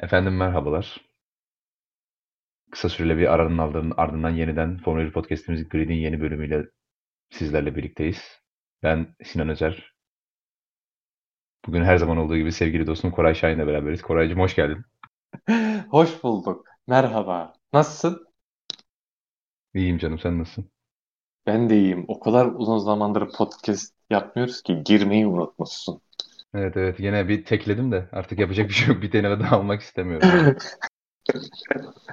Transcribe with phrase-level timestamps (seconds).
[0.00, 1.00] Efendim merhabalar.
[2.70, 6.66] Kısa süreli bir aranın ardından, ardından yeniden Formula 1 Podcast'imizin Grid'in yeni bölümüyle
[7.30, 8.22] sizlerle birlikteyiz.
[8.82, 9.94] Ben Sinan Özer.
[11.66, 14.02] Bugün her zaman olduğu gibi sevgili dostum Koray Şahin'le beraberiz.
[14.02, 14.84] Koraycığım hoş geldin.
[15.90, 16.66] Hoş bulduk.
[16.86, 17.52] Merhaba.
[17.72, 18.26] Nasılsın?
[19.74, 20.70] İyiyim canım sen nasılsın?
[21.46, 22.04] Ben de iyiyim.
[22.08, 26.00] O kadar uzun zamandır podcast yapmıyoruz ki girmeyi unutmuşsun.
[26.54, 29.02] Evet evet yine bir tekledim de artık yapacak bir şey yok.
[29.02, 30.56] Bir deneme daha almak istemiyorum.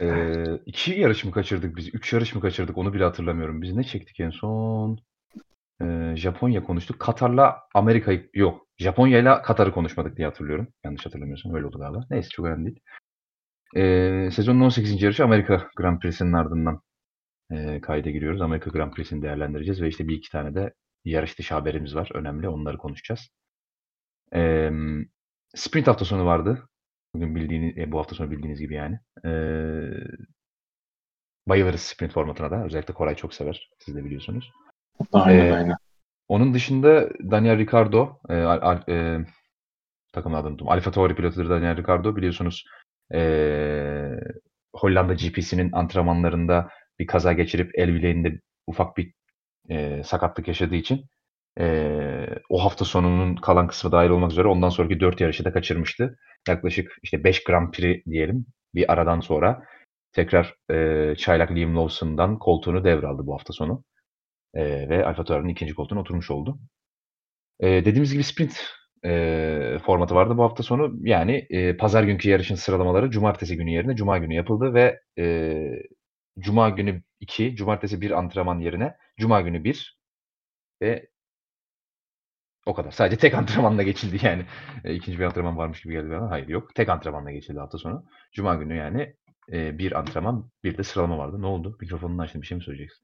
[0.02, 1.96] ee, iki yarış mı kaçırdık biz?
[1.96, 2.77] Üç yarış mı kaçırdık?
[2.77, 3.62] Onu bile hatırlamıyorum.
[3.62, 5.00] Biz ne çektik en son?
[5.82, 7.00] Ee, Japonya konuştuk.
[7.00, 8.68] Katar'la Amerika'yı yok.
[8.77, 10.68] Japonya'yla Katar'ı konuşmadık diye hatırlıyorum.
[10.84, 12.05] Yanlış hatırlamıyorsam öyle oldu galiba.
[12.10, 12.80] Neyse çok önemli değil.
[13.76, 15.02] Ee, sezonun 18.
[15.04, 16.82] yarışı Amerika Grand Prix'sinin ardından
[17.52, 18.41] e, kayda giriyoruz.
[18.41, 20.74] Amerika Grand Prix'sini değerlendireceğiz ve işte bir iki tane de
[21.05, 22.10] yarış dışı haberimiz var.
[22.13, 22.49] Önemli.
[22.49, 23.30] Onları konuşacağız.
[24.36, 24.72] Ee,
[25.55, 26.68] sprint hafta sonu vardı.
[27.13, 28.99] Bugün bildiğiniz, e, bu hafta sonu bildiğiniz gibi yani.
[29.26, 29.90] Ee,
[31.48, 32.65] bayılırız sprint formatına da.
[32.65, 33.70] Özellikle Koray çok sever.
[33.79, 34.52] Siz de biliyorsunuz.
[35.13, 35.76] Aynen Ee, aynen.
[36.27, 39.26] Onun dışında Daniel Ricciardo, e, al, e,
[40.13, 40.70] takım adını unuttum.
[40.70, 42.15] Alfa Tauri pilotudur Daniel Ricciardo.
[42.15, 42.65] Biliyorsunuz
[43.13, 43.20] e,
[44.76, 49.13] Hollanda GP'sinin antrenmanlarında bir kaza geçirip el bileğinde ufak bir
[49.70, 51.05] e, sakatlık yaşadığı için
[51.60, 56.18] e, o hafta sonunun kalan kısmı dahil olmak üzere ondan sonraki 4 yarışı da kaçırmıştı.
[56.48, 59.64] Yaklaşık işte 5 Grand Prix diyelim bir aradan sonra
[60.14, 63.84] tekrar e, çaylak Liam Lawson'dan koltuğunu devraldı bu hafta sonu.
[64.53, 66.59] E, ve Alfa Tauri'nin ikinci koltuğuna oturmuş oldu.
[67.59, 68.62] E, dediğimiz gibi sprint
[69.06, 70.94] e, formatı vardı bu hafta sonu.
[71.03, 75.58] Yani e, pazar günkü yarışın sıralamaları cumartesi günü yerine cuma günü yapıldı ve e,
[76.40, 79.97] cuma günü 2, cumartesi 1 antrenman yerine cuma günü 1
[80.81, 81.08] ve
[82.68, 82.91] o kadar.
[82.91, 84.46] Sadece tek antrenmanla geçildi yani.
[84.84, 86.29] E, ikinci bir antrenman varmış gibi geldi bana.
[86.31, 86.75] Hayır yok.
[86.75, 88.06] Tek antrenmanla geçildi hafta sonu.
[88.34, 89.16] Cuma günü yani
[89.51, 91.41] e, bir antrenman, bir de sıralama vardı.
[91.41, 91.78] Ne oldu?
[91.81, 92.41] Mikrofonunu açtın.
[92.41, 93.03] Bir şey mi söyleyeceksin?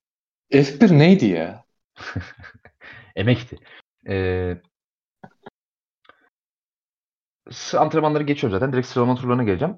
[0.51, 1.63] F1 neydi ya?
[3.15, 3.57] Emekti.
[4.07, 4.57] Ee,
[7.77, 8.73] antrenmanları geçiyorum zaten.
[8.73, 9.75] Direkt sıralama turlarına geleceğim.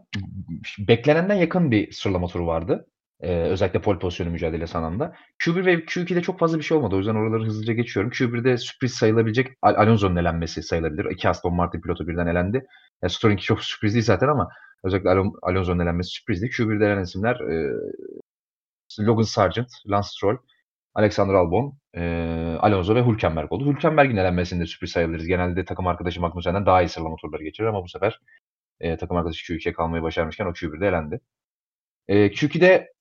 [0.80, 2.88] Beklenenden yakın bir sıralama turu vardı.
[3.22, 5.16] Ee, özellikle pole pozisyonu mücadelesi anlamında.
[5.40, 6.96] Q1 ve Q2'de çok fazla bir şey olmadı.
[6.96, 8.12] O yüzden oraları hızlıca geçiyorum.
[8.12, 11.06] Q1'de sürpriz sayılabilecek Al Alonso'nun elenmesi sayılabilir.
[11.06, 12.66] İki Aston Martin pilotu birden elendi.
[13.02, 14.50] Yani Stroll'inki çok sürpriz değil zaten ama
[14.84, 16.46] özellikle Al Alonso'nun elenmesi sürprizdi.
[16.46, 17.72] Q1'de elenen isimler e,
[19.00, 20.38] Logan Sargent, Lance Stroll,
[20.96, 22.02] Alexander Albon, e,
[22.60, 23.66] Alonso ve Hülkenberg oldu.
[23.74, 25.28] Hülkenberg'in elenmesinde sürpriz sayabiliriz.
[25.28, 28.20] Genelde takım arkadaşı Magnussen'den daha iyi sıralama turları geçirir ama bu sefer
[28.80, 31.20] e, takım arkadaşı Q2'ye kalmayı başarmışken o Q1'de elendi.
[32.08, 32.95] E, Q2'de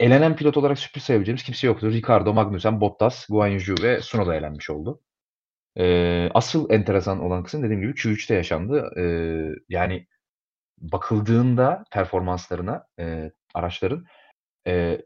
[0.00, 1.92] elenen pilot olarak sürpriz sayabileceğimiz kimse yoktu.
[1.92, 5.00] Ricardo, Magnussen, Bottas, Guan Yu ve Tsunoda elenmiş oldu.
[5.78, 8.90] E, asıl enteresan olan kısım dediğim gibi Q3'te yaşandı.
[8.98, 9.04] E,
[9.68, 10.06] yani
[10.78, 14.06] bakıldığında performanslarına e, araçların
[14.66, 15.02] e,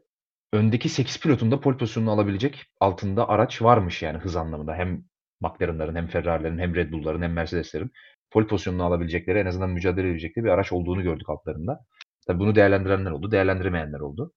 [0.53, 4.75] öndeki 8 pilotun da pole pozisyonunu alabilecek altında araç varmış yani hız anlamında.
[4.75, 5.03] Hem
[5.41, 7.91] McLaren'ların hem Ferrari'lerin hem Red Bull'ların hem Mercedes'lerin
[8.31, 11.85] pole pozisyonunu alabilecekleri en azından mücadele edecekleri bir araç olduğunu gördük altlarında.
[12.27, 14.33] Tabii bunu değerlendirenler oldu, değerlendiremeyenler oldu.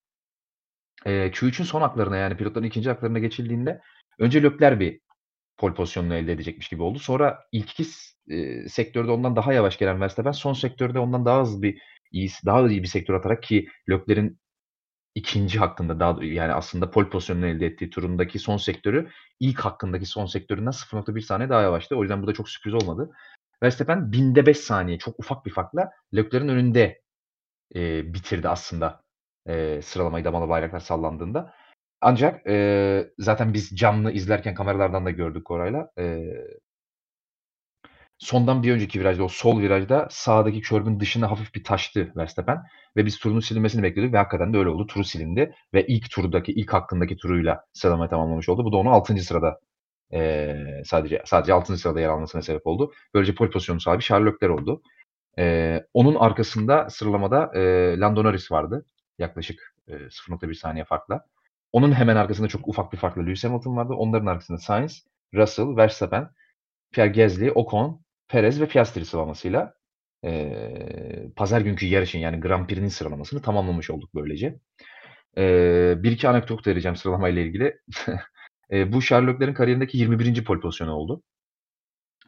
[1.07, 3.81] Ee, Q3'ün son haklarına yani pilotların ikinci haklarına geçildiğinde
[4.19, 5.01] önce Lökler bir
[5.57, 6.99] pole pozisyonunu elde edecekmiş gibi oldu.
[6.99, 7.85] Sonra ilk iki
[8.29, 11.79] e, sektörde ondan daha yavaş gelen Verstappen son sektörde ondan daha hızlı bir
[12.13, 14.39] iyi, daha iyi bir sektör atarak ki Lökler'in
[15.15, 19.09] ikinci hakkında daha yani aslında pole pozisyonunu elde ettiği turundaki son sektörü
[19.41, 21.97] ilk hakkındaki son sektöründen 0.1 saniye daha yavaştı.
[21.97, 23.11] O yüzden bu da çok sürpriz olmadı.
[23.63, 27.03] Verstappen binde 5 saniye çok ufak bir farkla Leclerc'in önünde
[27.75, 29.03] e, bitirdi aslında
[29.49, 31.55] e, sıralamayı damalı bayraklar sallandığında.
[32.01, 35.91] Ancak e, zaten biz canlı izlerken kameralardan da gördük orayla.
[35.99, 36.25] E,
[38.19, 42.63] sondan bir önceki virajda o sol virajda sağdaki körbün dışına hafif bir taştı Verstappen
[42.97, 44.87] ve biz turun silinmesini bekliyorduk ve hakikaten de öyle oldu.
[44.87, 48.65] Turu silindi ve ilk turdaki ilk hakkındaki turuyla sıralamayı tamamlamış oldu.
[48.65, 49.19] Bu da onu 6.
[49.19, 49.61] sırada
[50.13, 50.55] e,
[50.85, 51.77] sadece sadece 6.
[51.79, 52.93] sırada yer almasına sebep oldu.
[53.15, 54.83] Böylece pole pozisyonu sahibi Charles Leclerc oldu.
[55.39, 57.61] E, onun arkasında sıralamada e,
[58.01, 58.85] Lando Norris vardı.
[59.19, 61.25] Yaklaşık e, 0.1 saniye farkla.
[61.73, 63.93] Onun hemen arkasında çok ufak bir farkla Lewis Hamilton vardı.
[63.93, 66.31] Onların arkasında Sainz, Russell, Verstappen,
[66.93, 69.75] Pierre Gasly, Ocon, Perez ve Piastri sıralamasıyla
[70.25, 74.59] e, pazar günkü yarışın yani Grand Prix'nin sıralamasını tamamlamış olduk böylece.
[75.39, 77.81] E, bir iki anekdot vereceğim sıralamayla ilgili.
[78.73, 80.45] e, bu Sherlock'ların kariyerindeki 21.
[80.45, 81.23] pole pozisyonu oldu.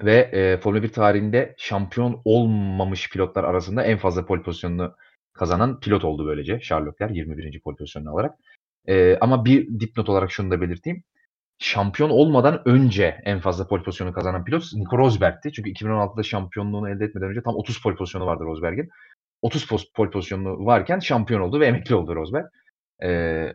[0.02, 4.96] Ve e, Formula 1 tarihinde şampiyon olmamış pilotlar arasında en fazla pole pozisyonunu
[5.32, 7.60] kazanan pilot oldu böylece Sherlock'lar 21.
[7.60, 7.76] pole
[8.10, 8.34] alarak.
[8.88, 11.04] E, ama bir dipnot olarak şunu da belirteyim
[11.60, 15.52] şampiyon olmadan önce en fazla pole pozisyonu kazanan pilot Nico Rosberg'ti.
[15.52, 18.88] Çünkü 2016'da şampiyonluğunu elde etmeden önce tam 30 pole pozisyonu vardı Rosberg'in.
[19.42, 22.46] 30 pole pozisyonu varken şampiyon oldu ve emekli oldu Rosberg.
[23.02, 23.52] E,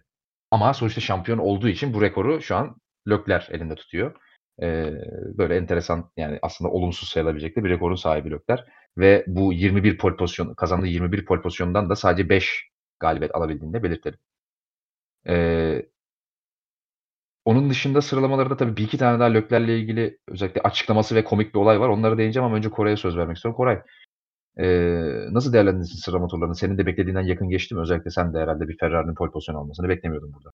[0.52, 2.76] ama sonuçta şampiyon olduğu için bu rekoru şu an
[3.08, 4.16] Lökler elinde tutuyor.
[4.62, 4.92] E,
[5.38, 8.66] böyle enteresan yani aslında olumsuz sayılabilecek de bir rekorun sahibi Lökler.
[8.98, 12.70] Ve bu 21 pole pozisyon kazandığı 21 pole pozisyondan da sadece 5
[13.00, 14.20] galibiyet alabildiğini de belirtelim.
[15.28, 15.86] Ee,
[17.46, 21.60] onun dışında sıralamalarda tabii bir iki tane daha Lökler'le ilgili özellikle açıklaması ve komik bir
[21.60, 21.90] olay var.
[21.90, 23.58] Onları değineceğim ama önce Koray'a söz vermek istiyorum.
[23.58, 23.82] Koray,
[24.60, 24.66] e,
[25.34, 26.56] nasıl değerlendirirsin sıralama turlarını?
[26.56, 27.82] Senin de beklediğinden yakın geçti mi?
[27.82, 30.52] Özellikle sen de herhalde bir Ferrari'nin pole pozisyon almasını beklemiyordun burada.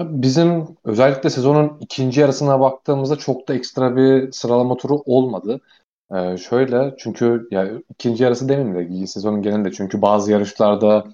[0.00, 5.60] Bizim özellikle sezonun ikinci yarısına baktığımızda çok da ekstra bir sıralama turu olmadı.
[6.14, 11.04] Ee, şöyle çünkü ya ikinci yarısı demeyeyim de sezonun genelinde çünkü bazı yarışlarda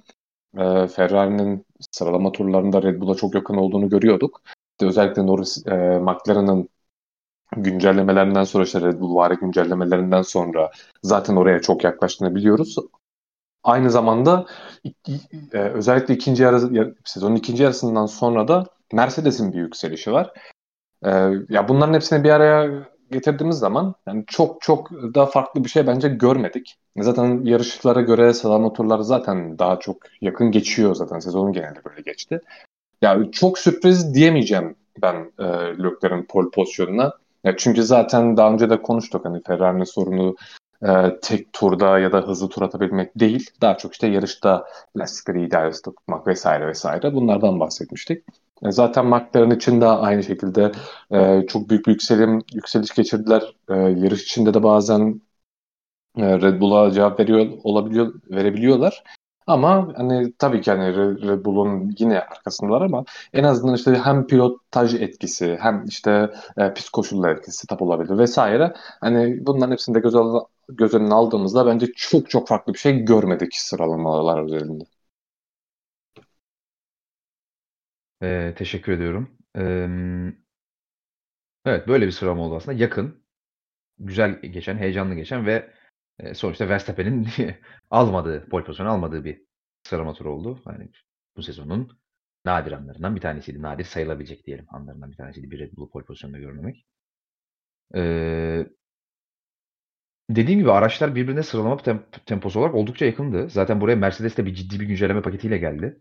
[0.58, 4.42] e, Ferrari'nin sıralama turlarında Red Bull'a çok yakın olduğunu görüyorduk.
[4.72, 6.68] İşte özellikle Norris, e, McLaren'ın
[7.56, 10.70] güncellemelerinden sonra işte Red Bull vari güncellemelerinden sonra
[11.02, 12.76] zaten oraya çok yaklaştığını biliyoruz.
[13.66, 14.46] Aynı zamanda
[15.52, 20.32] e, özellikle ikinci yarı, sezonun ikinci yarısından sonra da Mercedes'in bir yükselişi var.
[21.04, 21.10] E,
[21.48, 26.08] ya bunların hepsini bir araya getirdiğimiz zaman yani çok çok daha farklı bir şey bence
[26.08, 26.76] görmedik.
[26.96, 32.40] Zaten yarışlara göre sıralama turları zaten daha çok yakın geçiyor zaten sezonun genelinde böyle geçti.
[33.02, 35.44] Yani çok sürpriz diyemeyeceğim ben e,
[35.82, 37.12] Leclerc'in pole pozisyonuna.
[37.44, 40.36] Ya çünkü zaten daha önce de konuştuk hani Ferrari'nin sorunu
[40.82, 43.50] e, tek turda ya da hızlı tur atabilmek değil.
[43.60, 48.24] Daha çok işte yarışta lastikleri ideal tutmak vesaire vesaire bunlardan bahsetmiştik.
[48.64, 50.72] E, zaten McLaren için de aynı şekilde
[51.10, 53.42] e, çok büyük yükselim, yükseliş geçirdiler.
[53.70, 55.20] E, yarış içinde de bazen
[56.18, 59.04] e, Red Bull'a cevap veriyor olabiliyor verebiliyorlar.
[59.46, 60.96] Ama hani tabii ki hani
[61.28, 66.90] Red Bull'un yine arkasındalar ama en azından işte hem pilotaj etkisi hem işte e, pist
[66.90, 68.72] koşullar etkisi tap olabilir vesaire.
[69.00, 72.98] Hani bunların hepsini de göz, al göz önüne aldığımızda bence çok çok farklı bir şey
[72.98, 74.84] görmedik sıralamalar üzerinde.
[78.22, 79.38] Ee, teşekkür ediyorum.
[79.56, 79.86] Ee,
[81.64, 82.78] evet böyle bir sıralama oldu aslında.
[82.78, 83.22] Yakın,
[83.98, 85.72] güzel geçen, heyecanlı geçen ve
[86.20, 87.28] e, sonuçta Verstappen'in
[87.90, 89.42] almadığı, pole pozisyonu almadığı bir
[89.84, 90.62] sıralama turu oldu.
[90.66, 90.90] Yani
[91.36, 91.98] bu sezonun
[92.44, 93.62] nadir anlarından bir tanesiydi.
[93.62, 96.86] Nadir sayılabilecek diyelim anlarından bir tanesiydi bir Red Bull pole pozisyonunda görmemek.
[97.94, 98.66] Ee,
[100.30, 103.50] dediğim gibi araçlar birbirine sıralama temp- temposu olarak oldukça yakındı.
[103.50, 105.98] Zaten buraya Mercedes de bir ciddi bir güncelleme paketiyle geldi.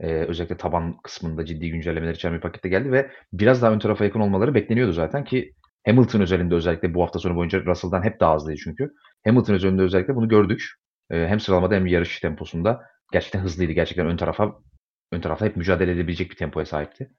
[0.00, 4.04] Ee, özellikle taban kısmında ciddi güncellemeler içeren bir pakette geldi ve biraz daha ön tarafa
[4.04, 5.54] yakın olmaları bekleniyordu zaten ki
[5.86, 8.90] Hamilton özelinde özellikle bu hafta sonu boyunca Russell'dan hep daha hızlıydı çünkü.
[9.24, 10.64] Hamilton özelinde özellikle bunu gördük.
[11.10, 12.82] Ee, hem sıralamada hem yarış temposunda
[13.12, 13.72] gerçekten hızlıydı.
[13.72, 14.54] Gerçekten ön tarafa
[15.12, 17.10] ön tarafta hep mücadele edebilecek bir tempoya sahipti.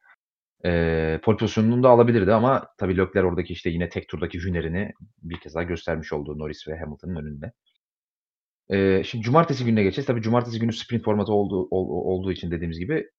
[0.65, 4.91] Ee, pole pozisyonunu da alabilirdi ama tabii Leclerc oradaki işte yine tek turdaki hünerini
[5.23, 7.51] bir kez daha göstermiş oldu Norris ve Hamilton'ın önünde.
[8.69, 10.07] Ee, şimdi cumartesi gününe geçeceğiz.
[10.07, 13.09] Tabii cumartesi günü sprint formatı olduğu, ol, olduğu için dediğimiz gibi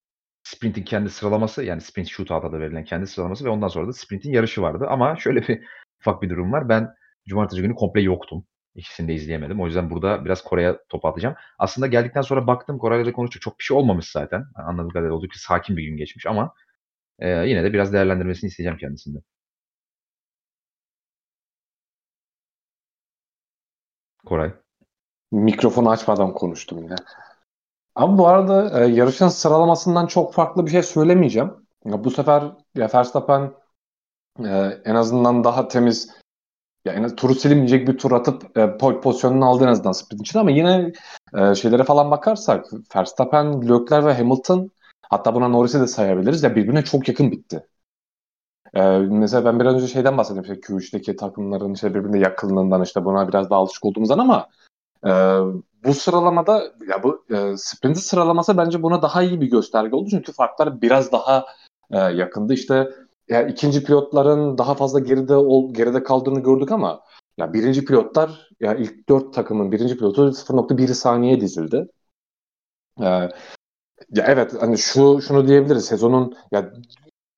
[0.43, 4.33] sprintin kendi sıralaması yani sprint shootout'a da verilen kendi sıralaması ve ondan sonra da sprintin
[4.33, 4.87] yarışı vardı.
[4.89, 5.61] Ama şöyle bir
[6.01, 6.69] ufak bir durum var.
[6.69, 6.89] Ben
[7.29, 8.47] cumartesi günü komple yoktum.
[8.77, 9.61] İkisini de izleyemedim.
[9.61, 11.35] O yüzden burada biraz Kore'ye top atacağım.
[11.59, 13.43] Aslında geldikten sonra baktım Kore'yle konuştuk.
[13.43, 14.45] Çok bir şey olmamış zaten.
[14.55, 16.55] Anladığım kadarıyla oldukça sakin bir gün geçmiş ama
[17.19, 19.23] e, yine de biraz değerlendirmesini isteyeceğim kendisinden.
[24.27, 24.53] Koray.
[25.33, 26.97] Mikrofonu açmadan konuştum yine.
[27.95, 31.53] Ama bu arada e, yarışın sıralamasından çok farklı bir şey söylemeyeceğim.
[31.85, 32.43] Ya, bu sefer
[32.75, 33.53] ya Verstappen
[34.45, 34.49] e,
[34.85, 36.26] en azından daha temiz
[36.87, 40.39] ya en turu silinmeyecek bir tur atıp e, pozisyonunu aldı en azından sprint için.
[40.39, 40.93] Ama yine
[41.35, 42.67] e, şeylere falan bakarsak
[42.97, 44.71] Verstappen, Leclerc ve Hamilton
[45.11, 46.43] hatta buna Norris'i de sayabiliriz.
[46.43, 47.67] Ya birbirine çok yakın bitti.
[48.75, 53.29] Ee, mesela ben biraz önce şeyden bahsettim işte Q3'teki takımların işte birbirine yakınlığından işte buna
[53.29, 54.49] biraz daha alışık olduğumuzdan ama
[55.07, 55.11] e,
[55.85, 60.09] bu sıralamada ya bu e, sprint sıralaması bence buna daha iyi bir gösterge oldu.
[60.11, 61.47] Çünkü farklar biraz daha
[61.91, 62.55] e, yakındı.
[62.55, 62.91] İşte
[63.29, 67.01] ya ikinci pilotların daha fazla geride ol, geride kaldığını gördük ama
[67.39, 71.89] ya birinci pilotlar ya ilk dört takımın birinci pilotu 0.1 saniye dizildi.
[73.01, 76.73] Ee, ya evet hani şu şunu diyebiliriz sezonun ya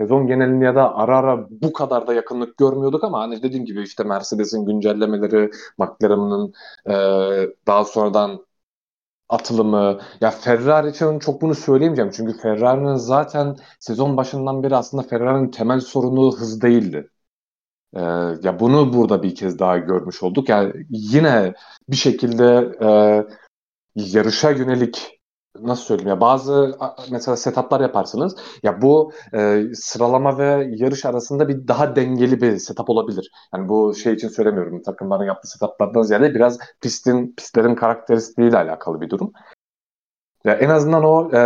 [0.00, 3.83] sezon genelinde ya da ara ara bu kadar da yakınlık görmüyorduk ama hani dediğim gibi
[3.83, 6.52] işte Mercedes'in güncellemeleri, McLaren'ın
[6.87, 6.95] e,
[7.66, 8.47] daha sonradan
[9.28, 10.00] atılımı.
[10.20, 12.11] Ya Ferrari için çok bunu söyleyemeyeceğim.
[12.16, 17.11] Çünkü Ferrari'nin zaten sezon başından beri aslında Ferrari'nin temel sorunu hız değildi.
[17.94, 18.00] Ee,
[18.42, 20.49] ya bunu burada bir kez daha görmüş olduk.
[20.49, 21.54] Yani yine
[21.88, 22.88] bir şekilde e,
[23.94, 25.17] yarışa yönelik
[25.60, 26.78] nasıl söyleyeyim ya bazı
[27.10, 28.36] mesela setuplar yaparsınız.
[28.62, 33.30] Ya bu e, sıralama ve yarış arasında bir daha dengeli bir setup olabilir.
[33.54, 34.82] Yani bu şey için söylemiyorum.
[34.82, 39.32] Takımların yaptığı setuplardan ziyade biraz pistin pistlerin karakteristiğiyle alakalı bir durum.
[40.44, 41.38] Ya en azından o e,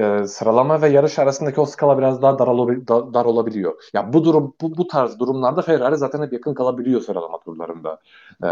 [0.00, 3.74] e, sıralama ve yarış arasındaki o skala biraz daha dar, olabil, da, dar olabiliyor.
[3.92, 8.00] Ya bu durum bu, bu tarz durumlarda Ferrari zaten hep yakın kalabiliyor sıralama turlarında.
[8.44, 8.48] E,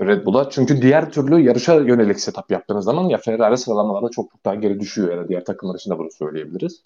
[0.00, 0.50] Red Bull'a.
[0.50, 4.80] Çünkü diğer türlü yarışa yönelik setup yaptığınız zaman ya Ferrari sıralamalarda çok çok daha geri
[4.80, 5.14] düşüyor.
[5.14, 6.82] Yani diğer takımlar için de bunu söyleyebiliriz.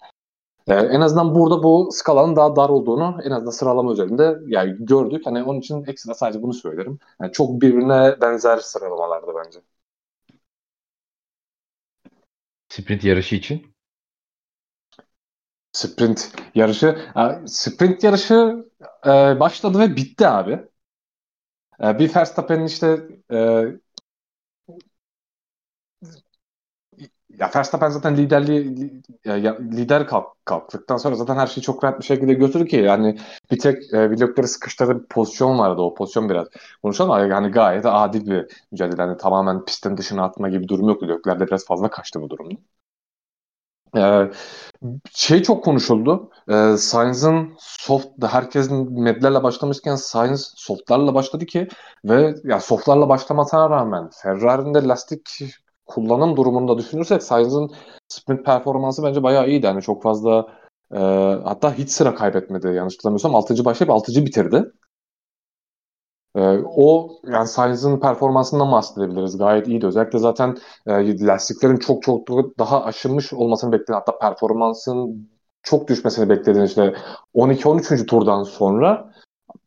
[0.67, 5.25] Ee, en azından burada bu skalanın daha dar olduğunu en azından sıralama özelinde yani gördük.
[5.25, 6.99] Hani onun için ekstra sadece bunu söylerim.
[7.21, 9.59] Yani çok birbirine benzer sıralamalarda bence.
[12.69, 13.73] Sprint yarışı için?
[15.71, 16.97] Sprint yarışı
[17.45, 18.65] sprint yarışı
[19.05, 20.70] e, başladı ve bitti abi.
[21.83, 23.65] E, bir Verstappen'in işte e,
[27.39, 32.05] ya Verstappen zaten liderliği ya, lider kalk, kalktıktan sonra zaten her şeyi çok rahat bir
[32.05, 33.17] şekilde götürdü ki yani
[33.51, 36.47] bir tek e, blokları sıkıştırdığı bir pozisyon vardı o pozisyon biraz
[36.83, 41.01] konuşalım ama yani gayet adil bir mücadele yani tamamen pistin dışına atma gibi durum yok
[41.01, 42.55] bloklerde biraz fazla kaçtı bu durumda.
[43.97, 44.31] Ee,
[45.13, 46.29] şey çok konuşuldu.
[46.49, 51.67] Ee, Sainz'ın soft, herkesin medlerle başlamışken Sainz softlarla başladı ki
[52.05, 55.39] ve ya softlarla başlamasına rağmen Ferrari'nin de lastik
[55.85, 57.71] kullanım durumunda düşünürsek Sainz'ın
[58.07, 59.65] sprint performansı bence bayağı iyiydi.
[59.65, 60.47] Yani çok fazla
[60.93, 60.97] e,
[61.43, 63.35] hatta hiç sıra kaybetmedi yanlış hatırlamıyorsam.
[63.35, 63.65] 6.
[63.65, 64.25] başlayıp 6.
[64.25, 64.63] bitirdi.
[66.35, 66.41] E,
[66.75, 69.37] o yani Sainz'ın performansından bahsedebiliriz.
[69.37, 69.85] Gayet iyiydi.
[69.87, 70.57] Özellikle zaten
[70.87, 72.27] e, lastiklerin çok çok
[72.59, 75.29] daha aşınmış olmasını beklediğin hatta performansın
[75.63, 76.95] çok düşmesini beklediğin işte
[77.35, 78.05] 12-13.
[78.05, 79.11] turdan sonra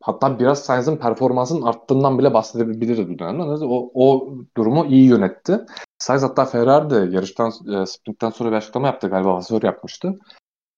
[0.01, 3.65] hatta biraz Sainz'ın performansının arttığından bile bahsedebiliriz bu dönemde.
[3.65, 5.59] O, o durumu iyi yönetti.
[5.97, 10.15] Sainz hatta Ferrari de yarıştan, e, sprintten sonra bir açıklama yaptı galiba Vasör yapmıştı.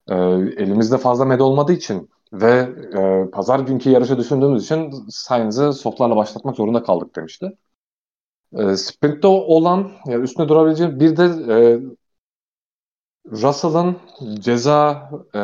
[0.07, 0.15] E,
[0.57, 6.55] elimizde fazla med olmadığı için ve e, pazar günkü yarışa düşündüğümüz için Sainz'ı softlarla başlatmak
[6.55, 7.57] zorunda kaldık demişti.
[8.53, 11.57] E, sprintte olan, yani üstüne durabileceğim bir de e,
[13.31, 13.97] Russell'ın
[14.39, 15.39] ceza e,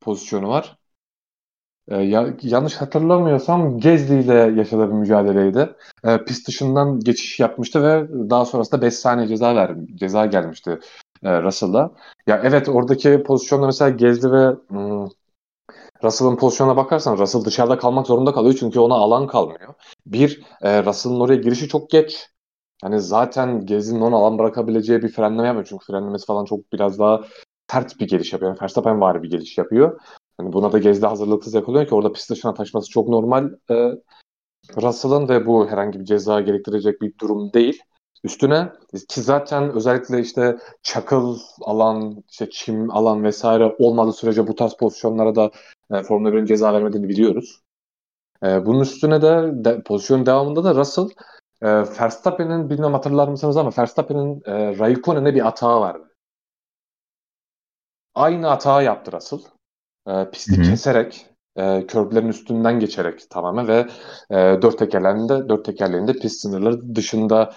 [0.00, 0.78] pozisyonu var.
[1.88, 5.76] E, ya, yanlış hatırlamıyorsam Gezdi ile yaşadığı bir mücadeleydi.
[6.04, 10.78] E, pist dışından geçiş yapmıştı ve daha sonrasında 5 saniye ceza ver, ceza gelmişti
[11.22, 11.90] e, Russell'a.
[12.26, 15.08] Ya evet oradaki pozisyonda mesela Gezdi ve hmm,
[16.04, 19.74] Russell'ın pozisyonuna bakarsan Russell dışarıda kalmak zorunda kalıyor çünkü ona alan kalmıyor.
[20.06, 22.28] Bir, e, Russell'ın oraya girişi çok geç.
[22.82, 25.66] Hani zaten Gezdi'nin ona alan bırakabileceği bir frenleme yapmıyor.
[25.68, 27.24] Çünkü frenlemesi falan çok biraz daha
[27.70, 28.50] sert bir geliş yapıyor.
[28.50, 30.00] Yani Verstappen var bir geliş yapıyor.
[30.38, 33.50] Hani buna da Gezdi hazırlıksız yakalıyor ki orada pist dışına taşması çok normal.
[33.70, 33.74] E,
[34.82, 37.82] Russell'ın ve bu herhangi bir ceza gerektirecek bir durum değil.
[38.24, 38.72] Üstüne
[39.08, 45.34] ki zaten özellikle işte çakıl alan, işte çim alan vesaire olmadığı sürece bu tarz pozisyonlara
[45.34, 45.50] da
[45.90, 47.60] e, Formula 1'in ceza vermediğini biliyoruz.
[48.42, 51.08] E, bunun üstüne de, de pozisyon devamında da Russell
[51.62, 56.10] e, Verstappen'in bilmem hatırlar mısınız ama Verstappen'in e, Raikkonen'e bir hatağı vardı.
[58.14, 59.40] Aynı hatağı yaptı Russell.
[60.08, 60.70] E, pisti Hı-hı.
[60.70, 61.26] keserek
[61.56, 63.86] e, körblerin üstünden geçerek tamamen ve
[64.30, 67.52] e, dört tekerlerinde dört tekerlerinde pist sınırları dışında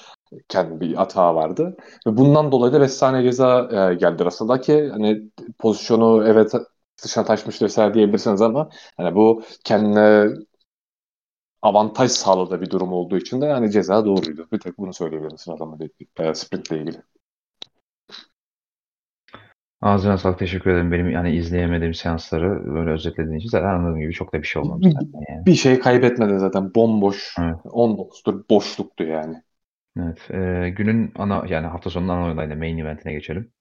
[0.50, 1.76] kendi bir hata vardı.
[2.08, 5.22] Ve bundan dolayı da 5 saniye ceza e, geldi Russell'da ki hani
[5.60, 6.52] pozisyonu evet
[7.04, 10.28] dışına taşmış vesaire diyebilirsiniz ama hani bu kendine
[11.62, 14.48] avantaj sağladığı bir durum olduğu için de yani ceza doğruydu.
[14.52, 15.78] Bir tek bunu söyleyebilirim sıralama
[16.20, 16.98] e, sprintle ilgili.
[19.82, 20.92] Ağzına sağlık teşekkür ederim.
[20.92, 24.86] Benim yani izleyemediğim seansları böyle özetlediğin için zaten anladığım gibi çok da bir şey olmamış.
[24.86, 24.94] Bir,
[25.30, 25.46] yani.
[25.46, 26.76] bir şey kaybetmedi zaten.
[26.76, 27.36] Bomboş.
[27.40, 27.56] Evet.
[27.64, 29.42] 19 tur boşluktu yani.
[30.00, 30.32] Evet.
[30.32, 33.52] E, günün ana yani hafta sonunun ana olayına main eventine geçelim.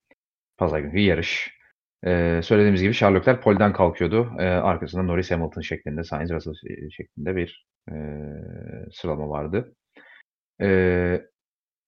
[0.57, 1.56] Pazar günü yarış.
[2.05, 4.33] E, söylediğimiz gibi Sherlockler polden kalkıyordu.
[4.39, 6.55] E, arkasında Norris Hamilton şeklinde, Sainz Russell
[6.91, 7.95] şeklinde bir e,
[8.93, 9.75] sıralama vardı.
[10.61, 10.69] E,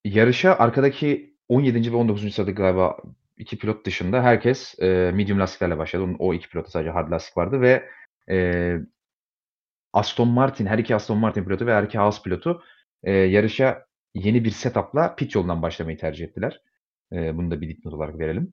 [0.05, 1.93] yarışa arkadaki 17.
[1.93, 2.35] ve 19.
[2.35, 2.97] sırada galiba
[3.37, 6.07] iki pilot dışında herkes e, medium lastiklerle başladı.
[6.19, 7.89] O iki pilotta sadece hard lastik vardı ve
[8.31, 8.77] e,
[9.93, 12.63] Aston Martin, her iki Aston Martin pilotu ve her iki Haas pilotu
[13.03, 16.61] e, yarışa yeni bir setup'la pit yolundan başlamayı tercih ettiler.
[17.13, 18.53] E, bunu da bir dipnot olarak verelim.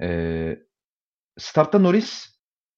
[0.00, 0.58] E,
[1.38, 2.26] startta Norris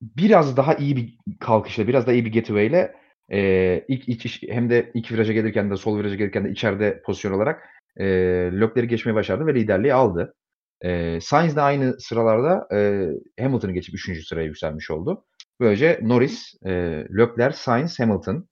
[0.03, 2.95] biraz daha iyi bir kalkışla, biraz daha iyi bir getaway ile
[3.33, 7.33] e, ilk, ilk hem de ilk viraja gelirken de sol viraja gelirken de içeride pozisyon
[7.33, 7.65] olarak
[7.97, 8.05] e,
[8.53, 10.35] lökleri geçmeyi başardı ve liderliği aldı.
[10.81, 13.09] E, Sainz de aynı sıralarda e,
[13.43, 14.27] Hamilton'ı geçip 3.
[14.29, 15.25] sıraya yükselmiş oldu.
[15.61, 16.71] Böylece Norris, e,
[17.19, 18.49] Leclerc, Sainz, Hamilton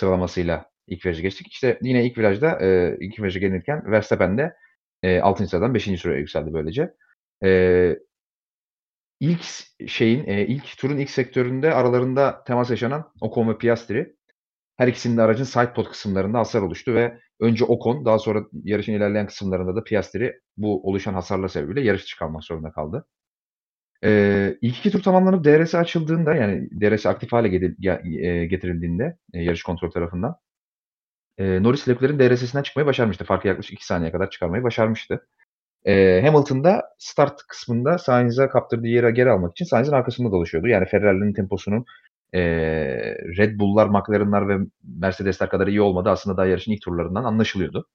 [0.00, 1.46] sıralamasıyla ilk viraja geçtik.
[1.52, 4.56] İşte yine ilk virajda e, ilk viraja gelirken Verstappen de
[5.02, 5.46] E, 6.
[5.46, 6.00] sıradan 5.
[6.00, 6.94] sıraya yükseldi böylece.
[7.44, 7.50] E,
[9.20, 9.42] ilk
[9.88, 14.16] şeyin, e, ilk turun ilk sektöründe aralarında temas yaşanan Ocon ve Piastri
[14.78, 18.92] her ikisinin de aracın side pod kısımlarında hasar oluştu ve önce Ocon daha sonra yarışın
[18.94, 23.06] ilerleyen kısımlarında da Piastri bu oluşan hasarla sebebiyle yarış çıkarmak zorunda kaldı.
[24.04, 27.48] Eee, ilk 2 tur tamamlanıp DRS açıldığında yani DRS aktif hale
[28.46, 30.36] getirildiğinde, eee, yarış kontrol tarafından,
[31.38, 33.24] eee, Norris Leclerc'in DRS'sinden çıkmayı başarmıştı.
[33.24, 35.28] Farkı yaklaşık 2 saniye kadar çıkarmayı başarmıştı.
[35.86, 40.68] Eee, Hamilton da start kısmında Sainz'a kaptırdığı yere geri almak için Sainz'in arkasında dolaşıyordu.
[40.68, 41.84] Yani Ferrari'nin temposunun,
[42.34, 44.58] eee, Red Bull'lar, McLaren'lar ve
[45.00, 47.86] Mercedes'ler kadar iyi olmadığı aslında daha yarışın ilk turlarından anlaşılıyordu.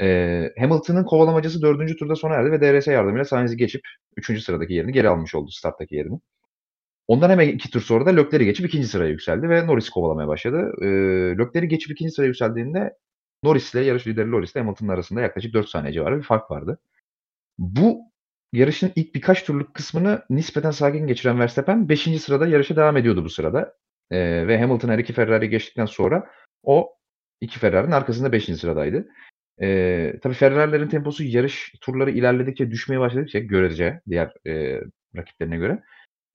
[0.00, 1.96] Eee, Hamilton'ın kovalamacası 4.
[1.96, 3.82] turda sona erdi ve DRS yardımıyla Sainz'i geçip
[4.16, 4.42] 3.
[4.42, 6.20] sıradaki yerini geri almış oldu starttaki yerini.
[7.08, 8.88] Ondan hemen 2 tur sonra da Leclerc'i geçip 2.
[8.88, 10.72] sıraya yükseldi ve Norris'i kovalamaya başladı.
[10.82, 12.12] Eee, Leclerc'i geçip 2.
[12.14, 12.94] sıraya yükseldiğinde
[13.44, 16.78] Norris'le yarış lideri Norris'le Hamilton'ın arasında yaklaşık 4 saniye civarı bir fark vardı.
[17.58, 18.00] Bu
[18.52, 22.18] yarışın ilk birkaç turluk kısmını nispeten sakin geçiren Verstappen 5.
[22.18, 23.74] sırada yarışa devam ediyordu bu sırada.
[24.12, 26.30] Eee, ve Hamilton her iki Ferrari geçtikten sonra
[26.62, 26.96] o
[27.40, 28.56] iki Ferrari'nin arkasında 5.
[28.60, 29.08] sıradaydı.
[29.60, 34.82] Eee, tabii Ferrari'lerin temposu yarış turları ilerledikçe düşmeye başladıkça görece diğer, eee,
[35.16, 35.82] rakiplerine göre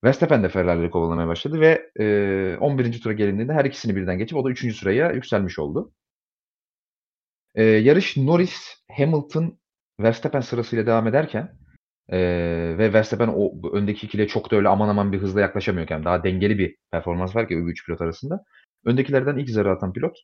[0.06, 3.02] Verstappen de Ferrari'leri kovalamaya başladı ve, eee, 11.
[3.02, 4.78] tura gelindiğinde her ikisini birden geçip o da 3.
[4.78, 5.94] sıraya yükselmiş oldu.
[7.56, 9.60] Eee, yarış Norris, Hamilton,
[10.00, 11.58] Verstappen sırasıyla devam ederken,
[12.12, 16.24] eee, ve Verstappen o öndeki ikiliye çok da öyle aman aman bir hızla yaklaşamıyorken daha
[16.24, 18.44] dengeli bir performans var ki bu 3 pilot arasında.
[18.86, 20.18] Öndekilerden ilk zarı atan pilot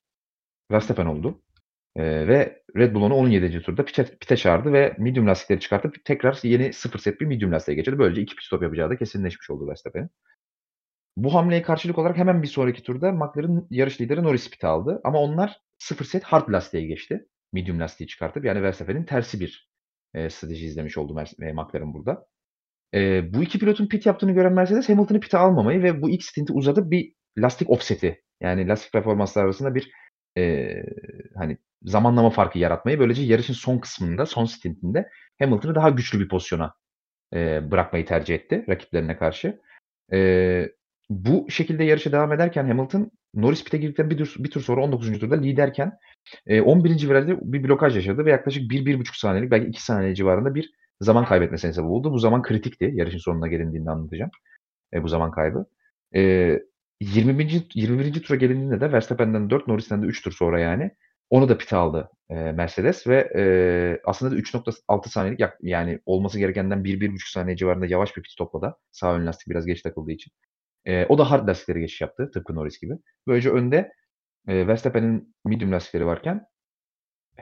[0.71, 1.41] Verstappen oldu.
[1.97, 3.61] Eee, ve Red Bull onu 17.
[3.61, 7.75] turda pite pite çağırdı ve medium lastikleri çıkartıp tekrar yeni 0 set bir medium lastiğe
[7.75, 7.99] geçirdi.
[7.99, 10.09] Böylece 2 pit stop yapacağı da kesinleşmiş oldu Verstappen'in.
[11.17, 15.19] Bu hamleye karşılık olarak hemen bir sonraki turda McLaren yarış lideri Norris pit'e aldı ama
[15.19, 17.27] onlar 0 set hard lastiğe geçti.
[17.53, 19.69] Medium lastiği çıkartıp yani Verstappen'in tersi bir,
[20.15, 22.27] eee, strateji izlemiş oldu eee, McLaren burada.
[22.93, 26.53] Eee, bu iki pilotun pit yaptığını gören Mercedes Hamilton'ı pit'e almamayı ve bu ilk stinti
[26.53, 29.91] uzatıp bir lastik offset'i yani lastik performansları arasında bir,
[30.37, 30.85] eee,
[31.37, 36.73] hani zamanlama farkı yaratmayı böylece yarışın son kısmında, son stintinde Hamilton'ı daha güçlü bir pozisyona,
[37.35, 39.61] eee, bırakmayı tercih etti rakiplerine karşı.
[40.11, 40.73] Eee,
[41.09, 45.19] bu şekilde yarışa devam ederken Hamilton Norris pit'e girdikten bir tur bir tur sonra 19.
[45.19, 45.91] turda liderken,
[46.47, 47.09] eee, 11.
[47.09, 51.73] virajda bir blokaj yaşadı ve yaklaşık 1-1,5 saniyelik belki 2 saniye civarında bir zaman kaybetmesine
[51.73, 52.11] sebep oldu.
[52.13, 52.91] Bu zaman kritikti.
[52.93, 54.31] Yarışın sonuna gelindiğinde anlatacağım,
[54.93, 55.65] eee, bu zaman kaybı.
[56.13, 56.63] Eee,
[57.01, 58.21] 20'nci 21.
[58.23, 60.91] tura gelindiğinde de Verstappen'den 4, Norris'ten de 3 tur sonra yani
[61.29, 66.83] onu da pit'e aldı, eee, Mercedes ve, eee, aslında da 3.6 saniyelik yani olması gerekenden
[66.85, 70.33] 1-1,5 saniye civarında yavaş bir pit stop'la da sağ ön lastik biraz geç takıldığı için,
[70.85, 72.93] eee, o da hard lastiklere geçiş yaptı tıpkı Norris gibi.
[73.27, 73.91] Böylece önde,
[74.47, 76.45] eee, Verstappen'in medium lastikleri varken,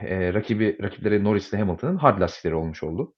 [0.02, 3.14] eee, rakibi rakipleri Norris ile Hamilton'ın hard lastikleri olmuş oldu.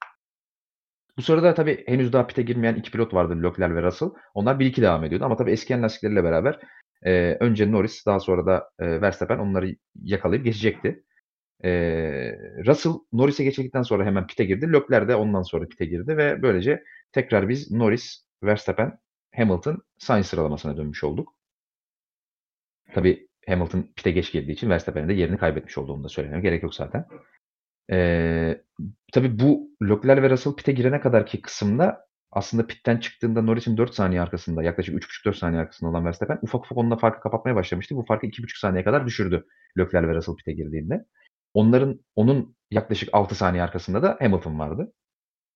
[1.18, 4.08] Bu sırada tabii henüz daha pit'e girmeyen 2 pilot vardı Leclerc ve Russell.
[4.34, 6.58] Onlar 1-2 devam ediyordu ama tabii eskiyen lastikleriyle beraber,
[7.06, 11.04] eee, önce Norris daha sonra da, eee, Verstappen onları yakalayıp geçecekti.
[11.64, 14.72] Eee, Russell Norris'e geçildikten sonra hemen pit'e girdi.
[14.74, 18.98] Leclerc de ondan sonra pit'e girdi ve böylece tekrar biz Norris, Verstappen,
[19.36, 21.34] Hamilton, Sainz sıralamasına dönmüş olduk.
[22.94, 25.92] Tabii Hamilton pit'e geç girdiği için Verstappen'in de yerini kaybetmiş oldu.
[25.92, 27.06] Onu da söylememe gerek yok zaten.
[27.90, 28.64] Eee,
[29.12, 34.20] tabii bu Leclerc ve Russell pit'e girene kadarki kısımda aslında pit'ten çıktığında Norris'in 4 saniye
[34.22, 37.96] arkasında, yaklaşık 3,5-4 saniye arkasında olan Verstappen ufak ufak onunla farkı kapatmaya başlamıştı.
[37.96, 39.46] Bu farkı 2,5 saniyeye kadar düşürdü
[39.78, 41.04] Leclerc ve Russell pit'e girdiğinde.
[41.54, 44.92] Onların onun yaklaşık 6 saniye arkasında da Hamilton vardı.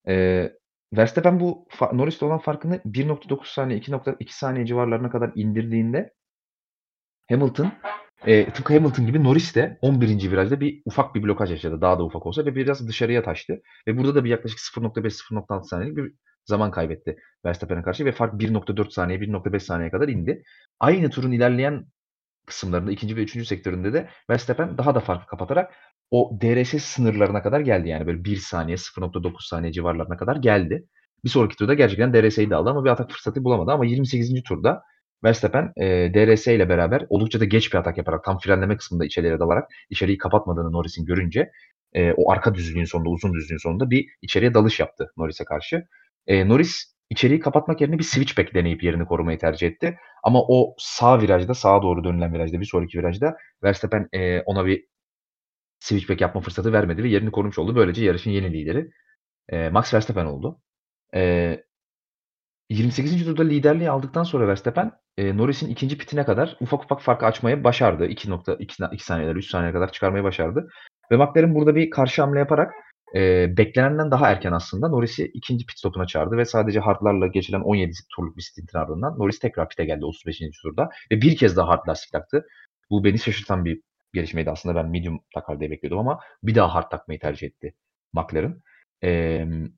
[0.08, 0.58] Eee,
[0.96, 6.12] Verstappen bu fa Norris'le olan farkını 1.9 saniye, 2.2 saniye civarlarına kadar indirdiğinde
[7.28, 7.72] Hamilton,
[8.26, 10.30] eee, tıpkı Hamilton gibi Norris de 11.
[10.30, 11.80] virajda bir ufak bir blokaj yaşadı.
[11.80, 15.96] Daha da ufak olsa ve biraz dışarıya taştı ve burada da bir yaklaşık 0.5-0.6 saniyelik
[15.96, 16.12] bir
[16.44, 20.42] zaman kaybetti Verstappen'e karşı ve fark 1.4 saniye, 1.5 saniyeye kadar indi.
[20.80, 21.86] Aynı turun ilerleyen
[22.46, 23.16] kısımlarında 2.
[23.16, 23.46] ve 3.
[23.46, 25.74] sektöründe de Verstappen daha da farkı kapatarak
[26.10, 27.88] o DRS sınırlarına kadar geldi.
[27.88, 30.86] Yani böyle 1 saniye, 0.9 saniye civarlarına kadar geldi.
[31.24, 34.42] Bir sonraki turda gerçekten DRS'yi de aldı ama bir atak fırsatı bulamadı ama 28.
[34.42, 34.82] turda
[35.24, 39.38] Verstappen, eee, DRS ile beraber oldukça da geç bir atak yaparak tam frenleme kısmında içeriye
[39.38, 41.50] dalarak içeriği kapatmadığını Norris'in görünce,
[41.94, 45.82] eee, o arka düzlüğün sonunda, uzun düzlüğün sonunda bir içeriye dalış yaptı Norris'e karşı.
[46.28, 49.96] Eee, Norris içeriği kapatmak yerine bir switchback deneyip yerini korumayı tercih etti.
[50.24, 54.84] Ama o sağ virajda, sağa doğru dönülen virajda, bir sonraki virajda Verstappen, eee, ona bir
[55.84, 57.76] switchback yapma fırsatı vermedi ve yerini korumuş oldu.
[57.76, 58.90] Böylece yarışın yeni lideri,
[59.52, 60.60] eee, Max Verstappen oldu.
[61.14, 61.64] Eee
[62.70, 63.24] 28.
[63.24, 65.98] turda liderliği aldıktan sonra Verstappen, eee, Norris'in 2.
[65.98, 68.06] pitine kadar ufak ufak farkı açmayı başardı.
[68.06, 68.56] 2.2
[68.92, 70.68] 2 saniyeler, 3 saniyeye kadar çıkarmayı başardı
[71.12, 72.72] ve McLaren burada bir karşı hamle yaparak,
[73.14, 77.92] eee, beklenenden daha erken aslında Norris'i 2'nci pit stop'una çağırdı ve sadece hard'larla geçilen 17
[78.16, 80.58] turluk bir stintin ardından Norris tekrar pit'e geldi 35.
[80.62, 82.14] turda ve bir kez daha hard lastik.
[82.90, 83.80] Bu beni şaşırtan bir
[84.14, 84.74] gelişmeydi aslında.
[84.74, 87.74] Ben medium takar diye bekliyordum ama bir daha hard takmayı tercih etti
[88.12, 88.62] McLaren.
[89.02, 89.68] Emm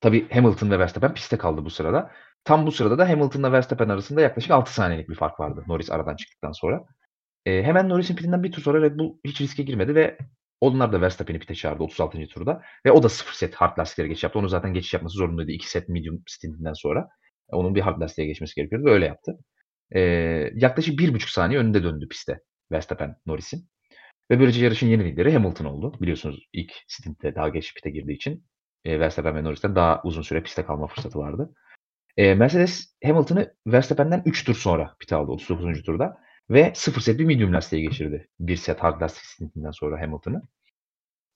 [0.00, 2.10] Tabii Hamilton ve Verstappen pistte kaldı bu sırada.
[2.44, 6.16] Tam bu sırada da Hamilton'la Verstappen arasında yaklaşık 6 saniyelik bir fark vardı Norris aradan
[6.16, 6.84] çıktıktan sonra.
[7.46, 10.18] Eee, hemen Norris'in pitinden bir tur sonra Red Bull hiç riske girmedi ve
[10.60, 12.28] onlar da Verstappen'i pit'e çağırdı 36.
[12.28, 14.38] turda ve o da 0 set hard lastiklere geçiş yaptı.
[14.38, 17.08] Onu zaten geçiş yapması zorunluydu 2 set medium stintinden sonra.
[17.48, 19.38] Onun bir hard lastiğe geçmesi gerekiyordu ve öyle yaptı.
[19.94, 22.40] Eee, yaklaşık 1,5 saniye önünde döndü pistte
[22.72, 23.68] Verstappen Norris'in
[24.30, 25.94] ve böylece yarışın yeni lideri Hamilton oldu.
[26.02, 28.44] Biliyorsunuz ilk stintte daha geç pit'e girdiği için,
[28.84, 31.54] eee, Verstappen ve Norris'ten daha uzun süre pistte kalma fırsatı vardı.
[32.18, 35.82] Eee, Mercedes Hamilton'ı Verstappen'den 3 tur sonra pit'e aldı 39.
[35.84, 36.18] turda
[36.50, 38.28] ve 0 set bir medium lastiğe geçirdi.
[38.40, 40.42] 1 set hard lastik stintinden sonra Hamilton'ı.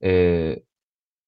[0.02, 0.64] Eee,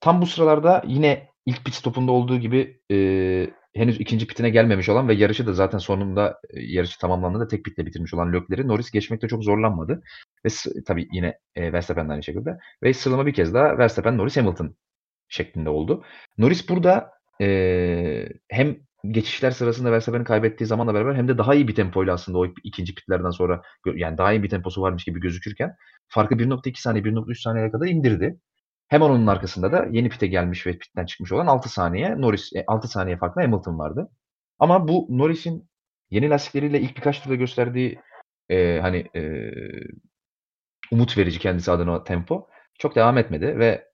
[0.01, 5.09] tam bu sıralarda yine ilk pit stop'unda olduğu gibi, eee, henüz 2'nci pitine gelmemiş olan
[5.09, 9.29] ve yarışı da zaten sonunda, eee, yarışı tamamlandığında tek pitle bitirmiş olan Leclerc'i Norris geçmekte
[9.29, 10.03] çok zorlanmadı
[10.47, 10.49] ve
[10.87, 14.77] tabii yine, eee, Verstappen aynı şekilde ve sıralama bir kez daha Verstappen, Norris, Hamilton
[15.29, 16.05] şeklinde oldu.
[16.39, 17.11] Norris burada,
[17.41, 18.77] eee, hem
[19.11, 22.95] geçişler sırasında Verstappen'in kaybettiği zamanla beraber hem de daha iyi bir tempoyla aslında o 2'nci
[22.95, 23.63] pitlerden sonra
[23.97, 25.77] yani daha iyi bir temposu varmış gibi gözükürken
[26.09, 28.41] farkı 1.2 saniye, 1.3 saniyeye kadar indirdi.
[28.89, 32.65] Hemen onun arkasında da yeni pit'e gelmiş ve pit'ten çıkmış olan 6 saniye Norris, eee,
[32.67, 34.11] 6 saniye farkla Hamilton vardı.
[34.59, 35.69] Ama bu Norris'in
[36.11, 37.99] yeni lastikleriyle ilk birkaç turda gösterdiği,
[38.51, 39.53] eee, hani, eee,
[40.93, 43.89] umut verici kendisi adına tempo çok devam etmedi ve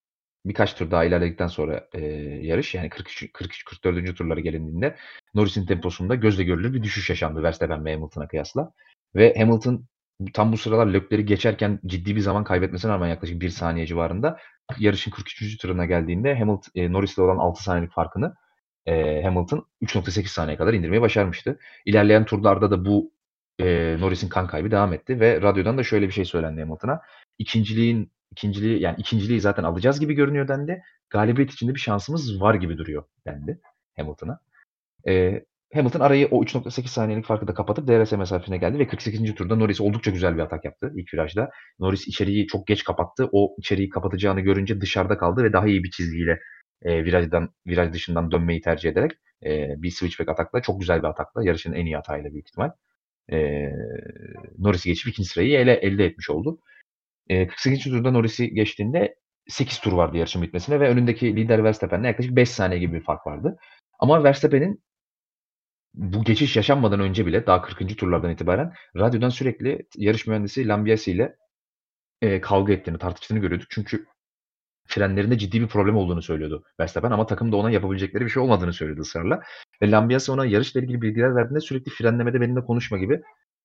[0.47, 4.15] birkaç tur daha ilerledikten sonra, eee, yarış yani 43 43-44.
[4.15, 4.97] turlara gelindiğinde
[5.35, 8.73] Norris'in temposunda gözle görülür bir düşüş yaşandı Verstappen ve Hamilton'a kıyasla
[9.17, 9.87] ve Hamilton
[10.35, 14.39] tam bu sıralar Leclerc'i geçerken ciddi bir zaman kaybetmesine rağmen yaklaşık 1 saniye civarında
[14.79, 15.59] yarışın 43.
[15.59, 18.35] turuna geldiğinde Hamilton eee, Norris'le olan 6 saniyelik farkını,
[18.87, 21.59] eee, Hamilton 3.8 saniyeye kadar indirmeyi başarmıştı.
[21.87, 23.13] İlerleyen turlarda da bu,
[23.59, 27.01] eee, Norris'in kan kaybı devam etti ve radyodan da şöyle bir şey söylendi Hamilton'a.
[27.39, 30.83] "İkinciliğin ikinciliği yani ikinciliği zaten alacağız gibi görünüyor." dendi.
[31.11, 33.61] "Galibiyet için de bir şansımız var gibi duruyor." dendi
[33.97, 34.41] Hamilton'a.
[35.07, 39.35] Eee, Hamilton arayı o 3.8 saniyelik farkı da kapatıp DRS mesafesine geldi ve 48.
[39.35, 41.51] turda Norris oldukça güzel bir atak yaptı ilk virajda.
[41.79, 43.29] Norris içeriği çok geç kapattı.
[43.33, 46.39] O içeriği kapatacağını görünce dışarıda kaldı ve daha iyi bir çizgiyle,
[46.85, 49.11] eee, virajdan viraj dışından dönmeyi tercih ederek,
[49.43, 52.71] eee, bir switchback atakla, çok güzel bir atakla, yarışın en iyi atağıyla büyük ihtimal,
[53.33, 53.75] eee,
[54.59, 56.59] Norris'i geçip 2'nci sırayı ele elde etmiş oldu.
[57.31, 57.91] Eee, 48.
[57.91, 59.15] turda Norris'i geçtiğinde
[59.49, 63.27] 8 tur vardı yarışın bitmesine ve önündeki lider Verstappen'le yaklaşık 5 saniye gibi bir fark
[63.27, 63.57] vardı.
[64.01, 64.83] Ama Verstappen'in
[65.95, 71.37] bu geçiş yaşanmadan önce bile daha 40'ıncı turlardan itibaren radyodan sürekli yarış mühendisi Lambiase ile,
[72.23, 73.69] eee, kavga ettiğini, tartıştığını görüyorduk.
[73.71, 74.07] Çünkü
[74.89, 78.73] frenlerinde ciddi bir problem olduğunu söylüyordu Verstappen ama takım da ona yapabilecekleri bir şey olmadığını
[78.73, 79.41] söylüyordu ısrarla
[79.83, 83.23] ve Lambiase ona yarışla ilgili bilgiler verdiğinde sürekli frenlemede benimle konuşma gibi,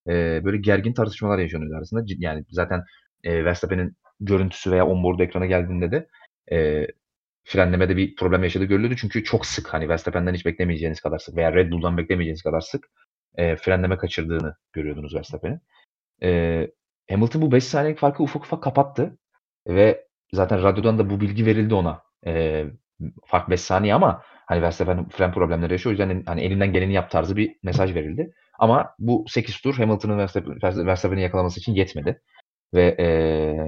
[0.07, 2.03] eee, böyle gergin tartışmalar yaşanıyordu arasında.
[2.19, 2.83] Yani zaten,
[3.23, 6.07] eee, Verstappen'in görüntüsü veya onboard ekrana geldiğinde de,
[6.51, 6.87] eee,
[7.45, 8.97] frenlemede bir problem yaşadığı görülüyordu.
[9.01, 12.87] Çünkü çok sık, hani, Verstappen'den hiç beklemeyeceğiniz kadar sık veya Red Bull'dan beklemeyeceğiniz kadar sık,
[13.37, 15.61] eee, frenleme kaçırdığını görüyordunuz Verstappen'in.
[16.21, 16.71] Eee,
[17.11, 19.17] Hamilton bu 5 saniyelik farkı ufak ufak kapattı
[19.67, 22.03] ve zaten radyodan da bu bilgi verildi ona.
[22.25, 22.67] Eee,
[23.27, 25.91] fark 5 saniye ama, hani, Verstappen fren problemleri yaşıyor.
[25.97, 28.31] O yüzden, hani, elinden geleni yap tarzı bir mesaj verildi.
[28.59, 32.21] Ama bu 8 tur Hamilton'ın Verstappen Verstappen'i yakalaması için yetmedi
[32.75, 33.67] ve, eee,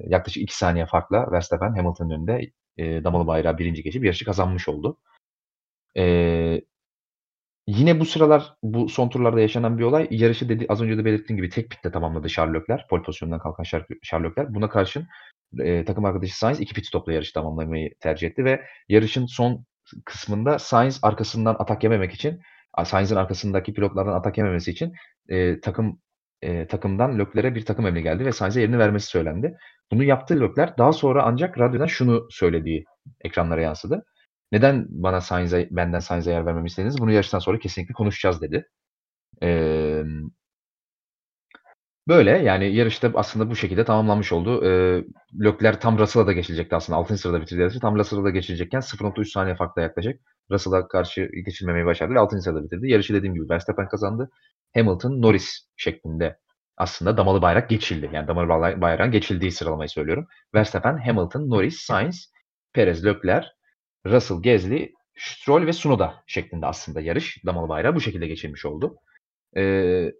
[0.00, 2.40] yaklaşık 2 saniye farkla Verstappen Hamilton'ın önünde,
[2.78, 4.98] eee, damalı bayrağı 1'inci geçip yarışı kazanmış oldu.
[5.96, 6.62] Eee
[7.66, 11.36] Yine bu sıralar, bu son turlarda yaşanan bir olay, yarışı dedi az önce de belirttiğim
[11.36, 13.64] gibi tek pitle tamamladı Charles Leclerc, pole pozisyonundan kalkan
[14.24, 14.54] Leclerc.
[14.54, 15.06] Buna karşın,
[15.58, 19.64] eee, takım arkadaşı Sainz 2 pit stop'la yarışı tamamlamayı tercih etti ve yarışın son
[20.04, 22.40] kısmında Sainz arkasından atak yememek için,
[22.84, 24.92] Sainz'in arkasındaki pilotlardan atak yememesi için,
[25.28, 26.00] eee, takım
[26.42, 29.56] eee, takımdan Leclerc'e bir takım emri geldi ve Sainz'e yerini vermesi söylendi.
[29.92, 30.74] Bunu yaptı Leclerc.
[30.78, 32.84] Daha sonra ancak radyodan şunu söylediği
[33.20, 34.04] ekranlara yansıdı.
[34.52, 36.98] "Neden bana Sainz'e benden Sainz'e yer vermemi istediniz?
[37.00, 38.68] Bunu yarıştan sonra kesinlikle konuşacağız." dedi.
[39.42, 40.30] Emm
[42.08, 44.64] Böyle, yani yarış da aslında bu şekilde tamamlanmış oldu.
[44.64, 45.04] Eee,
[45.44, 46.98] Leclerc tam Russell'a da geçilecekti aslında.
[46.98, 47.80] 6'ncı sırada bitirdi yarışı.
[47.80, 50.20] Tam Russell'a da geçilecekken 0.3 saniye farkla yaklaşık
[50.50, 52.90] Russell'a karşı geçilmemeyi başardı ve 6'ncı sırada bitirdi.
[52.90, 54.30] Yarışı dediğim gibi Verstappen kazandı.
[54.74, 56.38] Hamilton, Norris şeklinde
[56.76, 58.10] aslında damalı bayrak geçildi.
[58.12, 58.48] Yani damalı
[58.80, 60.26] bayrağın geçildiği sıralamayı söylüyorum.
[60.54, 62.32] Verstappen, Hamilton, Norris, Sainz,
[62.72, 63.48] Perez, Leclerc,
[64.06, 68.96] Russell, Gasly, Stroll ve Tsunoda şeklinde aslında yarış damalı bayrağı bu şekilde geçilmiş oldu.
[69.56, 70.12] Eee,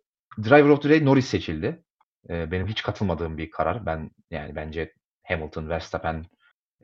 [0.45, 1.85] Driver of the Day Norris seçildi.
[2.31, 3.87] Eee, benim hiç katılmadığım bir karar.
[3.87, 4.93] Ben, yani bence
[5.25, 6.27] Hamilton, Verstappen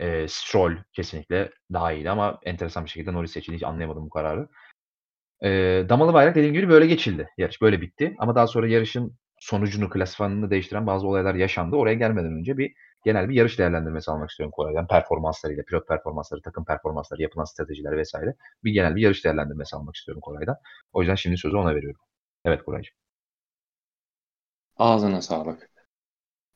[0.00, 3.56] E, Stroll kesinlikle daha iyiydi ama enteresan bir şekilde Norris seçildi.
[3.56, 4.48] Hiç anlayamadım bu kararı.
[5.44, 5.48] E,
[5.88, 7.28] damalı bayrak dediğim gibi böyle geçildi.
[7.38, 8.14] Yarış böyle bitti.
[8.18, 11.76] Ama daha sonra yarışın sonucunu, klasifanını değiştiren bazı olaylar yaşandı.
[11.76, 12.74] Oraya gelmeden önce bir
[13.04, 14.86] genel bir yarış değerlendirmesi almak istiyorum Koray'dan.
[14.86, 18.34] Performanslarıyla, pilot performansları, takım performansları, yapılan stratejiler vesaire.
[18.64, 20.56] Bir genel bir yarış değerlendirmesi almak istiyorum Koray'dan.
[20.92, 22.00] O yüzden şimdi sözü ona veriyorum.
[22.44, 22.94] Evet Koraycığım.
[24.76, 25.70] Ağzına sağlık.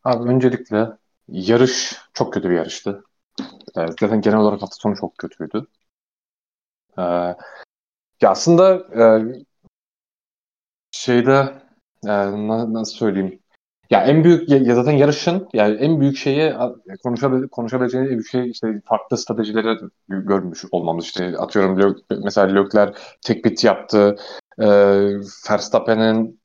[0.04, 0.88] Abi öncelikle
[1.28, 3.04] yarış çok kötü bir yarıştı.
[3.76, 5.66] Ee, zaten genel olarak hafta sonu çok kötüydü.
[6.98, 7.02] Ee,
[8.20, 9.04] ya aslında e,
[10.90, 11.65] şeyde
[12.06, 13.38] e, nasıl söyleyeyim
[13.90, 16.54] ya en büyük ya zaten yarışın yani en büyük şeyi
[17.02, 23.64] konuşabil, konuşabileceğiniz büyük şey işte farklı stratejileri görmüş olmamız işte atıyorum mesela Lökler tek pit
[23.64, 24.16] yaptı.
[24.58, 24.66] E,
[25.50, 26.40] Verstappen'in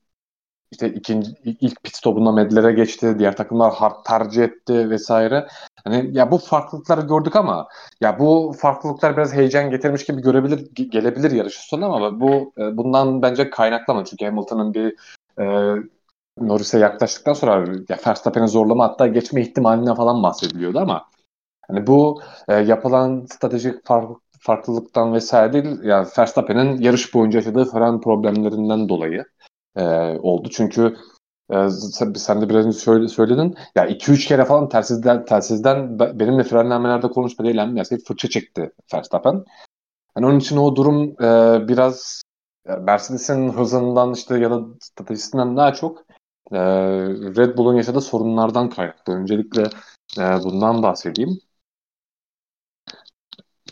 [0.70, 3.18] işte ikinci ilk pit stopunda medlere geçti.
[3.18, 5.48] Diğer takımlar hard tercih etti vesaire.
[5.84, 7.68] Hani ya bu farklılıkları gördük ama
[8.00, 13.22] ya bu farklılıklar biraz heyecan getirmiş gibi görebilir gelebilir yarış sonu ama bu e, bundan
[13.22, 14.10] bence kaynaklamadı.
[14.10, 14.94] Çünkü Hamilton'ın bir
[15.38, 15.44] e,
[16.38, 21.04] Norris'e yaklaştıktan sonra ya Verstappen'e zorlama hatta geçme ihtimalinden falan bahsediliyordu ama
[21.68, 28.00] hani bu e, yapılan stratejik fark, farklılıktan vesaire değil yani Verstappen'in yarış boyunca yaşadığı fren
[28.00, 29.24] problemlerinden dolayı
[29.76, 29.84] e,
[30.18, 30.48] oldu.
[30.52, 30.96] Çünkü
[31.50, 31.70] e,
[32.16, 33.56] sen, de biraz önce söyledin.
[33.74, 39.44] Ya 2-3 kere falan telsizden telsizden benimle frenlemelerde konuşma değil yani fırça çekti Verstappen.
[40.16, 42.22] Yani onun için o durum e, biraz
[42.64, 45.98] Mercedes'in hızından işte ya da stratejisinden daha çok
[46.52, 46.58] e,
[47.36, 49.12] Red Bull'un yaşadığı sorunlardan kaynaklı.
[49.12, 49.62] Öncelikle
[50.18, 51.40] e, bundan bahsedeyim.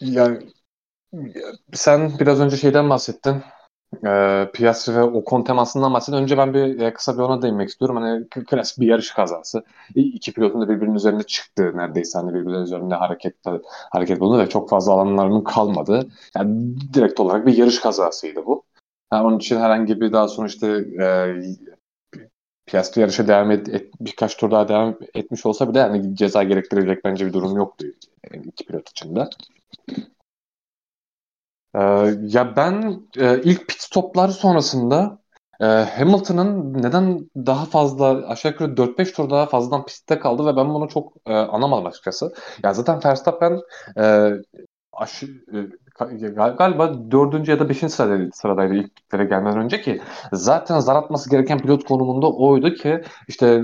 [0.00, 0.38] Yani
[1.72, 3.42] sen biraz önce şeyden bahsettin
[4.06, 6.16] e, Piastri ve Ocon temasından bahsedin.
[6.16, 7.96] Önce ben bir e, kısa bir ona değinmek istiyorum.
[7.96, 9.64] Hani klasik bir yarış kazası.
[9.94, 12.18] İki pilotun da birbirinin üzerinde çıktı neredeyse.
[12.18, 13.36] Hani birbirinin üzerinde hareket
[13.90, 16.08] hareket bulundu ve çok fazla alanlarının kalmadı.
[16.36, 18.64] Yani direkt olarak bir yarış kazasıydı bu.
[19.12, 20.66] Yani onun için herhangi bir daha sonra işte
[21.02, 21.06] e,
[22.66, 27.04] Piastri yarışa devam et, et, birkaç tur daha devam etmiş olsa bile yani ceza gerektirecek
[27.04, 27.86] bence bir durum yoktu
[28.32, 29.28] yani iki pilot için de.
[31.74, 31.80] Ee,
[32.20, 35.18] ya ben e, ilk pit stopları sonrasında
[35.60, 40.74] e, Hamilton'ın neden daha fazla aşağı yukarı 4-5 tur daha fazladan pistte kaldı ve ben
[40.74, 42.34] bunu çok e, anlamadım açıkçası.
[42.64, 43.60] Ya zaten Verstappen
[43.98, 44.32] e,
[44.92, 45.56] aşı, e,
[46.58, 50.00] galiba dördüncü ya da beşinci sıradaydı, sıradaydı ilk pitlere gelmeden önce ki
[50.32, 53.62] zaten zar atması gereken pilot konumunda oydu ki işte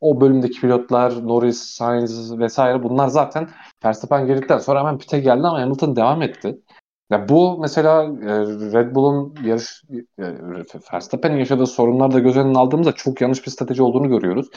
[0.00, 3.48] o bölümdeki pilotlar Norris, Sainz vesaire bunlar zaten
[3.84, 6.60] Verstappen girdikten sonra hemen pite geldi ama Hamilton devam etti.
[7.10, 8.32] Ya bu mesela e,
[8.72, 9.82] Red Bull'un yarış
[10.18, 10.24] e,
[10.92, 14.50] Verstappen'in yaşadığı sorunlar da göz önüne aldığımızda çok yanlış bir strateji olduğunu görüyoruz.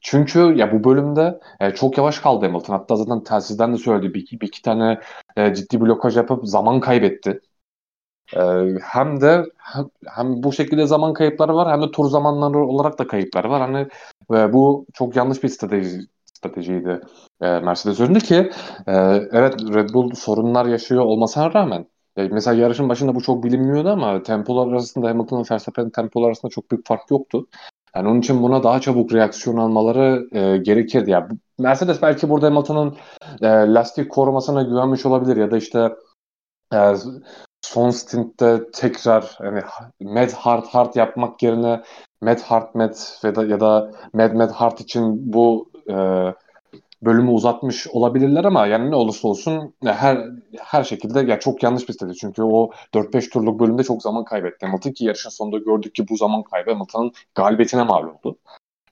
[0.00, 2.74] Çünkü ya bu bölümde e, çok yavaş kaldı Hamilton.
[2.74, 4.14] Hatta zaten telsizden de söyledi.
[4.14, 5.00] Bir, bir iki tane
[5.38, 7.40] e, ciddi blokaj yapıp zaman kaybetti.
[8.36, 8.40] E,
[8.82, 9.44] hem de
[10.06, 13.60] hem bu şekilde zaman kayıpları var hem de tur zamanları olarak da kayıpları var.
[13.60, 13.88] Hani
[14.34, 16.00] e, bu çok yanlış bir strateji
[16.38, 17.00] stratejiydi
[17.40, 18.34] e, Mercedes üzerinde ki
[18.86, 18.92] e,
[19.32, 24.22] evet Red Bull sorunlar yaşıyor olmasına rağmen e, mesela yarışın başında bu çok bilinmiyordu ama
[24.22, 27.46] tempolar arasında Hamilton ve Verstappen'in tempolar arasında çok büyük fark yoktu.
[27.96, 31.10] Yani onun için buna daha çabuk reaksiyon almaları e, gerekirdi.
[31.10, 31.26] Yani
[31.58, 32.96] Mercedes belki burada Hamilton'ın
[33.42, 35.94] e, lastik korumasına güvenmiş olabilir ya da işte
[36.74, 36.94] e,
[37.62, 39.62] son stintte tekrar yani
[40.00, 41.82] med hard hard yapmak yerine
[42.22, 42.94] med hard med
[43.36, 45.94] da ya da med med hard için bu e,
[47.02, 50.26] bölümü uzatmış olabilirler ama yani ne olursa olsun her
[50.58, 52.18] her şekilde ya çok yanlış bir strateji.
[52.18, 56.16] Çünkü o 4-5 turluk bölümde çok zaman kaybetti Hamilton ki yarışın sonunda gördük ki bu
[56.16, 58.38] zaman kaybı Hamilton'ın galibiyetine mal oldu.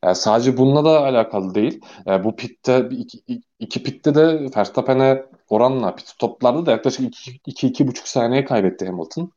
[0.05, 1.81] Yani sadece bununla da alakalı değil.
[2.07, 7.15] Yani bu pitte iki, iki pitte de Verstappen'e oranla pit stoplarda da yaklaşık
[7.47, 9.33] 2-2,5 saniye kaybetti Hamilton.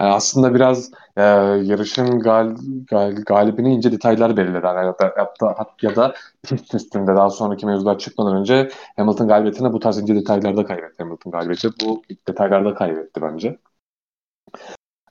[0.00, 1.22] Yani aslında biraz e,
[1.62, 2.56] yarışın gal,
[2.90, 4.66] gal, galibini ince detaylar belirledi.
[4.66, 9.72] Yani ya, da, da, ya da pist üstünde daha sonraki mevzular çıkmadan önce Hamilton galibiyetini
[9.72, 11.02] bu tarz ince detaylarda kaybetti.
[11.02, 13.58] Hamilton galibiyeti bu detaylarda kaybetti bence.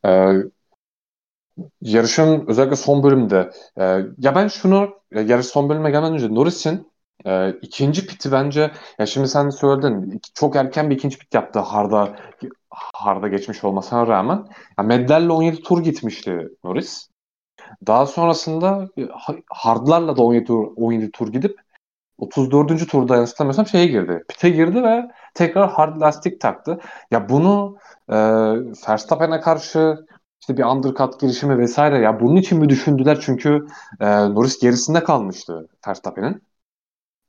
[0.06, 0.32] E,
[1.82, 3.84] yarışın özellikle son bölümde e,
[4.18, 6.92] ya ben şunu yarış son bölüme gelmeden önce Norris'in
[7.26, 12.16] e, ikinci piti bence ya şimdi sen söyledin çok erken bir ikinci pit yaptı Harda
[12.72, 14.46] Harda geçmiş olmasına rağmen
[14.78, 17.08] ya Medler'le 17 tur gitmişti Norris.
[17.88, 19.08] Daha sonrasında e,
[19.50, 21.60] Hard'larla da 17 tur, 17 tur gidip
[22.18, 22.90] 34.
[22.90, 24.24] turda yanlışlamıyorsam şeye girdi.
[24.30, 26.80] Pite girdi ve tekrar hard lastik taktı.
[27.12, 27.78] Ya bunu
[28.10, 28.16] e,
[28.90, 29.98] Verstappen'e karşı
[30.42, 33.20] işte bir undercut girişimi vesaire ya bunun için mi düşündüler?
[33.22, 33.68] Çünkü
[34.00, 36.51] e, Norris gerisinde kalmıştı Verstappen'in.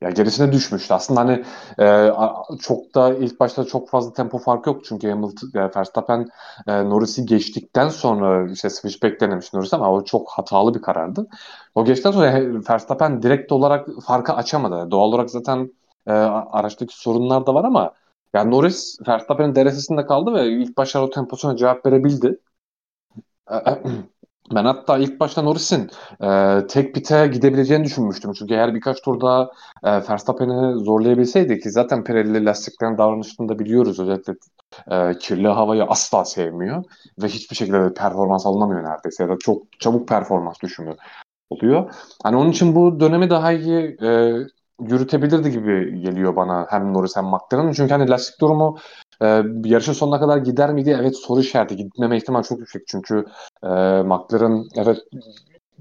[0.03, 0.93] Ya gerisine düşmüştü.
[0.93, 1.43] Aslında hani
[1.79, 6.29] e, çok da ilk başta çok fazla tempo farkı yok çünkü Hamilton, e, Verstappen
[6.67, 11.27] e, Norris'i geçtikten sonra işte switchback denemiş Norris ama o çok hatalı bir karardı.
[11.75, 12.33] O geçtikten sonra
[12.69, 14.91] Verstappen direkt olarak farkı açamadı.
[14.91, 15.71] Doğal olarak zaten
[16.07, 17.91] e, araçtaki sorunlar da var ama
[18.33, 22.39] yani Norris Verstappen'in derecesinde kaldı ve ilk başta o temposuna cevap verebildi.
[24.51, 25.89] Ben hatta ilk başta Norris'in
[26.23, 28.33] e, tek pite gidebileceğini düşünmüştüm.
[28.33, 29.51] Çünkü eğer birkaç turda
[29.83, 33.99] e, Verstappen'i zorlayabilseydi ki zaten Pirelli lastiklerin davranışını da biliyoruz.
[33.99, 34.33] Özellikle
[34.91, 36.83] e, kirli havayı asla sevmiyor
[37.21, 40.95] ve hiçbir şekilde de performans alınamıyor neredeyse ya da çok çabuk performans düşümü
[41.49, 41.93] oluyor.
[42.23, 44.33] Hani onun için bu dönemi daha iyi e,
[44.81, 47.71] yürütebilirdi gibi geliyor bana hem Norris hem McLaren.
[47.71, 48.77] Çünkü hani lastik durumu
[49.23, 50.97] e, yarışın sonuna kadar gider miydi?
[50.99, 51.75] Evet soru işareti.
[51.75, 52.87] Gitmeme ihtimal çok yüksek.
[52.87, 53.25] Çünkü
[53.63, 53.67] e,
[54.03, 54.97] McLaren evet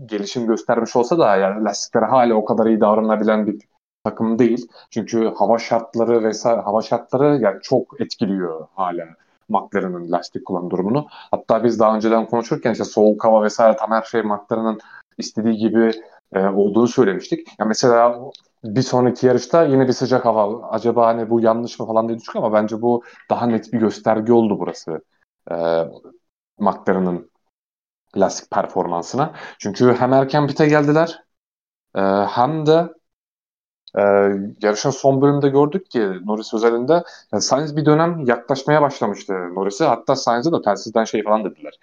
[0.06, 3.58] gelişim göstermiş olsa da yani lastiklere hala o kadar iyi davranabilen bir
[4.04, 4.68] takım değil.
[4.90, 9.06] Çünkü hava şartları vesaire hava şartları yani çok etkiliyor hala
[9.48, 11.06] McLaren'ın lastik kullanım durumunu.
[11.10, 14.80] Hatta biz daha önceden konuşurken işte soğuk hava vesaire tam her şey McLaren'ın
[15.18, 15.92] istediği gibi
[16.32, 17.48] e, olduğunu söylemiştik.
[17.58, 18.20] Ya mesela
[18.64, 20.68] bir sonraki yarışta yine bir sıcak hava.
[20.68, 24.32] Acaba hani bu yanlış mı falan diye düşündük ama bence bu daha net bir gösterge
[24.32, 25.04] oldu burası.
[25.50, 25.54] E,
[26.58, 27.30] McLaren'ın
[28.16, 29.34] lastik performansına.
[29.58, 31.22] Çünkü hem erken pite geldiler
[31.96, 32.88] e, hem de
[33.98, 34.02] e,
[34.62, 39.84] yarışın son bölümünde gördük ki Norris özelinde yani Sainz bir dönem yaklaşmaya başlamıştı Norris'e.
[39.84, 41.78] Hatta Sainz'e de telsizden şey falan dediler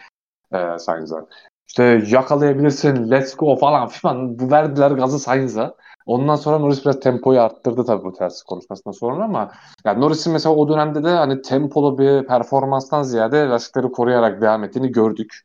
[0.54, 1.26] e, Sainz'a.
[1.68, 5.76] İşte yakalayabilirsin, let's go falan filan verdiler gazı Sainz'a.
[6.06, 9.52] Ondan sonra Norris biraz tempoyu arttırdı tabii bu ters konuşmasından sonra ama
[9.86, 14.92] yani Norris'in mesela o dönemde de hani tempolu bir performanstan ziyade lastikleri koruyarak devam ettiğini
[14.92, 15.42] gördük.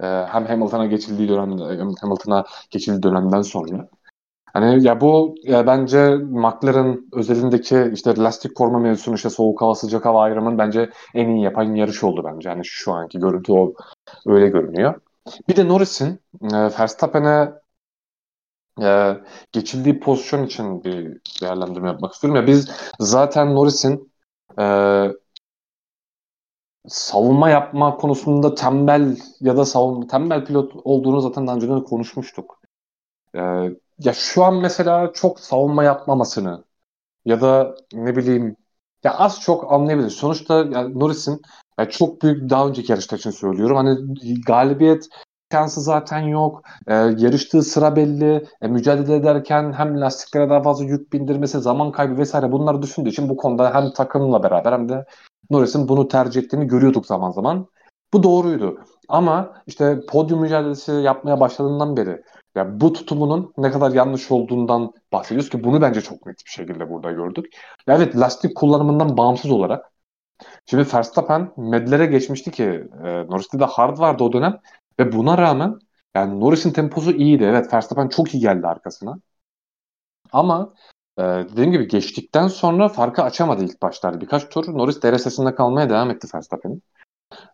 [0.00, 1.62] Ee, hem Hamilton'a geçildiği dönemde
[2.00, 3.88] Hamilton'a geçildiği dönemden sonra.
[4.52, 10.04] Hani ya bu ya bence McLaren özelindeki işte lastik koruma mevzusunu işte soğuk hava sıcak
[10.04, 12.48] hava ayrımının bence en iyi yapan yarış oldu bence.
[12.48, 13.74] Hani şu anki görüntü o
[14.26, 15.00] öyle görünüyor.
[15.48, 17.52] Bir de Norris'in e, Verstappen'e
[18.82, 19.16] e,
[19.52, 22.40] geçildiği pozisyon için bir değerlendirme yapmak istiyorum.
[22.40, 24.12] Ya biz zaten Norris'in
[24.58, 24.64] e,
[26.88, 32.60] savunma yapma konusunda tembel ya da savunma tembel pilot olduğunu zaten daha önce konuşmuştuk.
[33.34, 33.40] E,
[33.98, 36.64] ya şu an mesela çok savunma yapmamasını
[37.24, 38.56] ya da ne bileyim
[39.04, 40.10] ya az çok anlayabilir.
[40.10, 41.42] Sonuçta yani Norris'in
[41.78, 43.76] yani çok büyük daha önceki yarışta için söylüyorum.
[43.76, 43.96] Hani
[44.46, 45.08] galibiyet
[45.52, 46.62] şansı zaten yok.
[46.86, 48.46] E, yarıştığı sıra belli.
[48.62, 53.28] E, mücadele ederken hem lastiklere daha fazla yük bindirmesi, zaman kaybı vesaire bunları düşündüğü için
[53.28, 55.04] bu konuda hem takımla beraber hem de
[55.50, 57.66] Norris'in bunu tercih ettiğini görüyorduk zaman zaman.
[58.12, 58.80] Bu doğruydu.
[59.08, 62.22] Ama işte podyum mücadelesi yapmaya başladığından beri
[62.54, 66.90] ya bu tutumunun ne kadar yanlış olduğundan bahsediyoruz ki bunu bence çok net bir şekilde
[66.90, 67.46] burada gördük.
[67.86, 69.90] Ya evet lastik kullanımından bağımsız olarak
[70.66, 72.64] Şimdi Verstappen medlere geçmişti ki
[73.04, 74.58] e, Norris'te de hard vardı o dönem
[75.00, 75.78] ve buna rağmen
[76.14, 77.44] yani Norris'in temposu iyiydi.
[77.44, 79.20] Evet Verstappen çok iyi geldi arkasına.
[80.32, 80.74] Ama
[81.18, 84.20] e, dediğim gibi geçtikten sonra farkı açamadı ilk başlarda.
[84.20, 86.82] Birkaç tur Norris DRS'sinde kalmaya devam etti Verstappen'in.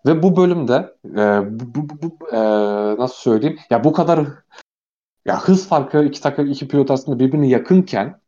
[0.07, 2.39] Ve bu bölümde e, bu, bu, bu, e,
[2.99, 4.29] nasıl söyleyeyim ya bu kadar
[5.25, 8.21] ya hız farkı iki takım iki pilot arasında birbirine yakınken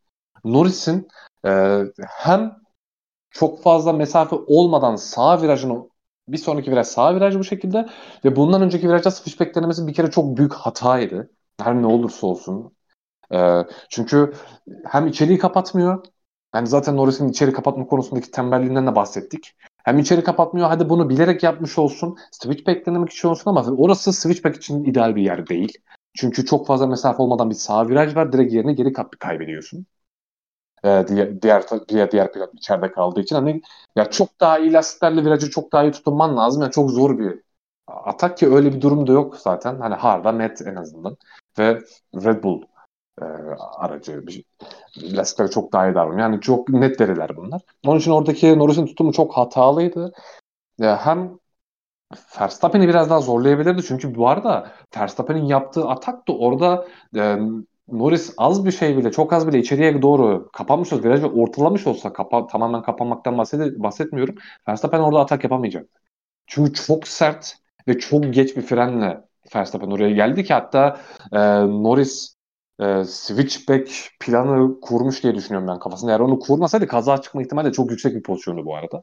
[0.45, 1.09] Norris'in
[1.47, 2.57] e, hem
[3.31, 5.89] çok fazla mesafe olmadan sağ virajını
[6.29, 7.87] bir sonraki viraj sağ viraj bu şekilde
[8.25, 11.31] ve bundan önceki virajda switchback denemesi bir kere çok büyük hataydı.
[11.61, 12.73] Her ne olursa olsun.
[13.35, 14.33] Ee, çünkü
[14.85, 16.05] hem içeriği kapatmıyor.
[16.55, 19.55] Yani zaten Norris'in içeri kapatma konusundaki tembelliğinden de bahsettik.
[19.85, 20.69] Hem içeri kapatmıyor.
[20.69, 22.17] Hadi bunu bilerek yapmış olsun.
[22.33, 25.73] Switchback denemek için olsun ama orası switchback için ideal bir yer değil.
[26.15, 28.33] Çünkü çok fazla mesafe olmadan bir sağ viraj var.
[28.33, 29.87] Direkt yerine geri kaybediyorsun
[30.85, 31.43] e, diğer,
[31.89, 33.63] diğer diğer pilot içeride kaldığı için hani
[33.97, 36.63] ya çok daha iyi lastiklerle virajı çok daha iyi tutunman lazım.
[36.63, 37.41] Yani çok zor bir
[37.87, 39.81] atak ki öyle bir durum da yok zaten.
[39.81, 41.17] Hani harda net en azından.
[41.59, 41.79] Ve
[42.15, 42.63] Red Bull
[43.23, 43.25] e,
[43.77, 44.45] aracı bir
[44.97, 46.31] lastikleri çok daha iyi davranıyor.
[46.31, 47.63] Yani çok net deriler bunlar.
[47.87, 50.13] Onun için oradaki Norris'in tutumu çok hatalıydı.
[50.79, 51.39] Ya hem
[52.41, 53.83] Verstappen'i biraz daha zorlayabilirdi.
[53.83, 57.39] Çünkü bu arada Verstappen'in yaptığı atak da orada e,
[57.93, 62.13] Norris az bir şey bile, çok az bile içeriye doğru kapanmış olsa, virajı ortalamış olsa,
[62.13, 64.35] kapa, tamamen kapanmaktan bahset, bahsetmiyorum.
[64.69, 66.01] Verstappen orada atak yapamayacaktı.
[66.47, 67.55] Çünkü çok sert
[67.89, 69.21] ve çok geç bir frenle
[69.55, 71.01] Verstappen oraya geldi ki hatta
[71.33, 72.35] e, Norris
[72.81, 76.11] e, switchback planı kurmuş diye düşünüyorum ben kafasında.
[76.11, 79.03] Eğer onu kurmasaydı kaza çıkma ihtimali de çok yüksek bir pozisyondu bu arada.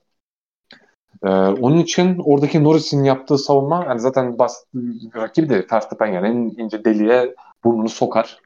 [1.23, 4.63] Ee, onun için oradaki Norris'in yaptığı savunma yani zaten bas,
[5.15, 8.39] rakibi de Verstappen yani en ince deliğe burnunu sokar.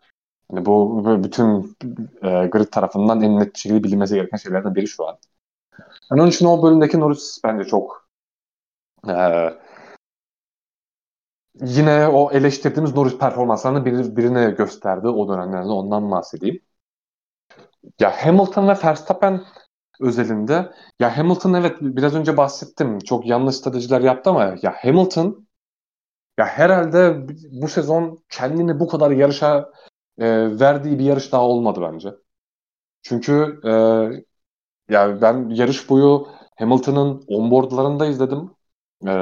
[0.52, 1.78] Yani bu, bütün
[2.24, 5.18] e, grid tarafından en net bir şekilde bilinmesi gereken şeylerden biri şu an.
[6.12, 8.10] Yani onun için o bölümdeki Norris bence çok
[9.08, 9.14] e,
[11.62, 16.62] yine o eleştirdiğimiz Norris performanslarını bir, birine gösterdi o dönemlerde ondan bahsedeyim.
[18.00, 19.41] Ya Hamilton ve Verstappen
[20.00, 25.47] özelinde ya Hamilton evet biraz önce bahsettim çok yanlış stratejiler yaptı ama ya Hamilton
[26.39, 29.72] ya herhalde bu sezon kendini bu kadar yarışa
[30.20, 32.15] e, verdiği bir yarış daha olmadı bence.
[33.03, 33.72] Çünkü e,
[34.93, 36.28] ya ben yarış boyu
[36.59, 38.51] Hamilton'ın onboardlarında izledim.
[39.07, 39.13] E,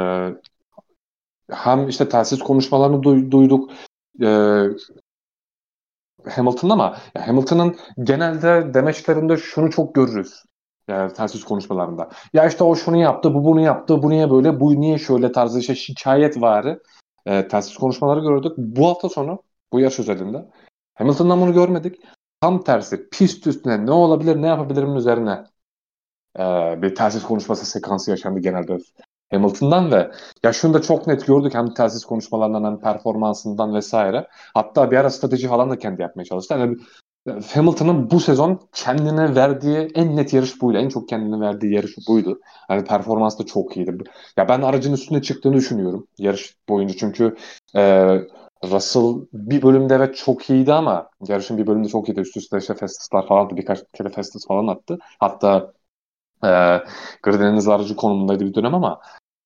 [1.52, 3.72] hem işte telsiz konuşmalarını duy, duyduk.
[4.22, 4.28] E,
[6.30, 10.44] Hamilton ama Hamilton'ın genelde demeçlerinde şunu çok görürüz.
[10.88, 12.10] Yani telsiz konuşmalarında.
[12.34, 15.60] Ya işte o şunu yaptı, bu bunu yaptı, bu niye böyle, bu niye şöyle tarzı
[15.60, 16.84] işte şikayet varı
[17.26, 18.52] e, telsiz konuşmaları gördük.
[18.58, 19.44] Bu hafta sonu
[19.74, 20.46] bu yarış özelinde
[20.98, 22.02] Hamilton'dan bunu görmedik.
[22.42, 25.44] Tam tersi pist üstüne ne olabilir ne yapabilirimin üzerine
[26.40, 26.44] e,
[26.82, 28.78] bir telsiz konuşması sekansı yaşandı genelde
[29.32, 30.12] Hamilton'dan ve
[30.44, 34.28] ya şunu da çok net gördük hem telsiz konuşmalarından hem performansından vesaire.
[34.54, 36.54] Hatta bir ara strateji falan da kendi yapmaya çalıştı.
[36.54, 36.78] Yani
[37.54, 40.78] Hamilton'ın bu sezon kendine verdiği en net yarış buydu.
[40.78, 42.40] En çok kendine verdiği yarış buydu.
[42.68, 43.98] Hani performans da çok iyiydi.
[44.38, 46.96] Ya ben aracın üstüne çıktığını düşünüyorum yarış boyunca.
[47.00, 47.36] Çünkü
[47.76, 47.82] e,
[48.64, 52.20] Russell bir bölümde evet çok iyiydi ama yarışın bir bölümde çok iyiydi.
[52.20, 53.56] Üst üste işte Festus'lar falan attı.
[53.58, 54.98] Birkaç kere Festus falan attı.
[55.20, 55.74] Hatta
[56.46, 56.50] e,
[57.24, 59.02] Grid'in aracı konumundaydı bir dönem ama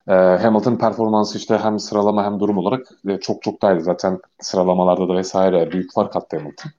[0.10, 3.84] e, Hamilton performansı işte hem sıralama hem durum olarak e, çok çok daha iyiydi.
[3.84, 6.72] Zaten sıralamalarda da vesaire büyük fark attı Hamilton.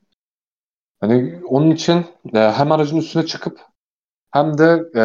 [1.00, 3.60] Hani onun için e, hem aracın üstüne çıkıp
[4.32, 4.64] hem de
[4.96, 5.02] e,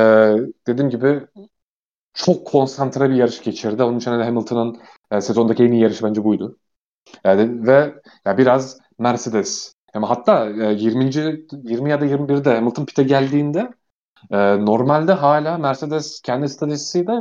[0.68, 1.28] dediğim gibi
[2.14, 3.84] çok konsantre bir yarış geçirdi.
[3.84, 4.80] Onun için hani Hamilton'ın
[5.12, 6.58] e, sezondaki en iyi yarışı bence buydu.
[7.24, 7.94] Yani ve
[8.26, 11.06] ya biraz Mercedes ama hatta e, 20.
[11.64, 13.70] 20 ya da 21'de Hamilton pit'e geldiğinde
[14.32, 17.12] e, normalde hala Mercedes kendi stratejisiyle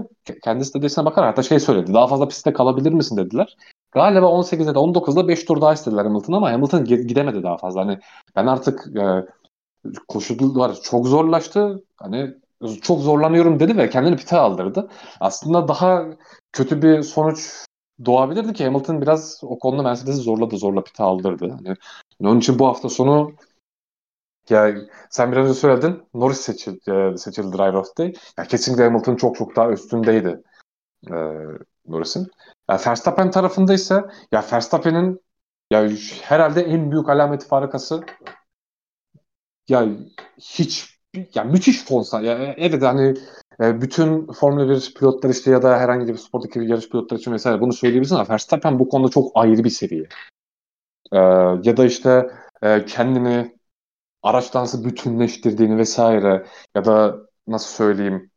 [0.45, 1.95] kendi stratejisine bakar hatta şey söyledi.
[1.95, 3.57] Daha fazla pistte kalabilir misin dediler.
[3.93, 7.81] Galiba 18'de de 19'da 5 tur daha istediler Hamilton ama Hamilton gidemedi daha fazla.
[7.81, 7.99] Hani
[8.37, 9.27] ben artık e,
[10.09, 11.85] koşullar çok zorlaştı.
[11.97, 12.35] Hani
[12.83, 14.89] çok zorlanıyorum dedi ve kendini pite aldırdı.
[15.21, 16.05] Aslında daha
[16.53, 17.67] kötü bir sonuç
[18.05, 21.51] doğabilirdi ki Hamilton biraz o konuda Mercedes'i zorladı, zorla pite aldırdı.
[21.51, 21.77] Hani
[22.21, 23.33] onun için bu hafta sonu
[24.51, 24.75] ya
[25.11, 28.15] sen biraz önce söyledin Norris seçildi, e, seçildi Driver of the Day.
[28.39, 30.43] Ya kesinlikle Hamilton çok çok daha üstündeydi
[31.11, 31.15] e,
[31.87, 32.27] Norris'in.
[32.71, 35.21] Ya Verstappen tarafında ise ya Verstappen'in
[35.71, 35.89] ya
[36.23, 38.05] herhalde en büyük alameti farikası
[39.69, 39.89] ya
[40.39, 41.01] hiç
[41.35, 43.15] ya müthiş fonsa ya evet hani
[43.61, 47.33] e, bütün Formula 1 pilotlar işte ya da herhangi bir spordaki bir yarış pilotları için
[47.33, 50.09] vesaire bunu söyleyebilirsin ama Verstappen bu konuda çok ayrı bir seviye.
[51.13, 51.19] Ee,
[51.63, 52.31] ya da işte
[52.63, 53.59] e, kendini
[54.23, 56.47] araçtan nasıl bütünleştirdiğini vesaire
[56.77, 58.31] ya da nasıl söyleyeyim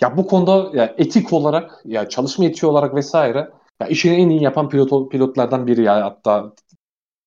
[0.00, 3.50] ya bu konuda ya etik olarak ya çalışma etiği olarak vesaire
[3.80, 6.52] ya işini en iyi yapan pilot pilotlardan biri ya hatta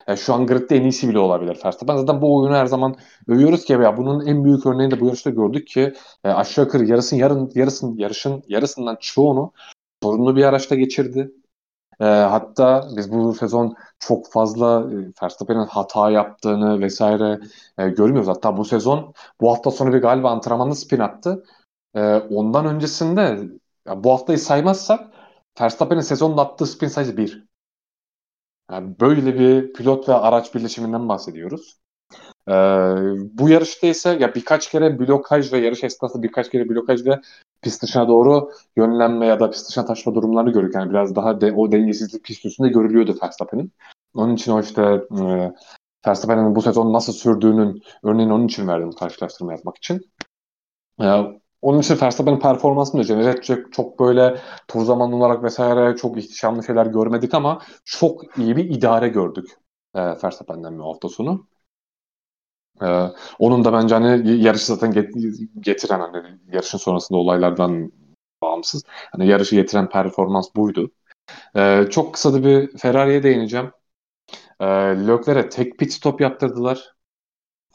[0.08, 1.98] ya şu an gridde en iyisi bile olabilir Verstappen.
[1.98, 2.96] Zaten bu oyunu her zaman
[3.28, 5.94] övüyoruz ki ya bunun en büyük örneğini de bu yarışta gördük ki
[6.24, 9.54] e, aşağı yukarı yarısın yarın yarısın yarışın yarısından çoğunu
[10.04, 11.32] sorunlu bir araçta geçirdi.
[12.02, 17.40] E, hatta biz bu sezon çok fazla e, Verstappen'in hata yaptığını vesaire
[17.78, 18.28] e, görmüyoruz.
[18.30, 21.44] Hatta bu sezon bu hafta sonu bir galiba antrenmanda spin attı.
[21.96, 23.50] E, ondan öncesinde
[23.88, 25.14] ya bu haftayı saymazsak
[25.62, 27.47] Verstappen'in sezonda attığı spin sayısı 1.
[28.72, 31.78] Yani böyle bir pilot ve araç birleşiminden bahsediyoruz.
[32.48, 32.54] Ee,
[33.34, 37.20] bu yarışta ise ya birkaç kere blokaj ve yarış esnasında birkaç kere blokaj ve
[37.62, 40.76] pist dışına doğru yönlenme ya da pist dışına taşma durumlarını görüyoruz.
[40.76, 43.72] Yani biraz daha de, o dengesizlik pist üstünde görülüyordu Verstappen'in.
[44.14, 44.82] Onun için o işte
[45.22, 45.54] e,
[46.08, 50.12] Verstappen'in bu sezon nasıl sürdüğünün örneğin onun için verdim karşılaştırma yapmak için.
[51.02, 51.06] E,
[51.68, 56.86] onun için Verstappen'in performansını da edecek çok böyle tur zaman olarak vesaire çok ihtişamlı şeyler
[56.86, 59.50] görmedik ama çok iyi bir idare gördük
[59.96, 61.48] e, Verstappen'den bir hafta sonu.
[62.82, 62.86] E,
[63.40, 64.92] onun da bence hani yarışı zaten
[65.60, 67.92] getiren hani yarışın sonrasında olaylardan
[68.42, 68.84] bağımsız.
[69.12, 70.92] Hani yarışı getiren performans buydu.
[71.56, 73.72] E, çok kısa da bir Ferrari'ye değineceğim.
[74.60, 74.66] E,
[75.08, 76.96] Leclerc'e tek pit stop yaptırdılar.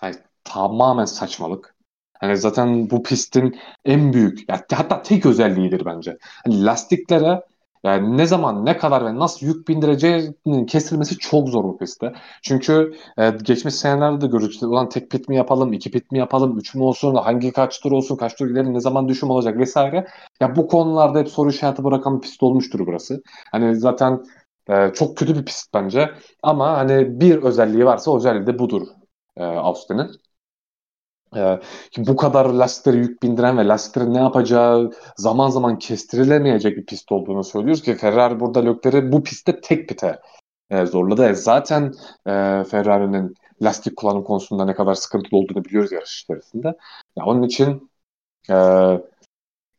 [0.02, 0.14] Yani,
[0.44, 1.81] tamamen saçmalık.
[2.22, 6.18] Hani zaten bu pistin en büyük hatta tek özelliğidir bence.
[6.46, 7.42] Hani lastiklere
[7.84, 12.12] yani ne zaman, ne kadar ve nasıl yük bindireceğinin kesilmesi çok zor bu pistte.
[12.42, 16.58] Çünkü e, geçmiş senelerde de gördük ulan tek pit mi yapalım, iki pit mi yapalım,
[16.58, 20.06] üç mü olsun, hangi kaç tur olsun, kaç tur gidelim, ne zaman düşüm olacak vesaire.
[20.40, 23.22] Ya bu konularda hep soru işareti bırakan bir pist olmuştur burası.
[23.52, 24.20] Hani zaten
[24.70, 26.10] E, çok kötü bir pist bence.
[26.42, 28.86] Ama hani bir özelliği varsa özelliği de budur
[29.36, 30.10] e, Austin'in.
[31.36, 31.60] E,
[31.98, 37.44] bu kadar lastiklere yük bindiren ve lastiklerin ne yapacağı zaman zaman kestirilemeyecek bir pist olduğunu
[37.44, 40.20] söylüyoruz ki Ferrari burada Leclerc'i bu pistte tek pite
[40.70, 41.28] e, zorladı.
[41.28, 41.92] E, zaten
[42.26, 42.30] e,
[42.64, 46.68] Ferrari'nin lastik kullanım konusunda ne kadar sıkıntılı olduğunu biliyoruz yarış içerisinde.
[47.16, 47.90] Ya, onun için
[48.50, 48.56] e,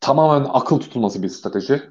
[0.00, 1.82] tamamen akıl tutulması bir strateji.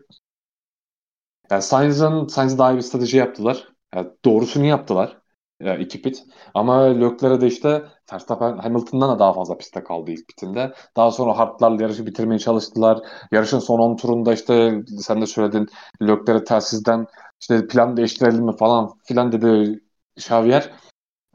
[1.52, 3.68] Yani Sainz'ın Sainz daha iyi bir strateji yaptılar.
[3.96, 5.18] Yani doğrusunu yaptılar.
[5.60, 6.24] Yani iki pit.
[6.54, 7.84] Ama Leclerc'e de işte
[8.14, 10.74] Verstappen Hamilton'dan da daha fazla pistte kaldı ilk pitinde.
[10.98, 13.00] Daha sonra hardlarla yarışı bitirmeye çalıştılar.
[13.32, 15.68] Yarışın son 10 turunda işte sen de söyledin
[16.02, 17.08] Leclerc'e telsizden
[17.42, 19.80] işte plan değiştirelim mi falan filan dedi
[20.18, 20.72] Xavier.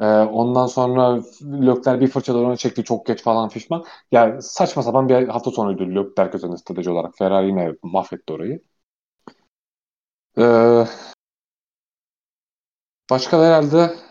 [0.00, 3.84] Ee, ondan sonra Leclerc bir fırça doğru çekti çok geç falan fişman.
[4.12, 7.18] Yani saçma sapan bir hafta sonuydu Leclerc üzerinde strateji olarak.
[7.18, 8.60] Ferrari yine mahvetti orayı.
[10.38, 10.84] Ee,
[13.10, 14.07] başka herhalde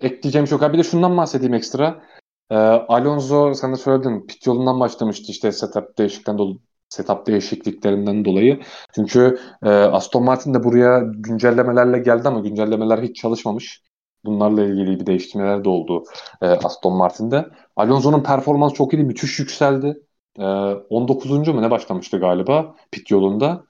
[0.00, 0.72] ekleyeceğim çok.
[0.72, 2.02] Bir de şundan bahsedeyim ekstra.
[2.50, 6.58] Ee, Alonso sen de söyledin pit yolundan başlamıştı işte setup değişiklikten dolayı
[6.90, 8.60] setup değişikliklerinden dolayı.
[8.94, 13.82] Çünkü e, Aston Martin de buraya güncellemelerle geldi ama güncellemeler hiç çalışmamış.
[14.24, 16.04] Bunlarla ilgili bir değiştirmeler de oldu
[16.42, 17.46] e, Aston Martin'de.
[17.76, 20.02] Alonso'nun performansı çok iyi, müthiş yükseldi.
[20.38, 21.30] E, 19.
[21.30, 23.64] mu ne başlamıştı galiba pit yolunda.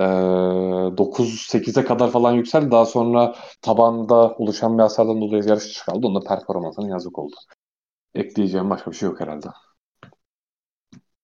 [0.00, 0.04] E,
[0.98, 2.70] 9-8'e kadar falan yükseldi.
[2.70, 6.06] Daha sonra tabanda oluşan bir hasardan dolayı yarış dışı kaldı.
[6.06, 7.34] Onda performansının yazık oldu.
[8.14, 9.48] Ekleyeceğim başka bir şey yok herhalde.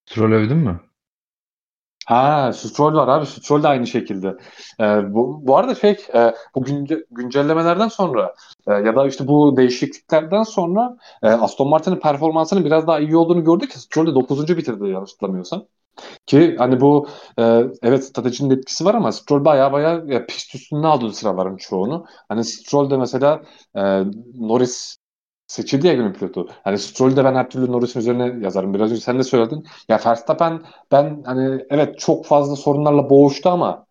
[0.07, 0.81] Stroll övdün mü?
[2.07, 3.27] Ha, Stroll var abi.
[3.27, 4.37] Stroll de aynı şekilde.
[4.81, 8.35] Ee, bu, bu arada şey, e, bu günce, güncellemelerden sonra
[8.67, 13.45] e, ya da işte bu değişikliklerden sonra e, Aston Martin'in performansının biraz daha iyi olduğunu
[13.45, 14.57] gördük Stroll de 9.
[14.57, 15.67] bitirdi yanlış hatırlamıyorsam.
[16.27, 17.43] Ki hani bu e,
[17.83, 22.07] evet stratejinin etkisi var ama Stroll baya baya ya, pist üstünde aldı sıraların çoğunu.
[22.29, 23.43] Hani Stroll de mesela
[23.77, 23.81] e,
[24.35, 24.97] Norris
[25.47, 26.49] seçildi ya günün pilotu.
[26.65, 28.75] Hani Stroll'ü de ben her türlü Norris'in üzerine yazarım.
[28.75, 29.65] Biraz önce sen de söyledin.
[29.89, 33.87] Ya Verstappen ben hani evet çok fazla sorunlarla boğuştu ama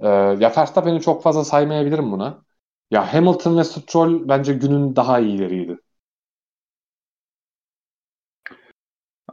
[0.00, 2.44] e, ya Verstappen'i çok fazla saymayabilirim buna.
[2.90, 5.78] Ya Hamilton ve Stroll bence günün daha iyileriydi.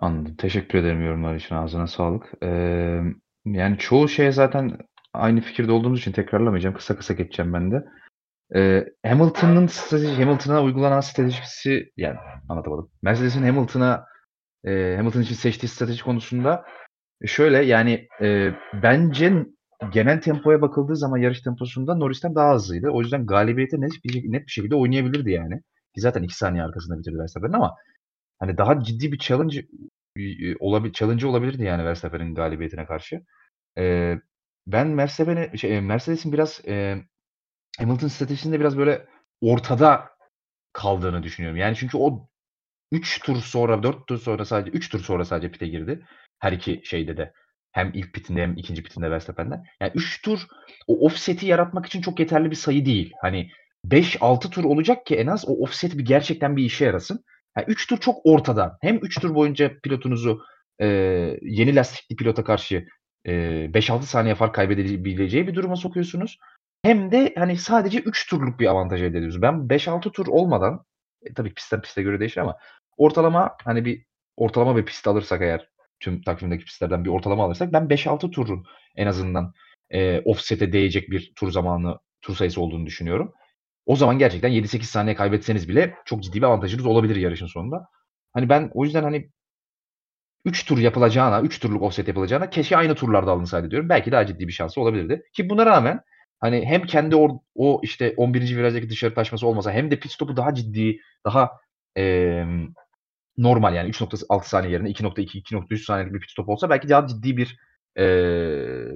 [0.02, 0.36] Anladım.
[0.36, 1.56] Teşekkür ederim yorumlar için.
[1.56, 2.32] Ağzına sağlık.
[2.44, 3.02] Ee,
[3.46, 4.78] yani çoğu şeye zaten
[5.14, 6.76] aynı fikirde olduğumuz için tekrarlamayacağım.
[6.76, 7.86] Kısa kısa geçeceğim ben de.
[8.56, 12.18] Ee, Hamilton'ın strateji, Hamilton'a uygulanan stratejisi yani
[12.50, 12.92] anlatamadım.
[13.02, 14.06] Mercedes'in Hamilton'a
[14.66, 16.66] e, Hamilton için seçtiği strateji konusunda
[17.26, 18.52] şöyle yani e,
[18.84, 19.34] bence
[19.94, 22.90] genel tempoya bakıldığı zaman yarış temposunda Norris'ten daha hızlıydı.
[22.90, 25.62] O yüzden galibiyete net bir, net bir şekilde oynayabilirdi yani.
[25.98, 27.76] Zaten 2 saniye arkasında bitirdi Verstappen'in ama
[28.40, 29.66] hani daha ciddi bir challenge
[30.60, 33.22] olabilir challenge olabilirdi yani Verstappen'in galibiyetine karşı.
[33.78, 34.16] E,
[34.68, 36.98] ben Verstappen'e şey, Mercedes'in biraz e,
[37.80, 39.08] Hamilton stratejisinde biraz böyle
[39.42, 40.10] ortada
[40.74, 41.60] kaldığını düşünüyorum.
[41.60, 42.30] Yani çünkü o
[42.92, 46.06] 3 tur sonra 4 tur sonra sadece 3 tur sonra sadece pite girdi.
[46.40, 47.34] Her iki şeyde de.
[47.72, 49.56] Hem ilk pitinde hem ikinci pitinde Verstappen'de.
[49.82, 50.40] Yani 3 tur
[50.88, 53.12] o offset'i yaratmak için çok yeterli bir sayı değil.
[53.22, 53.50] Hani
[53.86, 57.24] 5-6 tur olacak ki en az o offset bir gerçekten bir işe yarasın.
[57.60, 58.78] Yani 3 tur çok ortada.
[58.82, 60.42] Hem 3 tur boyunca pilotunuzu
[60.82, 60.88] e,
[61.42, 62.88] yeni lastikli pilota karşı
[63.26, 63.32] e,
[63.74, 66.38] 5-6 saniye fark kaybedebileceği bir duruma sokuyorsunuz.
[66.84, 69.42] Hem de hani sadece 3 turluk bir avantaj elde ediyoruz.
[69.42, 70.86] Ben 5-6 tur olmadan
[71.24, 72.58] e, tabii pistten piste göre değişir ama
[72.98, 74.06] ortalama hani bir
[74.38, 79.08] ortalama bir pist alırsak eğer tüm takvimdeki pistlerden bir ortalama alırsak ben 5-6 turun en
[79.08, 79.54] azından
[79.90, 83.34] e, offset'e değecek bir tur zamanı tur sayısı olduğunu düşünüyorum.
[83.90, 87.86] O zaman gerçekten 7-8 saniye kaybetseniz bile çok ciddi bir avantajınız olabilir yarışın sonunda.
[88.34, 89.30] Hani ben o yüzden hani
[90.46, 93.90] 3 tur yapılacağına, 3 turluk offset yapılacağına keşke aynı turlarda alınsaydı diyorum.
[93.90, 95.24] Belki daha ciddi bir şansı olabilirdi.
[95.34, 96.02] Ki buna rağmen
[96.40, 98.58] Hani hem kendi o, o işte 11.
[98.58, 101.52] virajdaki dışarı taşması olmasa hem de pit stopu daha ciddi, daha
[101.98, 102.44] e,
[103.38, 107.38] normal yani 3.6 saniye yerine 2.2, 2.3 saniyelik bir pit stop olsa belki daha ciddi
[107.38, 107.58] bir
[107.96, 108.06] e,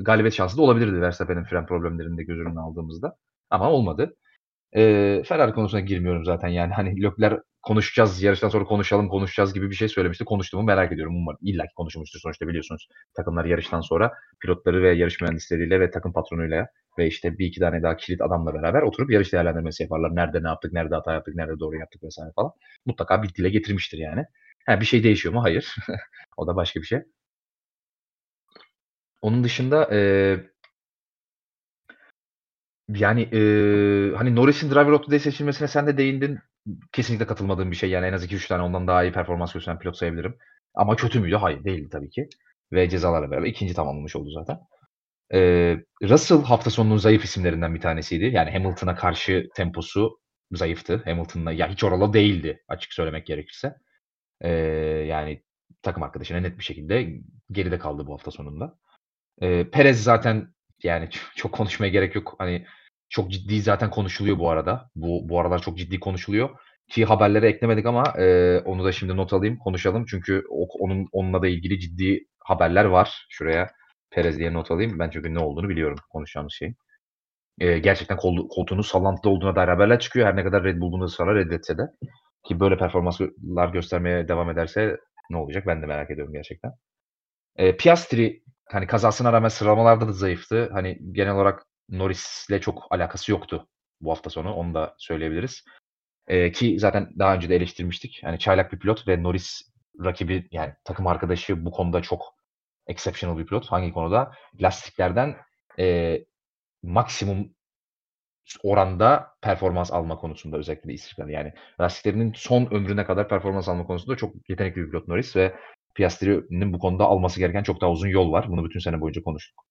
[0.02, 3.16] galibiyet şansı da olabilirdi Verstappen'in fren problemlerini de göz önüne aldığımızda.
[3.50, 4.16] Ama olmadı.
[4.76, 9.76] E, Ferrari konusuna girmiyorum zaten yani hani Lökler konuşacağız, yarıştan sonra konuşalım, konuşacağız gibi bir
[9.76, 10.26] şey söylemişti.
[10.26, 11.16] Konuştu mu merak ediyorum.
[11.16, 12.88] Umarım illa ki konuşmuştur sonuçta biliyorsunuz.
[13.16, 14.12] Takımlar yarıştan sonra
[14.42, 16.68] pilotları ve yarış mühendisleriyle ve takım patronuyla
[16.98, 20.16] ve işte bir iki tane daha kilit adamla beraber oturup yarış değerlendirmesi yaparlar.
[20.16, 22.52] Nerede ne yaptık, nerede hata yaptık, nerede doğru yaptık vesaire falan.
[22.86, 24.26] Mutlaka bir dile getirmiştir yani.
[24.66, 25.44] Ha, bir şey değişiyor mu?
[25.44, 25.76] Hayır.
[26.38, 27.00] o da başka bir şey.
[29.22, 30.00] Onun dışında e,
[32.90, 33.40] yani e,
[34.18, 36.40] hani Norris'in Driver of the Day seçilmesine sen de değindin.
[36.92, 37.90] Kesinlikle katılmadığım bir şey.
[37.90, 40.38] Yani en az 2-3 tane ondan daha iyi performans gösteren pilot sayabilirim.
[40.76, 41.36] Ama kötü müydü?
[41.36, 42.30] Hayır değildi tabii ki.
[42.74, 44.60] Ve cezalarla beraber ikinci tamamlamış oldu zaten.
[45.34, 48.26] Eee, Russell hafta sonunun zayıf isimlerinden bir tanesiydi.
[48.26, 50.20] Yani Hamilton'a karşı temposu
[50.52, 51.02] zayıftı.
[51.06, 53.76] Hamilton'la ya hiç oralı değildi açık söylemek gerekirse.
[54.44, 54.50] Eee,
[55.10, 55.44] yani
[55.82, 57.14] takım arkadaşına net bir şekilde
[57.52, 58.78] geride kaldı bu hafta sonunda.
[59.42, 60.54] Eee, Perez zaten
[60.84, 62.36] yani çok konuşmaya gerek yok.
[62.38, 62.66] Hani
[63.10, 64.90] çok ciddi zaten konuşuluyor bu arada.
[64.96, 66.50] Bu bu aralar çok ciddi konuşuluyor.
[66.90, 70.06] Ki haberlere eklemedik ama eee, onu da şimdi not alayım, konuşalım.
[70.10, 73.26] Çünkü o, onun onunla da ilgili ciddi haberler var.
[73.30, 73.72] Şuraya
[74.12, 75.00] Perez diye not alayım.
[75.00, 76.76] Ben çünkü ne olduğunu biliyorum konuşacağımız şeyin.
[77.62, 80.28] Eee, gerçekten kol, koltuğunun sallantıda olduğuna dair haberler çıkıyor.
[80.28, 81.82] Her ne kadar Red Bull bunu ısrarla reddetse de.
[82.48, 84.98] Ki böyle performanslar göstermeye devam ederse
[85.30, 86.72] ne olacak ben de merak ediyorum gerçekten.
[87.60, 90.70] Eee, Piastri hani kazasına rağmen sıralamalarda da zayıftı.
[90.74, 93.68] Hani genel olarak Norris'le çok alakası yoktu
[94.02, 94.54] bu hafta sonu.
[94.54, 95.66] Onu da söyleyebiliriz.
[96.30, 98.20] Eee, ki zaten daha önce de eleştirmiştik.
[98.24, 99.62] Hani çaylak bir pilot ve Norris
[100.06, 102.36] rakibi yani takım arkadaşı bu konuda çok
[102.88, 103.68] exceptional bir pilot.
[103.72, 104.32] Hangi konuda?
[104.62, 105.36] Lastiklerden
[105.78, 106.26] eee,
[106.84, 107.50] maksimum
[108.64, 111.28] oranda performans alma konusunda özellikle de istikrar.
[111.28, 115.56] Yani lastiklerinin son ömrüne kadar performans alma konusunda çok yetenekli bir pilot Norris ve
[115.96, 118.46] Piastri'nin bu konuda alması gereken çok daha uzun yol var.
[118.50, 119.66] Bunu bütün sene boyunca konuştuk.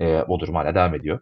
[0.00, 1.20] Eee, o durum hala devam ediyor.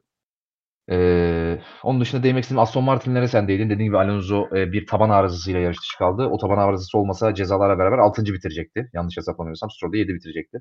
[0.90, 3.70] Eee, onun dışında değinmek istediğim Aston Martin'lere sen değindin.
[3.70, 6.26] Dediğin gibi Alonso e, bir taban arızasıyla yarış dışı kaldı.
[6.26, 8.34] O taban arızası olmasa cezalarla beraber 6.
[8.34, 8.90] bitirecekti.
[8.94, 10.58] Yanlış hesaplamıyorsam Stroll de 7 bitirecekti.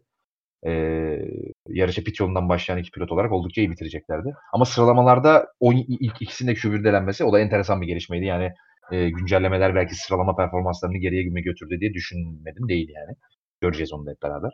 [0.65, 1.31] Eee,
[1.69, 4.33] yarışa pit yolundan başlayan iki pilot olarak oldukça iyi bitireceklerdi.
[4.53, 8.25] Ama sıralamalarda o ilk ikisinin de Q1'de elenmesi o da enteresan bir gelişmeydi.
[8.25, 8.51] Yani
[8.91, 13.15] e, güncellemeler belki sıralama performanslarını geriye mi götürdü diye düşünmedim değil yani.
[13.61, 14.51] Göreceğiz onu da hep beraber.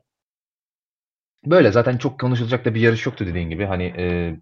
[1.46, 3.66] Böyle zaten çok konuşulacak da bir yarış yoktu dediğin gibi.
[3.66, 4.36] Hani e,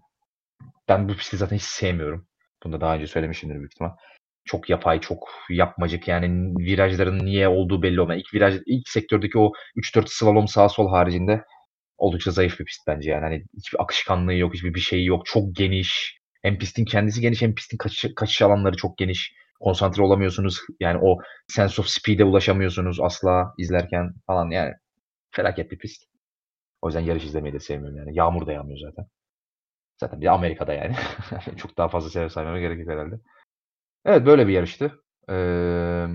[0.88, 2.26] ben bu pisti zaten hiç sevmiyorum.
[2.64, 3.90] Bunu da daha önce söylemişimdir büyük ihtimal.
[4.44, 8.20] Çok yapay, çok yapmacık yani virajların niye olduğu belli olmayan.
[8.20, 11.44] İlk viraj, ilk sektördeki o 3-4 slalom sağ sol haricinde
[11.98, 13.22] oldukça zayıf bir pist bence yani.
[13.22, 15.26] Hani hiçbir akışkanlığı yok, hiçbir bir şeyi yok.
[15.26, 16.18] Çok geniş.
[16.42, 19.34] Hem pistin kendisi geniş hem pistin kaçış, kaçış alanları çok geniş.
[19.60, 20.60] Konsantre olamıyorsunuz.
[20.80, 24.74] Yani o sense of speed'e ulaşamıyorsunuz asla izlerken falan yani.
[25.30, 26.04] Felaket bir pist.
[26.82, 28.16] O yüzden yarış izlemeyi de sevmiyorum yani.
[28.16, 29.06] Yağmur da yağmıyor zaten.
[30.00, 30.96] Zaten bir de Amerika'da yani.
[31.56, 33.20] Çok daha fazla sebep saymama gerek herhalde.
[34.04, 35.04] Evet böyle bir yarıştı.
[35.30, 36.06] Ee,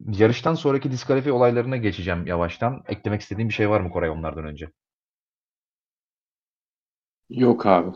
[0.00, 2.82] yarıştan sonraki diskalifiye olaylarına geçeceğim yavaştan.
[2.88, 4.70] Eklemek istediğim bir şey var mı Koray onlardan önce?
[7.28, 7.90] Yok abi.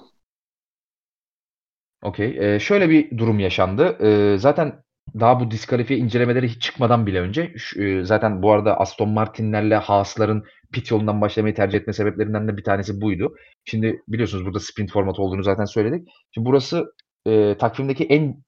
[2.02, 2.54] Okey.
[2.54, 3.96] Ee, şöyle bir durum yaşandı.
[4.34, 4.82] Ee, zaten
[5.20, 9.76] daha bu diskalifiye incelemeleri hiç çıkmadan bile önce şu, e, zaten bu arada Aston Martin'lerle
[9.76, 13.34] Haas'ların pit yolundan başlamayı tercih etme sebeplerinden de bir tanesi buydu.
[13.64, 16.08] Şimdi biliyorsunuz burada sprint formatı olduğunu zaten söyledik.
[16.34, 16.92] Şimdi burası
[17.26, 18.42] e, takvimdeki en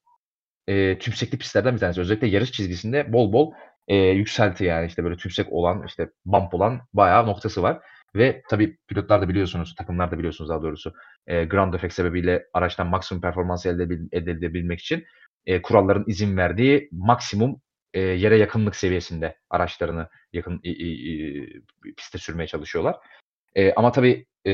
[0.67, 2.01] e, tümsekli pistlerden bir tanesi.
[2.01, 3.51] Özellikle yarış çizgisinde bol bol
[3.87, 7.79] e, yükselti yani işte böyle tümsek olan işte bump olan bayağı noktası var.
[8.15, 10.93] Ve tabii pilotlar da biliyorsunuz, takımlar da biliyorsunuz daha doğrusu
[11.27, 15.05] e, ground effect sebebiyle araçtan maksimum performans elde, elde edebilmek için
[15.45, 17.61] e, kuralların izin verdiği maksimum
[17.93, 22.95] e, yere yakınlık seviyesinde araçlarını yakın e, e, piste sürmeye çalışıyorlar.
[23.55, 24.51] E, ama tabii e,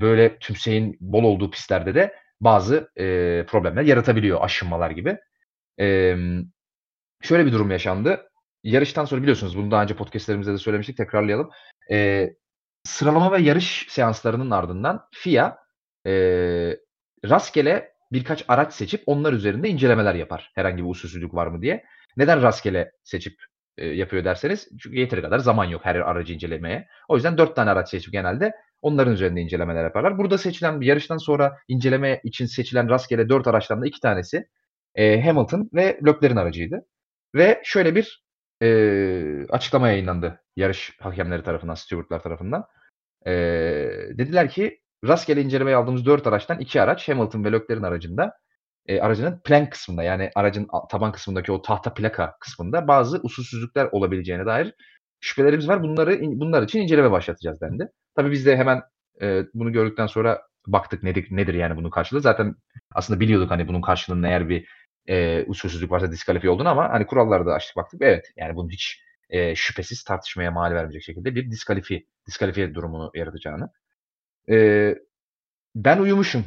[0.00, 5.18] böyle tümseyin bol olduğu pistlerde de bazı e, problemler yaratabiliyor aşınmalar gibi.
[5.80, 6.16] E,
[7.22, 8.30] şöyle bir durum yaşandı.
[8.64, 11.50] Yarıştan sonra biliyorsunuz bunu daha önce podcastlerimizde de söylemiştik tekrarlayalım.
[11.90, 12.28] E,
[12.88, 15.58] sıralama ve yarış seanslarının ardından FIA
[16.06, 16.12] e,
[17.24, 20.52] rastgele birkaç araç seçip onlar üzerinde incelemeler yapar.
[20.54, 21.84] Herhangi bir usulsüzlük var mı diye.
[22.16, 23.34] Neden rastgele seçip
[23.78, 26.88] e, yapıyor derseniz çünkü yeteri kadar zaman yok her aracı incelemeye.
[27.08, 30.18] O yüzden dört tane araç seçip genelde onların üzerinde incelemeler yaparlar.
[30.18, 34.48] Burada seçilen bir yarıştan sonra inceleme için seçilen rastgele dört araçtan da iki tanesi
[34.94, 36.86] e, Hamilton ve Leclerc'in aracıydı.
[37.34, 38.24] Ve şöyle bir
[38.62, 42.64] e, açıklama yayınlandı yarış hakemleri tarafından, stewardlar tarafından.
[43.28, 43.32] E,
[44.18, 48.32] dediler ki rastgele incelemeye aldığımız dört araçtan iki araç Hamilton ve Leclerc'in aracında
[48.86, 54.46] e, aracının plank kısmında yani aracın taban kısmındaki o tahta plaka kısmında bazı usulsüzlükler olabileceğine
[54.46, 54.74] dair
[55.20, 55.82] şüphelerimiz var.
[55.82, 57.88] Bunları bunlar için inceleme başlatacağız dendi.
[58.16, 58.82] Tabii biz de hemen
[59.22, 62.20] e, bunu gördükten sonra baktık nedir, nedir yani bunun karşılığı.
[62.20, 62.54] Zaten
[62.94, 64.68] aslında biliyorduk hani bunun karşılığında eğer bir
[65.06, 68.02] e, usulsüzlük varsa diskalifiye olduğunu ama hani kuralları da açtık baktık.
[68.02, 73.70] Evet yani bunun hiç e, şüphesiz tartışmaya mal vermeyecek şekilde bir diskalifiye, diskalifiye durumunu yaratacağını.
[74.50, 74.94] E,
[75.74, 76.44] ben uyumuşum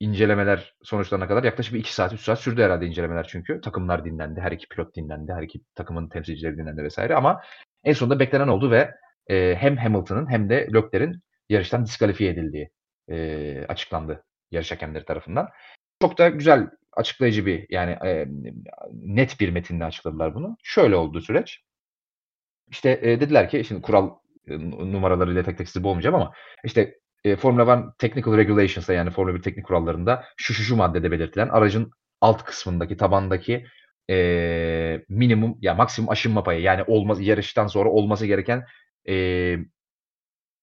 [0.00, 1.44] incelemeler sonuçlarına kadar.
[1.44, 3.60] Yaklaşık bir 2 saat, 3 saat sürdü herhalde incelemeler çünkü.
[3.60, 7.40] Takımlar dinlendi, her iki pilot dinlendi, her iki takımın temsilcileri dinlendi vesaire ama
[7.84, 8.94] en sonunda beklenen oldu ve
[9.26, 12.70] e, hem Hamilton'ın hem de Leclerc'in yarıştan diskalifiye edildiği
[13.08, 15.48] e, açıklandı yarış hakemleri tarafından.
[16.02, 18.26] Çok da güzel açıklayıcı bir yani e,
[18.92, 20.56] net bir metinde açıkladılar bunu.
[20.62, 21.60] Şöyle oldu süreç.
[22.70, 24.10] İşte e, dediler ki şimdi kural
[24.48, 24.58] e,
[24.92, 26.32] numaralarıyla tek tek sizi boğmayacağım ama
[26.64, 26.94] işte
[27.24, 31.48] e, Formula 1 Technical Regulations'da yani Formula 1 teknik kurallarında şu şu şu maddede belirtilen
[31.48, 31.90] aracın
[32.20, 33.66] alt kısmındaki tabandaki
[34.10, 38.64] e, minimum ya maksimum aşınma payı yani olmaz yarıştan sonra olması gereken
[39.08, 39.56] e,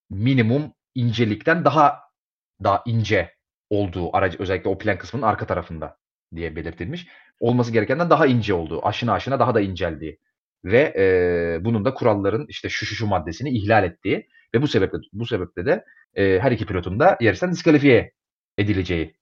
[0.10, 2.00] minimum incelikten daha
[2.64, 3.34] daha ince
[3.70, 5.98] olduğu aracı özellikle o plan kısmının arka tarafında
[6.36, 7.08] diye belirtilmiş.
[7.40, 10.20] Olması gerekenden daha ince olduğu, aşına aşına daha da inceldiği
[10.66, 14.98] ve e, bunun da kuralların işte şu şu şu maddesini ihlal ettiği ve bu sebeple
[15.14, 15.84] bu sebeple de
[16.16, 18.12] e, her iki pilotun da yarıştan diskalifiye
[18.58, 19.16] edileceği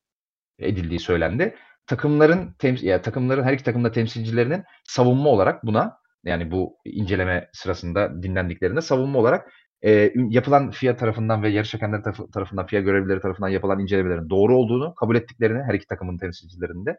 [0.59, 1.55] edildiği söylendi.
[1.87, 8.23] Takımların temsil ya takımların her iki takımda temsilcilerinin savunma olarak buna yani bu inceleme sırasında
[8.23, 9.51] dinlendiklerinde savunma olarak
[9.85, 14.57] e, yapılan FIA tarafından ve yarış hakemleri taraf, tarafından FIA görevlileri tarafından yapılan incelemelerin doğru
[14.57, 16.97] olduğunu kabul ettiklerini her iki takımın temsilcilerinde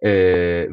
[0.00, 0.10] e,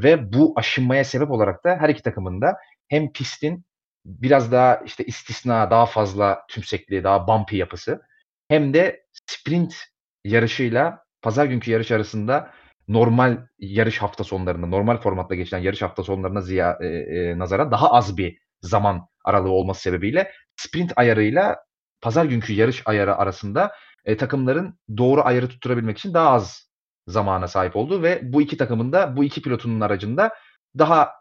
[0.03, 2.57] ve bu aşınmaya sebep olarak da her iki takımın da
[2.89, 3.65] hem pistin
[4.05, 8.01] biraz daha işte istisna, daha fazla tümsekli, daha bumpy yapısı
[8.47, 9.75] hem de sprint
[10.23, 12.51] yarışıyla pazar günkü yarış arasında
[12.87, 17.91] normal yarış hafta sonlarında, normal formatta geçilen yarış hafta sonlarına ziya, e, e, nazara daha
[17.91, 21.57] az bir zaman aralığı olması sebebiyle sprint ayarıyla
[22.01, 23.71] pazar günkü yarış ayarı arasında
[24.05, 26.69] e, takımların doğru ayarı tutturabilmek için daha az
[27.07, 30.33] zamana sahip oldu ve bu iki takımın da bu iki pilotunun aracında
[30.77, 31.11] daha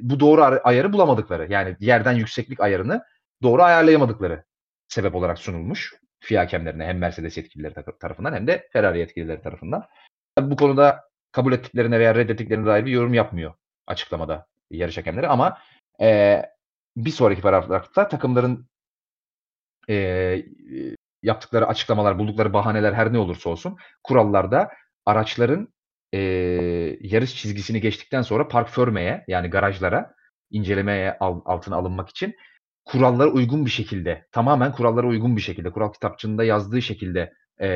[0.00, 3.04] bu doğru ayarı bulamadıkları yani yerden yükseklik ayarını
[3.42, 4.44] doğru ayarlayamadıkları
[4.88, 9.86] sebep olarak sunulmuş FIA hakemlerine hem Mercedes yetkilileri tarafından hem de Ferrari yetkilileri tarafından.
[10.40, 13.54] Bu konuda kabul ettiklerine veya reddettiklerine dair bir yorum yapmıyor
[13.86, 15.58] açıklamada yarış hakemleri ama
[16.00, 16.42] e,
[16.96, 18.68] bir sonraki paragrafta takımların
[19.88, 19.96] e,
[21.22, 24.70] yaptıkları açıklamalar, buldukları bahaneler her ne olursa olsun kurallarda
[25.06, 25.68] araçların
[26.14, 26.18] e,
[27.00, 30.14] yarış çizgisini geçtikten sonra park förmeye yani garajlara
[30.50, 32.34] incelemeye al, altına alınmak için
[32.84, 37.68] kurallara uygun bir şekilde, tamamen kurallara uygun bir şekilde, kural kitapçığında yazdığı şekilde e,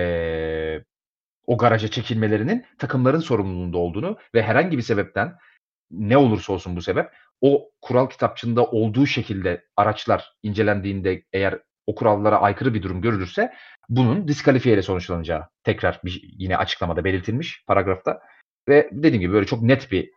[1.47, 5.37] o garaja çekilmelerinin takımların sorumluluğunda olduğunu ve herhangi bir sebepten
[5.91, 7.11] ne olursa olsun bu sebep
[7.41, 13.53] o kural kitapçığında olduğu şekilde araçlar incelendiğinde eğer o kurallara aykırı bir durum görülürse
[13.89, 18.21] bunun diskalifiye ile sonuçlanacağı tekrar bir, yine açıklamada belirtilmiş paragrafta.
[18.69, 20.11] Ve dediğim gibi böyle çok net bir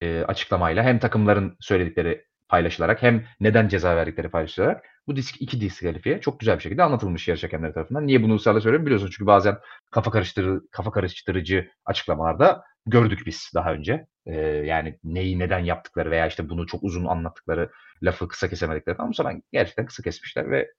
[0.00, 6.20] e, açıklamayla hem takımların söyledikleri paylaşılarak hem neden ceza verdikleri paylaşılarak bu disk iki diskalifiye
[6.20, 8.06] çok güzel bir şekilde anlatılmış yarış hakemleri tarafından.
[8.06, 9.58] Niye bunu ısrarla söylüyorum biliyorsun çünkü bazen
[9.90, 14.06] kafa karıştırı kafa karıştırıcı açıklamalarda gördük biz daha önce.
[14.26, 17.70] Ee, yani neyi neden yaptıkları veya işte bunu çok uzun anlattıkları
[18.02, 20.72] lafı kısa kesemedikleri ama bu sefer gerçekten kısa kesmişler ve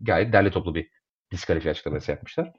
[0.00, 0.88] gayet derli toplu bir
[1.32, 2.52] diskalifiye açıklaması yapmışlar.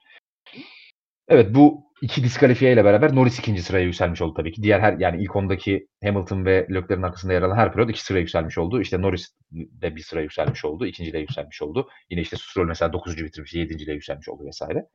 [1.28, 4.64] Evet bu iki diskalifiye ile beraber Norris ikinci sıraya yükselmiş oldu tabii ki.
[4.64, 8.20] Diğer her yani ilk ondaki Hamilton ve Leclerc'in arkasında yer alan her pilot iki sıraya
[8.20, 8.82] yükselmiş oldu.
[8.82, 10.86] İşte Norris de bir sıra yükselmiş oldu.
[10.86, 11.90] ikinci de yükselmiş oldu.
[12.10, 13.18] Yine işte Stroll mesela 9.
[13.18, 13.88] bitirmiş, 7.
[13.88, 14.86] de yükselmiş oldu vesaire.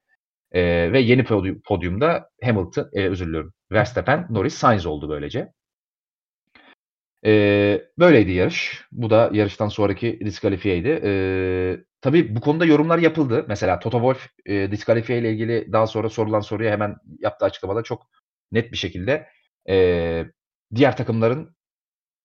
[0.53, 1.25] Ee, ve yeni
[1.65, 5.53] podyumda Hamilton, e, özür diliyorum, Verstappen, Norris, Sainz oldu böylece.
[7.27, 8.85] Ee, böyleydi yarış.
[8.93, 11.01] Bu da yarıştan sonraki diskalifiyeydi.
[11.05, 13.45] Ee, tabii bu konuda yorumlar yapıldı.
[13.49, 18.07] Mesela Toto Wolff e, diskalifiye ile ilgili daha sonra sorulan soruya hemen yaptığı açıklamada çok
[18.53, 19.29] net bir şekilde
[19.69, 20.25] e,
[20.75, 21.57] diğer takımların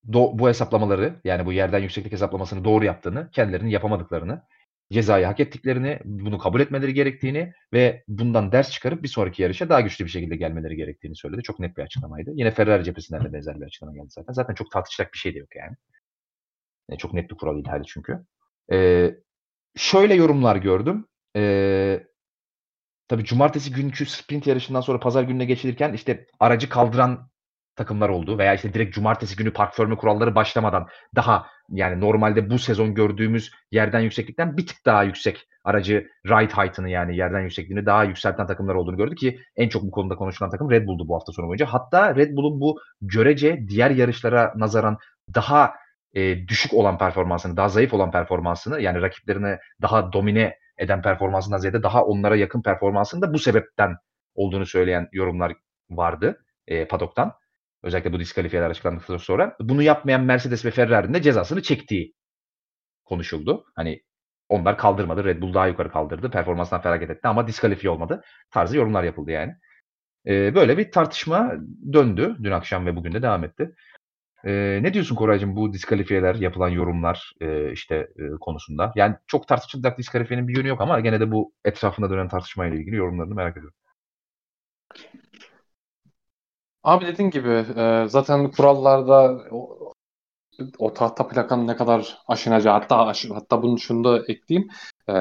[0.09, 4.43] do- bu hesaplamaları yani bu yerden yükseklik hesaplamasını doğru yaptığını, kendilerinin yapamadıklarını
[4.91, 9.81] cezayı hak ettiklerini, bunu kabul etmeleri gerektiğini ve bundan ders çıkarıp bir sonraki yarışa daha
[9.81, 11.43] güçlü bir şekilde gelmeleri gerektiğini söyledi.
[11.43, 12.31] Çok net bir açıklamaydı.
[12.33, 14.33] Yine Ferrari cephesinden de benzer bir açıklama geldi zaten.
[14.33, 15.75] Zaten çok tartışacak bir şey de yok yani.
[16.89, 18.19] yani çok net bir kural ihlali çünkü.
[18.71, 19.15] Ee,
[19.75, 21.07] şöyle yorumlar gördüm.
[21.35, 22.03] Ee,
[23.07, 27.30] tabii cumartesi günkü sprint yarışından sonra pazar gününe geçilirken işte aracı kaldıran
[27.75, 32.59] takımlar oldu veya işte direkt cumartesi günü park förme kuralları başlamadan daha yani normalde bu
[32.59, 38.03] sezon gördüğümüz yerden yükseklikten bir tık daha yüksek aracı ride height'ını yani yerden yüksekliğini daha
[38.03, 41.31] yükselten takımlar olduğunu gördük ki en çok bu konuda konuşulan takım Red Bull'du bu hafta
[41.31, 41.65] sonu boyunca.
[41.65, 44.97] Hatta Red Bull'un bu görece diğer yarışlara nazaran
[45.35, 45.73] daha
[46.13, 51.83] e, düşük olan performansını, daha zayıf olan performansını yani rakiplerine daha domine eden performansından ziyade
[51.83, 53.95] daha onlara yakın performansını da bu sebepten
[54.35, 55.53] olduğunu söyleyen yorumlar
[55.89, 57.33] vardı e, padoktan.
[57.83, 59.55] Özellikle bu diskalifiyeler açıklandıktan sonra.
[59.59, 62.13] Bunu yapmayan Mercedes ve Ferrari'nin de cezasını çektiği
[63.05, 63.65] konuşuldu.
[63.75, 64.01] Hani
[64.49, 65.23] onlar kaldırmadı.
[65.23, 66.31] Red Bull daha yukarı kaldırdı.
[66.31, 68.23] Performanstan feragat etti ama diskalifiye olmadı.
[68.51, 69.55] Tarzı yorumlar yapıldı yani.
[70.27, 71.53] Ee, böyle bir tartışma
[71.93, 73.75] döndü dün akşam ve bugün de devam etti.
[74.45, 78.91] Ee, ne diyorsun Koraycığım bu diskalifiyeler, yapılan yorumlar e, işte e, konusunda?
[78.95, 82.95] Yani çok tartışılacak diskalifiyenin bir yönü yok ama gene de bu etrafında dönen tartışmayla ilgili
[82.95, 83.75] yorumlarını merak ediyorum.
[86.83, 89.93] Abi dediğin gibi e, zaten kurallarda o,
[90.79, 94.69] o tahta plakanın ne kadar aşınacağı hatta aşı, hatta bunu şunu da ekleyeyim.
[95.09, 95.13] E,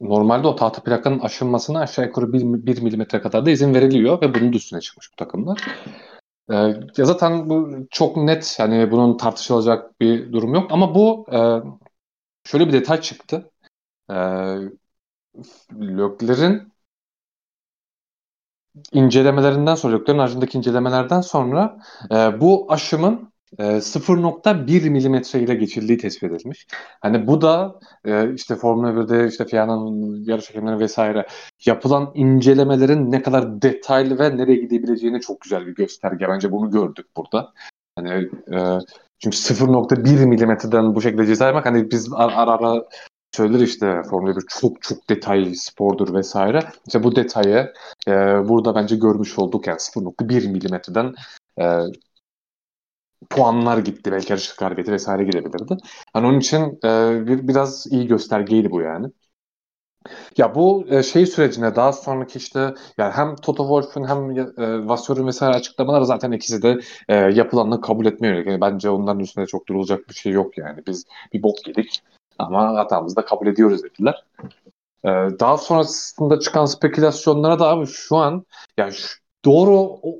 [0.00, 4.34] normalde o tahta plakanın aşınmasına aşağı yukarı 1, 1 milimetre kadar da izin veriliyor ve
[4.34, 5.62] bunun da üstüne çıkmış bu takımlar.
[6.50, 6.54] Ee,
[6.96, 11.38] ya zaten bu çok net yani bunun tartışılacak bir durum yok ama bu e,
[12.44, 13.50] şöyle bir detay çıktı.
[14.10, 14.14] E,
[15.72, 16.72] Lökler'in
[18.92, 21.78] incelemelerinden sonra, Lökler'in harcındaki incelemelerden sonra
[22.12, 26.66] e, bu aşımın e, 0.1 milimetre ile geçildiği tespit edilmiş.
[27.00, 31.26] Hani bu da e, işte Formula 1'de işte FIA'nın yarış hakemleri vesaire
[31.66, 36.28] yapılan incelemelerin ne kadar detaylı ve nereye gidebileceğini çok güzel bir gösterge.
[36.28, 37.52] Bence bunu gördük burada.
[37.96, 38.10] Hani
[38.54, 38.58] e,
[39.18, 42.82] çünkü 0.1 milimetreden bu şekilde ceza yemek hani biz ara, ara
[43.32, 46.60] söyler işte Formula 1 çok çok detaylı spordur vesaire.
[46.86, 47.72] İşte bu detayı
[48.08, 48.12] e,
[48.48, 51.14] burada bence görmüş olduk yani 0.1 milimetreden
[51.60, 51.64] e,
[53.30, 54.12] puanlar gitti.
[54.12, 55.76] Belki yarış galibiyeti vesaire gidebilirdi.
[56.16, 59.06] Yani onun için e, bir biraz iyi göstergeydi bu yani.
[60.36, 65.26] Ya bu e, şey sürecine daha sonraki işte yani hem Toto Wolff'un hem e, Vassör'ün
[65.26, 68.34] vesaire açıklamaları zaten ikisi de e, yapılanını kabul etmiyor.
[68.46, 70.86] Yani bence onların üstünde çok durulacak bir şey yok yani.
[70.86, 72.02] Biz bir bok yedik
[72.38, 74.24] ama hatamızı da kabul ediyoruz dediler.
[75.04, 75.08] E,
[75.40, 78.44] daha sonrasında çıkan spekülasyonlara da abi şu an
[78.78, 79.72] yani şu, doğru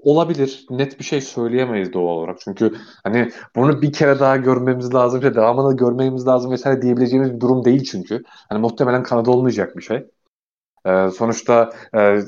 [0.03, 0.67] olabilir.
[0.71, 2.41] Net bir şey söyleyemeyiz doğal olarak.
[2.41, 5.21] Çünkü hani bunu bir kere daha görmemiz lazım.
[5.21, 8.23] İşte devamını görmemiz lazım vesaire diyebileceğimiz bir durum değil çünkü.
[8.27, 10.07] Hani muhtemelen Kanada olmayacak bir şey.
[10.87, 12.21] Ee, sonuçta e,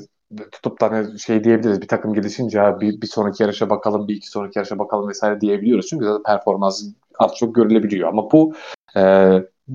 [0.51, 4.29] tutup da hani şey diyebiliriz bir takım gelişince bir, bir sonraki yarışa bakalım bir iki
[4.29, 5.87] sonraki yarışa bakalım vesaire diyebiliyoruz.
[5.87, 6.83] Çünkü zaten performans
[7.19, 8.09] az çok görülebiliyor.
[8.09, 8.53] Ama bu
[8.97, 9.01] e,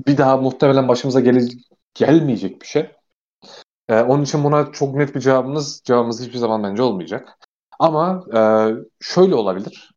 [0.05, 1.39] bir daha muhtemelen başımıza gele,
[1.93, 2.91] gelmeyecek bir şey.
[3.89, 7.37] Ee, onun için buna çok net bir cevabımız cevabımız hiçbir zaman bence olmayacak.
[7.79, 8.41] Ama e,
[8.99, 9.91] şöyle olabilir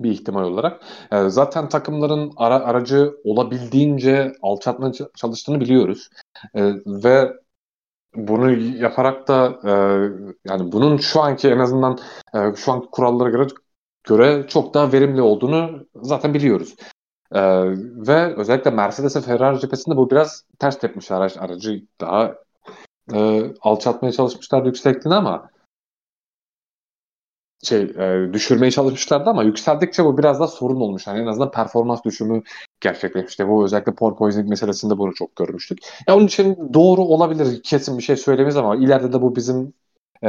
[0.00, 0.82] bir ihtimal olarak.
[1.12, 6.08] E, zaten takımların ara, aracı olabildiğince alçaltmaya çalıştığını biliyoruz.
[6.54, 7.32] E, ve
[8.14, 9.72] bunu yaparak da e,
[10.48, 11.98] yani bunun şu anki en azından
[12.34, 13.46] e, şu anki kurallara göre
[14.04, 16.76] göre çok daha verimli olduğunu zaten biliyoruz.
[17.34, 17.40] E,
[18.06, 22.34] ve özellikle Mercedes ve Ferrari cephesinde bu biraz ters tepmiş araç aracı daha
[23.14, 25.50] e, alçaltmaya çalışmışlar yüksekliğini ama
[27.62, 31.06] şey e, düşürmeye çalışmışlardı ama yükseldikçe bu biraz da sorun olmuş.
[31.06, 32.42] Yani en azından performans düşümü
[32.80, 33.48] gerçekleşmişti.
[33.48, 35.78] Bu özellikle porpoising meselesinde bunu çok görmüştük.
[36.08, 39.72] Ya onun için doğru olabilir kesin bir şey söylemeyiz ama ileride de bu bizim
[40.24, 40.28] e,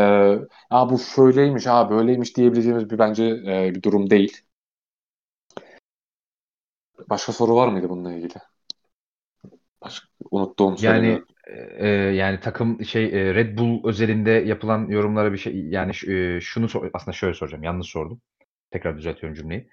[0.72, 4.42] bu şöyleymiş, ha böyleymiş diyebileceğimiz bir bence e, bir durum değil.
[7.10, 8.34] Başka soru var mıydı bununla ilgili?
[9.82, 11.22] Başka, unuttuğum yani
[11.78, 16.68] e, yani takım şey e, Red Bull özelinde yapılan yorumlara bir şey yani e, şunu
[16.94, 17.64] aslında şöyle soracağım.
[17.64, 18.22] Yanlış sordum.
[18.72, 19.70] Tekrar düzeltiyorum cümleyi.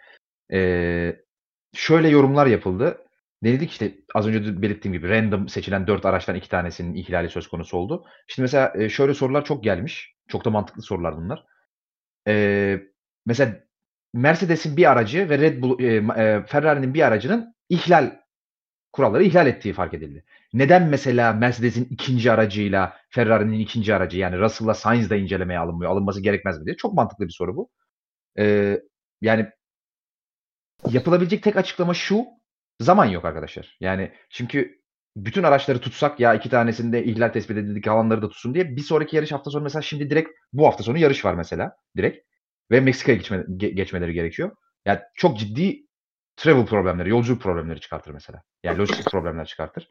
[0.52, 1.16] E,
[1.74, 3.04] şöyle yorumlar yapıldı.
[3.44, 7.76] Denedik işte az önce belirttiğim gibi random seçilen dört araçtan iki tanesinin ihlali söz konusu
[7.76, 8.04] oldu.
[8.26, 10.14] Şimdi mesela e, şöyle sorular çok gelmiş.
[10.28, 11.44] Çok da mantıklı sorular bunlar.
[12.28, 12.80] E,
[13.26, 13.67] mesela
[14.14, 15.86] Mercedes'in bir aracı ve Red Bull, e,
[16.22, 18.16] e, Ferrari'nin bir aracının ihlal
[18.92, 20.24] kuralları ihlal ettiği fark edildi.
[20.52, 25.92] Neden mesela Mercedes'in ikinci aracıyla Ferrari'nin ikinci aracı yani Russell'la Sainz da incelemeye alınmıyor?
[25.92, 26.76] Alınması gerekmez mi diye.
[26.76, 27.70] Çok mantıklı bir soru bu.
[28.38, 28.80] Ee,
[29.20, 29.46] yani
[30.90, 32.24] yapılabilecek tek açıklama şu.
[32.80, 33.76] Zaman yok arkadaşlar.
[33.80, 34.78] Yani çünkü
[35.16, 39.16] bütün araçları tutsak ya iki tanesinde ihlal tespit edildik alanları da tutsun diye bir sonraki
[39.16, 42.27] yarış hafta sonu mesela şimdi direkt bu hafta sonu yarış var mesela direkt
[42.70, 44.50] ve Meksika'ya geçme, geçmeleri gerekiyor.
[44.86, 45.86] Yani çok ciddi
[46.36, 48.42] travel problemleri, yolculuk problemleri çıkartır mesela.
[48.64, 49.88] Yani lojistik problemler çıkartır.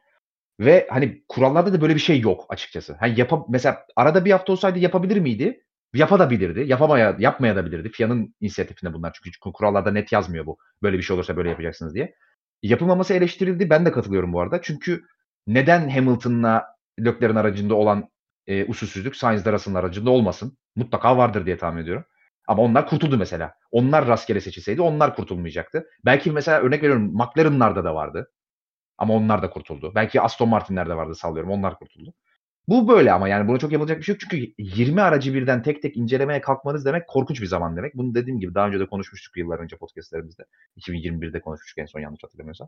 [0.60, 2.96] Ve hani kurallarda da böyle bir şey yok açıkçası.
[3.00, 5.64] Hani yap mesela arada bir hafta olsaydı yapabilir miydi?
[5.94, 6.64] Yapabilirdi.
[6.68, 7.90] Yapamaya yapmaya da bilirdi.
[7.90, 10.58] FIA'nın inisiyatifinde bunlar çünkü kurallarda net yazmıyor bu.
[10.84, 12.16] Böyle bir şey olursa böyle yapacaksınız diye.
[12.64, 13.70] Yapılmaması eleştirildi.
[13.70, 14.62] Ben de katılıyorum bu arada.
[14.62, 15.04] Çünkü
[15.48, 16.66] neden Hamilton'la
[17.00, 18.10] Leclerc'in aracında olan
[18.48, 20.58] e, usulsüzlük Sainz'le Russell'ın aracında olmasın?
[20.76, 22.06] Mutlaka vardır diye tahmin ediyorum.
[22.48, 23.54] Ama onlar kurtuldu mesela.
[23.72, 25.88] Onlar rastgele seçilseydi onlar kurtulmayacaktı.
[26.06, 28.32] Belki mesela örnek veriyorum McLaren'larda da vardı.
[28.98, 29.92] Ama onlar da kurtuldu.
[29.96, 31.52] Belki Aston Martin'lerde vardı sallıyorum.
[31.52, 32.14] Onlar kurtuldu.
[32.68, 34.22] Bu böyle ama yani buna çok yapılacak bir şey yok.
[34.22, 37.96] Çünkü 20 aracı birden tek tek incelemeye kalkmanız demek korkunç bir zaman demek.
[37.96, 40.46] Bunu dediğim gibi daha önce de konuşmuştuk yıllar önce podcastlerimizde.
[40.78, 42.68] 2021'de konuşmuştuk en son yanlış hatırlamıyorsam.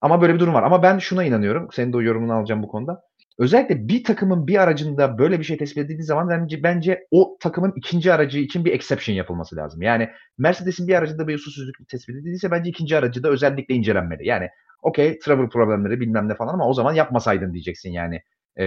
[0.00, 0.62] Ama böyle bir durum var.
[0.62, 1.68] Ama ben şuna inanıyorum.
[1.72, 3.02] Senin de o yorumunu alacağım bu konuda.
[3.38, 7.72] Özellikle bir takımın bir aracında böyle bir şey tespit edildiği zaman bence, bence o takımın
[7.76, 9.82] ikinci aracı için bir exception yapılması lazım.
[9.82, 14.28] Yani Mercedes'in bir aracında bir usulsüzlük tespit edildiyse bence ikinci aracı da özellikle incelenmeli.
[14.28, 14.48] Yani
[14.82, 18.22] okey travel problemleri bilmem ne falan ama o zaman yapmasaydın diyeceksin yani
[18.58, 18.64] e,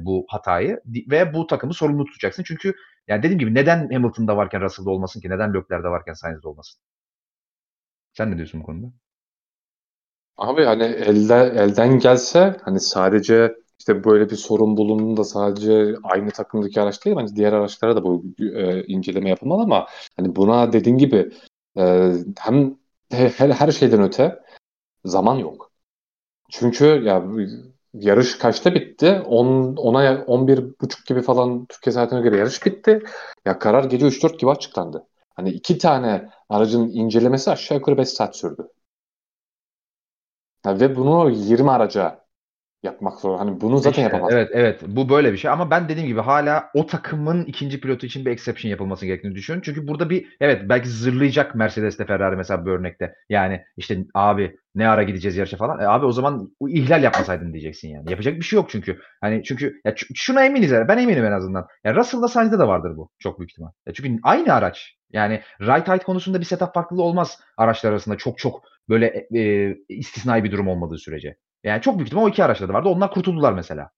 [0.00, 2.42] bu hatayı ve bu takımı sorumlu tutacaksın.
[2.42, 2.74] Çünkü
[3.08, 5.30] yani dediğim gibi neden Hamilton'da varken Russell'da olmasın ki?
[5.30, 6.80] Neden Leclerc'de varken Sainz'de olmasın?
[8.12, 8.92] Sen ne diyorsun bu konuda?
[10.36, 16.80] Abi hani elde, elden gelse hani sadece işte böyle bir sorun bulunduğunda sadece aynı takımdaki
[16.80, 21.32] araç değil bence diğer araçlara da bu e, inceleme yapılmalı ama hani buna dediğin gibi
[21.78, 22.78] e, hem
[23.10, 24.40] her, her şeyden öte
[25.04, 25.72] zaman yok.
[26.50, 27.24] Çünkü ya
[27.94, 29.22] yarış kaçta bitti?
[29.26, 33.02] 10 ona 11 buçuk gibi falan Türkiye saatine göre yarış bitti.
[33.44, 35.06] Ya karar gece 3-4 gibi açıklandı.
[35.36, 38.68] Hani iki tane aracın incelemesi aşağı yukarı 5 saat sürdü.
[40.66, 42.21] Ya ve bunu 20 araca
[42.82, 43.38] yapmak zor.
[43.38, 44.32] Hani bunu zaten yapamaz.
[44.32, 48.06] evet evet bu böyle bir şey ama ben dediğim gibi hala o takımın ikinci pilotu
[48.06, 49.62] için bir exception yapılması gerektiğini düşünüyorum.
[49.64, 53.14] Çünkü burada bir evet belki zırlayacak Mercedes'te Ferrari mesela bu örnekte.
[53.28, 55.80] Yani işte abi ne ara gideceğiz yarışa falan.
[55.80, 58.10] E, abi o zaman ihlal yapmasaydın diyeceksin yani.
[58.10, 58.98] Yapacak bir şey yok çünkü.
[59.20, 60.88] Hani çünkü ya şuna eminiz yani.
[60.88, 61.66] Ben eminim en azından.
[61.84, 63.70] Ya Russell'da Sainz'de de vardır bu çok büyük ihtimal.
[63.86, 64.96] Ya çünkü aynı araç.
[65.12, 68.16] Yani right height konusunda bir setup farklılığı olmaz araçlar arasında.
[68.16, 71.36] Çok çok böyle e, e, istisnai bir durum olmadığı sürece.
[71.64, 72.88] Yani çok büyük ihtimal o iki araçta da vardı.
[72.88, 73.90] Onlar kurtuldular mesela.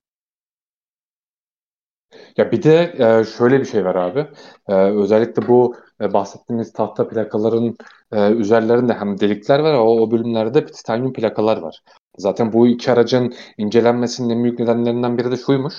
[2.36, 4.26] Ya bir de e, şöyle bir şey var abi.
[4.68, 7.76] E, özellikle bu e, bahsettiğimiz tahta plakaların
[8.12, 11.80] üzerlerinde hem delikler var o, o bölümlerde titanyum plakalar var.
[12.18, 15.74] Zaten bu iki aracın incelenmesinin en büyük nedenlerinden biri de şuymuş.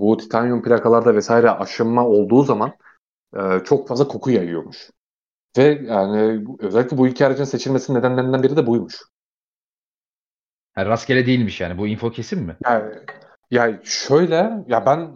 [0.00, 2.72] Bu titanyum plakalarda vesaire aşınma olduğu zaman
[3.64, 4.90] çok fazla koku yayıyormuş.
[5.58, 9.02] Ve yani özellikle bu iki aracın seçilmesinin nedenlerinden biri de buymuş.
[10.78, 11.78] Yani rastgele değilmiş yani.
[11.78, 12.56] Bu info kesin mi?
[12.64, 12.84] Yani,
[13.50, 15.10] yani şöyle ya ben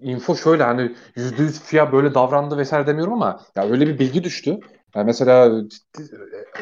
[0.00, 4.24] info şöyle hani yüzde yüz FIA böyle davrandı vesaire demiyorum ama ya öyle bir bilgi
[4.24, 4.58] düştü.
[4.94, 5.62] Yani mesela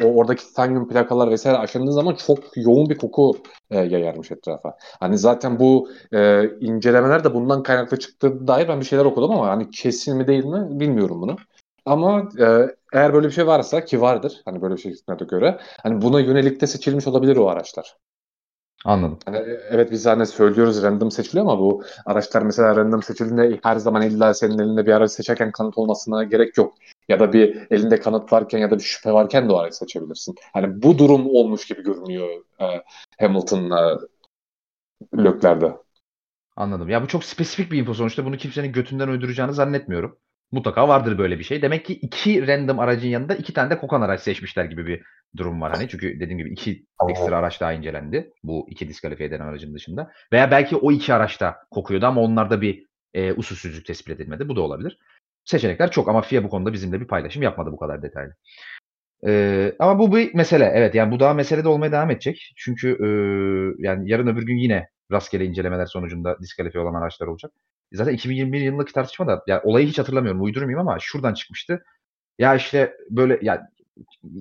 [0.03, 3.37] o oradaki titanyum plakalar vesaire aşındığı zaman çok yoğun bir koku
[3.71, 4.77] e, yayarmış etrafa.
[4.99, 9.47] Hani zaten bu e, incelemeler de bundan kaynaklı çıktığı dair ben bir şeyler okudum ama
[9.47, 11.35] hani kesin mi değil mi bilmiyorum bunu.
[11.85, 12.45] Ama e,
[12.93, 16.19] eğer böyle bir şey varsa ki vardır hani böyle bir şey de göre hani buna
[16.19, 17.97] yönelik de seçilmiş olabilir o araçlar.
[18.85, 19.19] Anladım.
[19.25, 19.37] Hani,
[19.69, 24.33] evet biz hani söylüyoruz random seçiliyor ama bu araçlar mesela random seçildiğinde her zaman illa
[24.33, 26.73] senin elinde bir araç seçerken kanıt olmasına gerek yok.
[27.09, 30.35] Ya da bir elinde kanıt varken ya da bir şüphe varken de o aracı seçebilirsin.
[30.53, 32.29] Hani bu durum olmuş gibi görünüyor
[32.61, 32.65] e,
[33.19, 33.99] Hamilton'la
[35.13, 35.77] Lökler'de.
[36.55, 36.89] Anladım.
[36.89, 38.25] Ya bu çok spesifik bir info sonuçta.
[38.25, 40.17] Bunu kimsenin götünden uyduracağını zannetmiyorum.
[40.53, 41.61] Mutlaka vardır böyle bir şey.
[41.61, 45.01] Demek ki iki random aracın yanında iki tane de kokan araç seçmişler gibi bir
[45.37, 45.89] durum var hani.
[45.89, 48.31] Çünkü dediğim gibi iki ekstra araç daha incelendi.
[48.43, 50.11] Bu iki diskalifiye eden aracın dışında.
[50.33, 54.49] Veya belki o iki araç da kokuyordu ama onlarda bir e, usulsüzlük tespit edilmedi.
[54.49, 54.97] Bu da olabilir.
[55.45, 58.33] Seçenekler çok ama FIA bu konuda bizimle bir paylaşım yapmadı bu kadar detaylı.
[59.27, 60.71] Ee, ama bu bir mesele.
[60.75, 62.53] Evet yani bu daha mesele de olmaya devam edecek.
[62.57, 63.07] Çünkü e,
[63.87, 67.51] yani yarın öbür gün yine rastgele incelemeler sonucunda diskalifiye olan araçlar olacak.
[67.93, 71.83] Zaten 2021 yılındaki tartışma da yani olayı hiç hatırlamıyorum uydurmayayım ama şuradan çıkmıştı.
[72.39, 73.69] Ya işte böyle ya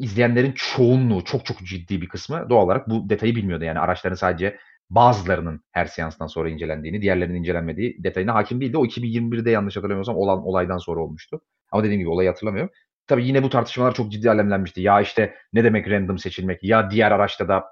[0.00, 3.64] izleyenlerin çoğunluğu çok çok ciddi bir kısmı doğal olarak bu detayı bilmiyordu.
[3.64, 4.58] Yani araçların sadece
[4.90, 8.78] bazılarının her seanstan sonra incelendiğini, diğerlerinin incelenmediği detayına hakim değildi.
[8.78, 11.40] O 2021'de yanlış hatırlamıyorsam olan olaydan sonra olmuştu.
[11.72, 12.72] Ama dediğim gibi olayı hatırlamıyorum.
[13.06, 14.80] Tabii yine bu tartışmalar çok ciddi alemlenmişti.
[14.80, 16.64] Ya işte ne demek random seçilmek?
[16.64, 17.64] Ya diğer araçta da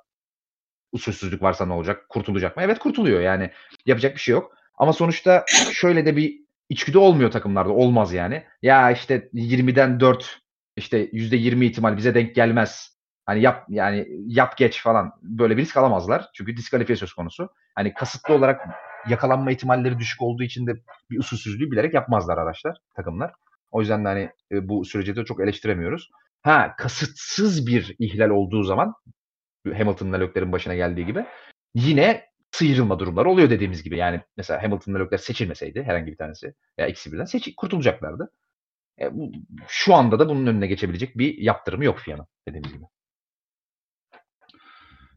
[0.93, 2.09] usulsüzlük varsa ne olacak?
[2.09, 2.62] Kurtulacak mı?
[2.62, 3.51] Evet kurtuluyor yani.
[3.87, 4.57] Yapacak bir şey yok.
[4.81, 7.72] Ama sonuçta şöyle de bir içgüdü olmuyor takımlarda.
[7.72, 8.45] Olmaz yani.
[8.62, 10.41] Ya işte 20'den 4
[10.76, 12.97] işte %20 ihtimal bize denk gelmez.
[13.26, 16.28] Hani yap yani yap geç falan böyle bir risk alamazlar.
[16.35, 17.49] Çünkü diskalifiye söz konusu.
[17.74, 18.61] Hani kasıtlı olarak
[19.09, 20.72] yakalanma ihtimalleri düşük olduğu için de
[21.11, 23.33] bir usulsüzlüğü bilerek yapmazlar araçlar, takımlar.
[23.70, 26.11] O yüzden de hani e, bu süreci de çok eleştiremiyoruz.
[26.43, 28.95] Ha kasıtsız bir ihlal olduğu zaman
[29.76, 31.24] Hamilton'la Leclerc'in başına geldiği gibi
[31.74, 32.30] yine
[32.61, 33.97] sıyrılma durumları oluyor dediğimiz gibi.
[33.97, 38.33] Yani mesela Hamilton'la Leclerc seçilmeseydi herhangi bir tanesi ya ikisi birden seç kurtulacaklardı.
[39.01, 39.33] E, bu,
[39.69, 42.85] şu anda da bunun önüne geçebilecek bir yaptırımı yok FIA'nın dediğimiz gibi.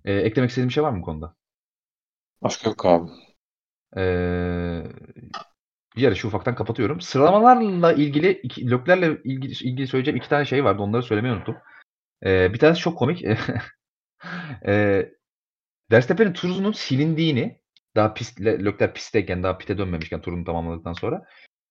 [0.06, 1.36] E, eklemek istediğim bir şey var mı bu konuda?
[2.42, 3.12] Başka yok abi.
[3.98, 4.84] Ee,
[5.96, 7.02] yarışı ufaktan kapatıyorum.
[7.02, 10.82] Sıralamalarla ilgili, iki, Lökler'le ilgili, ilgili söyleyeceğim iki tane şey vardı.
[10.82, 11.58] Onları söylemeyi unuttum.
[12.26, 13.24] Ee, bir tanesi çok komik.
[14.68, 15.06] e,
[15.92, 17.60] Verstappen'in turunun silindiğini
[17.96, 21.26] daha pist, Lökler pistteyken daha pite dönmemişken turunu tamamladıktan sonra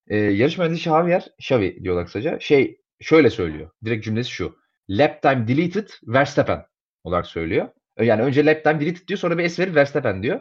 [0.09, 2.39] e, yarış mühendisi Javier, Xavi diyorlar kısaca.
[2.41, 3.71] Şey şöyle söylüyor.
[3.85, 4.57] Direkt cümlesi şu.
[4.91, 6.67] Lap time deleted Verstappen
[7.05, 7.69] olarak söylüyor.
[8.01, 10.41] Yani önce lap time deleted diyor sonra bir es verip Verstappen diyor.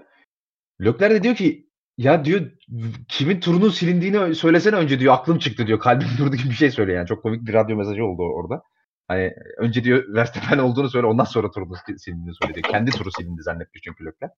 [0.82, 1.68] Lökler de diyor ki
[1.98, 2.52] ya diyor
[3.08, 5.80] kimin turunun silindiğini söylesene önce diyor aklım çıktı diyor.
[5.80, 7.08] Kalbim durdu gibi bir şey söylüyor yani.
[7.08, 8.64] Çok komik bir radyo mesajı oldu orada.
[9.12, 12.62] Hani önce diyor Verstappen olduğunu söyle ondan sonra turunu silindiğini söyledi.
[12.62, 14.30] Kendi turu silindi zannetmiş çünkü Lökler.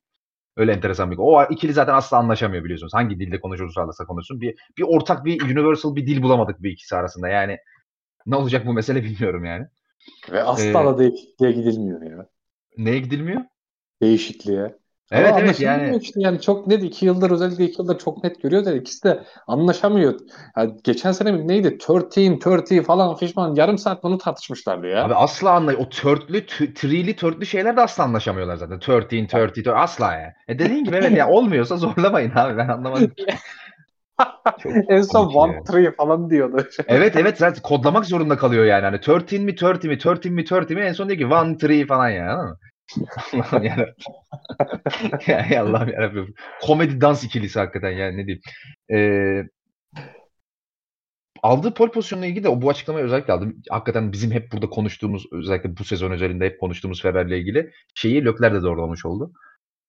[0.57, 2.93] Öyle enteresan bir O ikili zaten asla anlaşamıyor biliyorsunuz.
[2.93, 4.41] Hangi dilde konuşursa konuşsun.
[4.41, 7.29] Bir, bir ortak bir universal bir dil bulamadık bir ikisi arasında.
[7.29, 7.57] Yani
[8.25, 9.67] ne olacak bu mesele bilmiyorum yani.
[10.31, 12.27] Ve asla ee, da değişikliğe gidilmiyor ya.
[12.77, 13.41] Neye gidilmiyor?
[14.01, 14.75] Değişikliğe.
[15.11, 18.41] Evet Ama evet yani işte yani çok net iki yıldır özellikle iki yıldır çok net
[18.41, 20.19] görüyoruz yani ikisi de anlaşamıyor.
[20.57, 21.77] Yani geçen sene mi neydi?
[21.87, 25.05] 13, 30 falan fişman yarım saat bunu tartışmışlardı ya.
[25.05, 28.75] abi asla anlay o törtlü tree'li törtlü şeyler de asla anlaşamıyorlar zaten.
[28.75, 30.33] 13, 30, 30 asla ya.
[30.47, 33.11] E dediğin gibi evet ya olmuyorsa zorlamayın abi ben anlamadım.
[34.89, 36.67] En son one three falan diyordu.
[36.87, 38.85] Evet evet zaten kodlamak zorunda kalıyor yani.
[38.85, 41.29] Hani 13 mi 30 mi 13 mi 30 mi en son diyor ki
[41.69, 42.55] 1 3 falan ya.
[43.33, 43.95] Allah'ım yarabbim.
[45.27, 46.33] ya ey Allah'ım yarabbim.
[46.61, 48.41] Komedi dans ikilisi hakikaten yani ne diyeyim.
[48.91, 49.49] Ee,
[51.43, 53.61] aldığı pole pozisyonuna ilgili de bu açıklamayı özellikle aldım.
[53.69, 58.25] Hakikaten bizim hep burada konuştuğumuz özellikle bu sezon özelinde hep konuştuğumuz Ferrari ile ilgili şeyi
[58.25, 59.33] Lökler de doğrulamış oldu.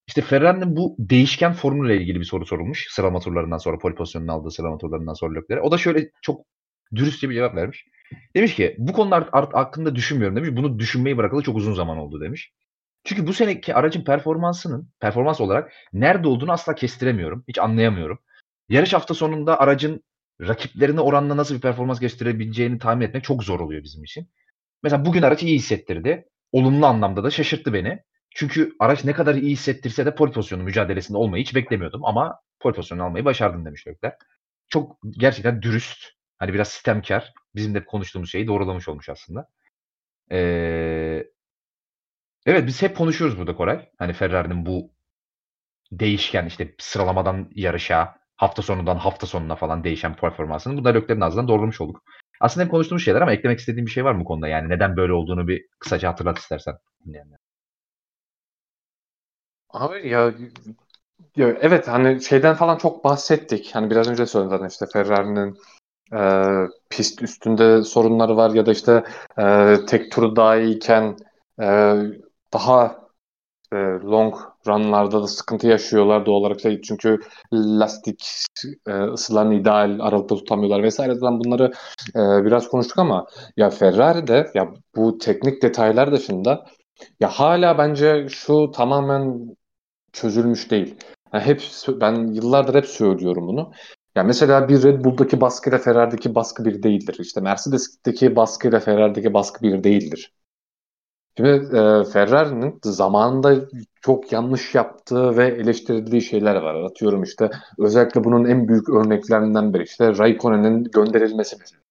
[0.07, 2.87] İşte Ferrari'nin bu değişken formülle ilgili bir soru sorulmuş.
[2.89, 5.61] Sıralama turlarından sonra pole pozisyonunu aldığı sıralama turlarından sonra Lökler'e.
[5.61, 6.45] O da şöyle çok
[6.95, 7.85] dürüstçe bir cevap vermiş.
[8.35, 10.49] Demiş ki bu konular hakkında düşünmüyorum demiş.
[10.53, 12.51] Bunu düşünmeyi bırakalı çok uzun zaman oldu demiş.
[13.05, 17.43] Çünkü bu seneki aracın performansının performans olarak nerede olduğunu asla kestiremiyorum.
[17.47, 18.19] Hiç anlayamıyorum.
[18.69, 20.03] Yarış hafta sonunda aracın
[20.41, 24.29] rakiplerine oranla nasıl bir performans gösterebileceğini tahmin etmek çok zor oluyor bizim için.
[24.83, 26.25] Mesela bugün araç iyi hissettirdi.
[26.51, 27.99] Olumlu anlamda da şaşırttı beni.
[28.35, 32.75] Çünkü araç ne kadar iyi hissettirse de pole pozisyonu mücadelesinde olmayı hiç beklemiyordum ama pole
[32.75, 34.13] pozisyonu almayı başardım demiş Lökler.
[34.69, 36.05] Çok gerçekten dürüst.
[36.37, 37.33] Hani biraz sistemkar.
[37.55, 39.47] Bizim de konuştuğumuz şeyi doğrulamış olmuş aslında.
[40.31, 41.25] Ee,
[42.45, 43.89] evet biz hep konuşuyoruz burada Koray.
[43.99, 44.91] Hani Ferrari'nin bu
[45.91, 50.77] değişken işte sıralamadan yarışa, hafta sonundan hafta sonuna falan değişen performansını.
[50.77, 52.03] Bu da Lökler'in ağzından doğrulamış olduk.
[52.39, 54.47] Aslında hep konuştuğumuz şeyler ama eklemek istediğim bir şey var mı bu konuda?
[54.47, 56.75] Yani neden böyle olduğunu bir kısaca hatırlat istersen.
[57.05, 57.37] dinleyenler.
[59.69, 60.33] Abi ya,
[61.35, 63.71] ya evet hani şeyden falan çok bahsettik.
[63.73, 65.57] Hani biraz önce söyledim zaten işte Ferrari'nin
[66.13, 66.21] e,
[66.89, 69.03] pist üstünde sorunları var ya da işte
[69.39, 71.17] e, tek turu daha iyiyken
[71.61, 71.95] e,
[72.55, 72.99] daha
[73.73, 74.35] e, long
[74.67, 77.19] runlarda da sıkıntı yaşıyorlar doğal olarak şey çünkü
[77.53, 78.45] lastik
[78.87, 81.71] e, ısılarını ideal aralıkta tutamıyorlar vesaire falan bunları
[82.15, 83.27] e, biraz konuştuk ama
[83.57, 86.65] ya Ferrari'de ya bu teknik detaylar dışında
[87.19, 89.55] ya hala bence şu tamamen
[90.13, 90.95] çözülmüş değil.
[91.33, 93.71] Yani hep ben yıllardır hep söylüyorum bunu.
[94.15, 97.17] Ya mesela bir Red Bull'daki baskıyla Ferrari'deki baskı bir değildir.
[97.19, 100.33] İşte Mercedes'teki baskıyla Ferrari'deki baskı bir değildir.
[101.37, 103.55] Şimdi e, Ferrari'nin zamanında
[104.01, 106.75] çok yanlış yaptığı ve eleştirildiği şeyler var.
[106.75, 111.81] Atıyorum işte özellikle bunun en büyük örneklerinden biri işte Raikkonen'in gönderilmesi mesela.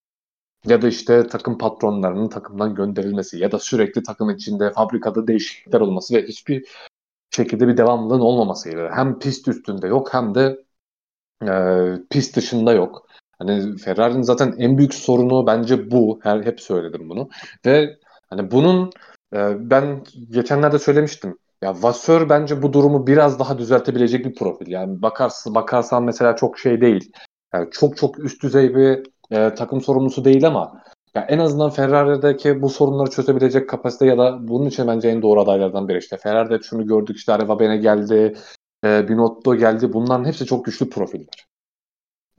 [0.66, 6.14] Ya da işte takım patronlarının takımdan gönderilmesi ya da sürekli takım içinde fabrikada değişiklikler olması
[6.14, 6.66] ve hiçbir
[7.30, 8.90] şekilde bir devamlılığın olmamasıydı.
[8.94, 10.64] Hem pist üstünde yok hem de
[11.42, 11.52] e,
[12.10, 13.06] pist dışında yok.
[13.38, 16.20] Hani Ferrari'nin zaten en büyük sorunu bence bu.
[16.22, 17.28] Her hep söyledim bunu.
[17.66, 17.98] Ve
[18.30, 18.90] hani bunun
[19.34, 21.38] e, ben geçenlerde söylemiştim.
[21.62, 24.66] Ya Vasseur bence bu durumu biraz daha düzeltebilecek bir profil.
[24.70, 27.12] Yani bakarsın bakarsan mesela çok şey değil.
[27.54, 30.82] Yani çok çok üst düzey bir e, takım sorumlusu değil ama
[31.14, 35.40] ya en azından Ferrari'deki bu sorunları çözebilecek kapasite ya da bunun için bence en doğru
[35.40, 36.16] adaylardan biri işte.
[36.16, 38.34] Ferrari'de şunu gördük işte Areva Bene geldi,
[38.84, 39.92] e, Binotto geldi.
[39.92, 41.46] Bunların hepsi çok güçlü profiller.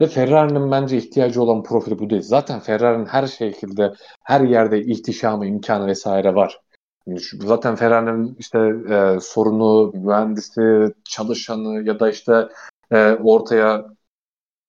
[0.00, 2.22] Ve Ferrari'nin bence ihtiyacı olan profili bu değil.
[2.22, 6.60] Zaten Ferrari'nin her şekilde her yerde ihtişamı, imkanı vesaire var.
[7.40, 8.58] Zaten Ferrari'nin işte
[8.90, 12.48] e, sorunu, mühendisi, çalışanı ya da işte
[12.90, 13.86] e, ortaya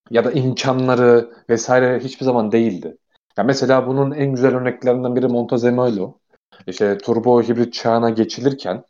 [0.09, 2.97] ya da imkanları vesaire hiçbir zaman değildi.
[3.37, 6.17] Ya mesela bunun en güzel örneklerinden biri Montezemolo.
[6.67, 8.83] İşte turbo hibrit çağına geçilirken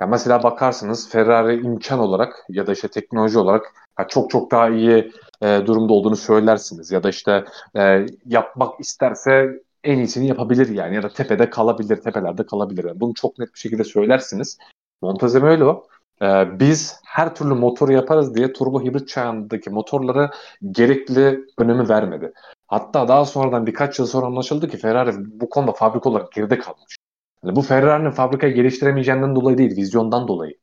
[0.00, 4.68] ya mesela bakarsınız Ferrari imkan olarak ya da işte teknoloji olarak ya çok çok daha
[4.68, 5.12] iyi
[5.42, 7.44] e, durumda olduğunu söylersiniz ya da işte
[7.76, 12.84] e, yapmak isterse en iyisini yapabilir yani ya da tepede kalabilir, tepelerde kalabilir.
[12.84, 14.58] Yani bunu çok net bir şekilde söylersiniz.
[15.02, 15.86] Montezemolo
[16.22, 20.30] e, biz her türlü motoru yaparız diye turbo hibrit çağındaki motorlara
[20.70, 22.32] gerekli önemi vermedi.
[22.66, 26.96] Hatta daha sonradan birkaç yıl sonra anlaşıldı ki Ferrari bu konuda fabrika olarak geride kalmış.
[27.44, 30.58] Yani bu Ferrari'nin fabrikayı geliştiremeyeceğinden dolayı değil, vizyondan dolayı.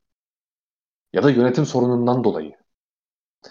[1.14, 2.56] Ya da yönetim sorunundan dolayı.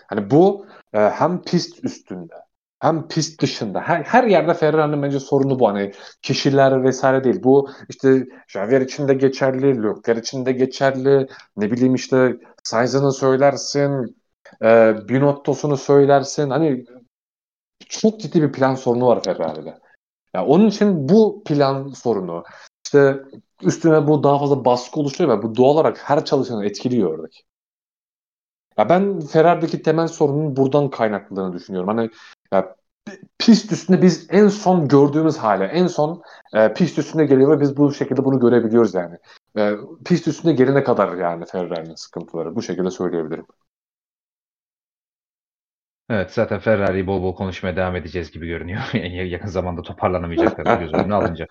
[0.06, 2.34] Hani bu e, hem pist üstünde
[2.80, 5.68] hem pist dışında her, her yerde Ferrari'nin bence sorunu bu.
[5.68, 5.92] Hani
[6.22, 7.42] kişiler vesaire değil.
[7.42, 11.26] Bu işte Javier için de geçerli, Leclerc için de geçerli.
[11.56, 14.16] Ne bileyim işte Sainz'ını söylersin,
[14.62, 16.50] e, Binotto'sunu söylersin.
[16.50, 16.84] Hani
[17.88, 19.78] çok ciddi bir plan sorunu var Ferrari'de.
[20.34, 22.44] Ya onun için bu plan sorunu
[22.86, 23.16] işte
[23.62, 27.40] üstüne bu daha fazla baskı oluşturuyor ve bu doğal olarak her çalışanı etkiliyor oradaki.
[28.78, 31.88] Ya ben Ferrari'deki temel sorunun buradan kaynaklandığını düşünüyorum.
[31.88, 32.10] Hani
[32.52, 32.76] ya,
[33.38, 36.22] pist üstünde biz en son gördüğümüz hale, en son
[36.54, 39.16] e, pist üstünde geliyor ve biz bu şekilde bunu görebiliyoruz yani.
[39.58, 39.72] e,
[40.04, 42.54] pist üstünde gelene kadar yani Ferrari'nin sıkıntıları.
[42.56, 43.46] Bu şekilde söyleyebilirim.
[46.10, 48.80] Evet zaten Ferrari'yi bol bol konuşmaya devam edeceğiz gibi görünüyor.
[48.94, 51.46] Yani yakın zamanda toparlanamayacaklar göz önüne alınca.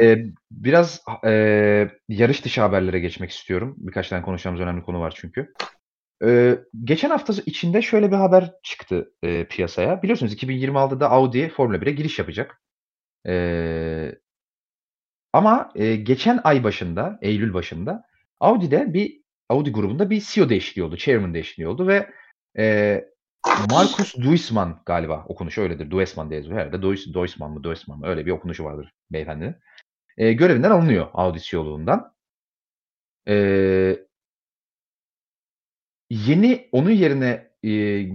[0.00, 0.16] Ee,
[0.50, 1.30] biraz e,
[2.08, 3.74] yarış dışı haberlere geçmek istiyorum.
[3.78, 5.52] Birkaç tane konuşacağımız önemli konu var çünkü.
[6.24, 10.02] Ee, geçen hafta içinde şöyle bir haber çıktı e, piyasaya.
[10.02, 12.62] Biliyorsunuz 2026'da Audi Formula 1'e giriş yapacak.
[13.26, 14.12] Ee,
[15.32, 18.04] ama e, geçen ay başında, Eylül başında
[18.40, 22.10] Audi'de bir Audi grubunda bir CEO değişikliği oldu, chairman değişikliği oldu ve
[22.58, 23.04] e,
[23.70, 25.90] Markus Duisman galiba okunuşu öyledir.
[25.90, 26.82] Duesman diye yazıyor herhalde.
[26.82, 29.56] Duis, Duisman mı, Duesman mı öyle bir okunuşu vardır beyefendinin.
[30.18, 32.14] E, görevinden alınıyor Audi CEO'luğundan.
[33.28, 33.96] E,
[36.10, 37.68] yeni onun yerine e,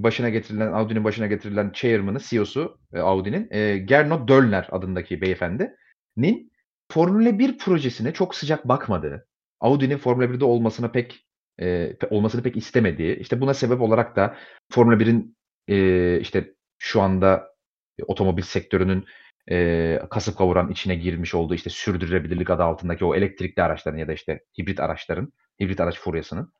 [0.03, 6.51] başına getirilen Audi'nin başına getirilen chairman'ı, CEO'su e, Audi'nin e, Gernot Döllner adındaki beyefendinin
[6.91, 9.27] Formula 1 projesine çok sıcak bakmadığı,
[9.59, 11.25] Audi'nin Formula 1'de olmasına pek
[11.61, 14.37] e, olmasını pek istemediği, işte buna sebep olarak da
[14.71, 17.55] Formula 1'in e, işte şu anda
[18.07, 19.05] otomobil sektörünün
[19.51, 24.13] e, kasıp kavuran içine girmiş olduğu işte sürdürülebilirlik adı altındaki o elektrikli araçların ya da
[24.13, 26.51] işte hibrit araçların, hibrit araç furyasının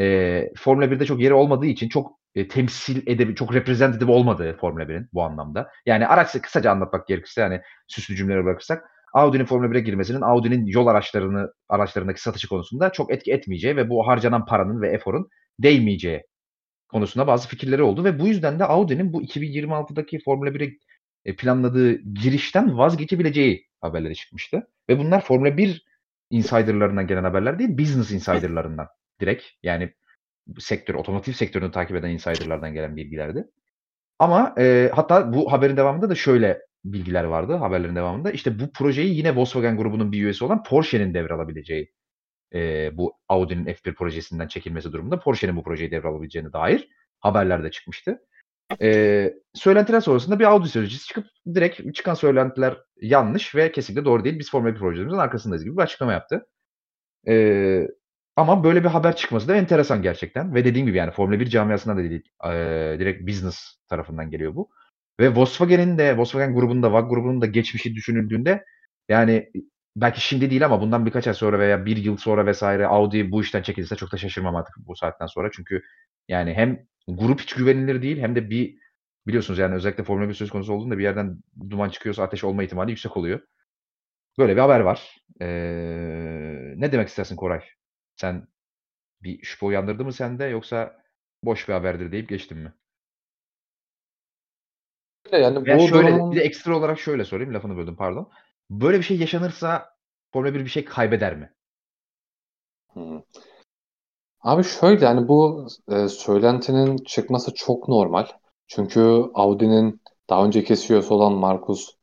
[0.00, 4.82] e, Formula 1'de çok yeri olmadığı için çok e, temsil edebi, çok reprezentatif olmadığı Formula
[4.82, 5.70] 1'in bu anlamda.
[5.86, 8.84] Yani araçı kısaca anlatmak gerekirse yani süslü cümleleri bırakırsak
[9.14, 14.06] Audi'nin Formula 1'e girmesinin Audi'nin yol araçlarını araçlarındaki satışı konusunda çok etki etmeyeceği ve bu
[14.06, 16.22] harcanan paranın ve eforun değmeyeceği
[16.88, 20.78] konusunda bazı fikirleri oldu ve bu yüzden de Audi'nin bu 2026'daki Formula 1'e
[21.24, 24.68] e, planladığı girişten vazgeçebileceği haberleri çıkmıştı.
[24.88, 25.84] Ve bunlar Formula 1
[26.30, 28.86] insiderlarından gelen haberler değil, business insiderlarından
[29.20, 29.44] direkt.
[29.62, 29.94] Yani
[30.58, 33.44] sektör, otomotiv sektörünü takip eden insiderlardan gelen bilgilerdi.
[34.18, 38.30] Ama e, hatta bu haberin devamında da şöyle bilgiler vardı haberlerin devamında.
[38.30, 41.92] İşte bu projeyi yine Volkswagen grubunun bir üyesi olan Porsche'nin devralabileceği
[42.54, 46.88] e, bu Audi'nin F1 projesinden çekilmesi durumunda Porsche'nin bu projeyi devralabileceğine dair
[47.20, 48.18] haberler de çıkmıştı.
[48.82, 54.38] E, söylentiler sonrasında bir Audi sözcüsü çıkıp direkt çıkan söylentiler yanlış ve kesinlikle doğru değil.
[54.38, 56.46] Biz Formula 1 projemizin arkasındayız gibi bir açıklama yaptı.
[57.28, 57.88] E,
[58.38, 60.54] ama böyle bir haber çıkması da enteresan gerçekten.
[60.54, 62.50] Ve dediğim gibi yani Formula 1 camiasından da değil, e,
[62.98, 64.70] direkt business tarafından geliyor bu.
[65.20, 68.64] Ve Volkswagen'in de Volkswagen grubunda, VAG grubunun da geçmişi düşünüldüğünde
[69.08, 69.50] yani
[69.96, 73.42] belki şimdi değil ama bundan birkaç ay sonra veya bir yıl sonra vesaire Audi bu
[73.42, 75.50] işten çekilirse çok da şaşırmam artık bu saatten sonra.
[75.52, 75.82] Çünkü
[76.28, 78.78] yani hem grup hiç güvenilir değil hem de bir
[79.26, 81.38] biliyorsunuz yani özellikle Formula 1 söz konusu olduğunda bir yerden
[81.70, 83.40] duman çıkıyorsa ateş olma ihtimali yüksek oluyor.
[84.38, 85.16] Böyle bir haber var.
[85.40, 85.46] Ee,
[86.76, 87.60] ne demek istersin Koray?
[88.20, 88.48] Sen
[89.22, 91.02] bir şüphe uyandırdı mı sende yoksa
[91.42, 92.74] boş bir haberdir deyip geçtin mi?
[95.32, 96.32] Yani Veya bu şöyle durumun...
[96.32, 98.30] bir de ekstra olarak şöyle sorayım lafını böldüm pardon.
[98.70, 99.96] Böyle bir şey yaşanırsa
[100.32, 101.52] Formula 1 bir şey kaybeder mi?
[102.92, 103.20] Hmm.
[104.40, 108.26] Abi şöyle yani bu e, söylentinin çıkması çok normal.
[108.66, 109.00] Çünkü
[109.34, 111.98] Audi'nin daha önceki CEO'su olan Markus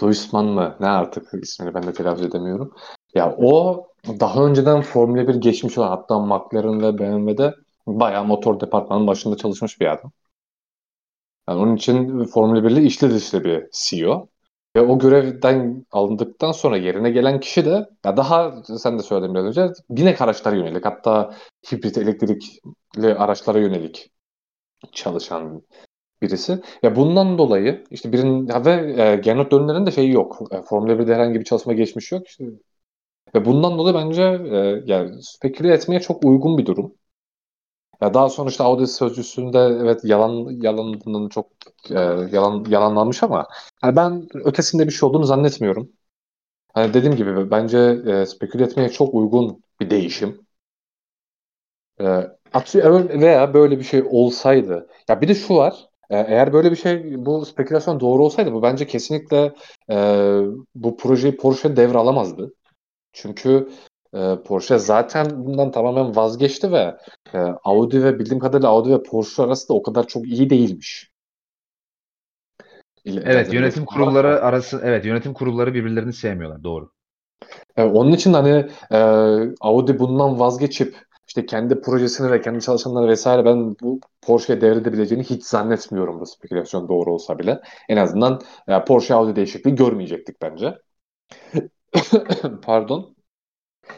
[0.00, 0.76] Duisman mı?
[0.80, 2.74] Ne artık ismini ben de telaffuz edemiyorum.
[3.14, 7.54] Ya o daha önceden Formula 1 geçmiş olan hatta McLaren ve BMW'de
[7.86, 10.12] bayağı motor departmanının başında çalışmış bir adam.
[11.48, 14.28] Yani onun için Formula 1 ile içli dışlı bir CEO.
[14.76, 19.46] Ve o görevden alındıktan sonra yerine gelen kişi de ya daha sen de söyledin biraz
[19.46, 21.36] önce binek araçlara yönelik hatta
[21.72, 24.10] hibrit elektrikli araçlara yönelik
[24.92, 25.62] çalışan
[26.22, 26.62] birisi.
[26.82, 30.38] Ya bundan dolayı işte birinin ve e, Gernot Dönler'in de şeyi yok.
[30.50, 32.28] E, Formula 1'de herhangi bir çalışma geçmiş yok.
[32.28, 32.44] İşte,
[33.34, 36.94] ve bundan dolayı bence e, yani speküle etmeye çok uygun bir durum.
[38.02, 41.46] Ya daha sonra işte Audi sözcüsünde evet yalan yalanının çok
[41.90, 41.94] e,
[42.32, 43.46] yalan yalanlanmış ama
[43.84, 45.92] yani ben ötesinde bir şey olduğunu zannetmiyorum.
[46.74, 50.46] Hani dediğim gibi bence e, speküle etmeye çok uygun bir değişim.
[52.00, 52.04] E,
[52.52, 54.88] atıyor veya böyle bir şey olsaydı.
[55.08, 55.88] Ya bir de şu var.
[56.10, 59.54] E, eğer böyle bir şey bu spekülasyon doğru olsaydı bu bence kesinlikle
[59.90, 59.96] e,
[60.74, 62.52] bu projeyi Porsche devralamazdı.
[63.12, 63.68] Çünkü
[64.14, 66.96] e, Porsche zaten bundan tamamen vazgeçti ve
[67.34, 71.12] e, Audi ve bildiğim kadarıyla Audi ve Porsche arası da o kadar çok iyi değilmiş.
[73.06, 76.64] Evet, yönetim kurulları arası evet, yönetim kurulları birbirlerini sevmiyorlar.
[76.64, 76.90] Doğru.
[77.76, 78.98] E, onun için hani e,
[79.60, 85.44] Audi bundan vazgeçip işte kendi projesini ve kendi çalışanları vesaire ben bu Porsche'ye devredebileceğini hiç
[85.44, 87.60] zannetmiyorum bu spekülasyon doğru olsa bile.
[87.88, 90.78] En azından e, Porsche Audi değişikliği görmeyecektik bence.
[92.62, 93.14] Pardon.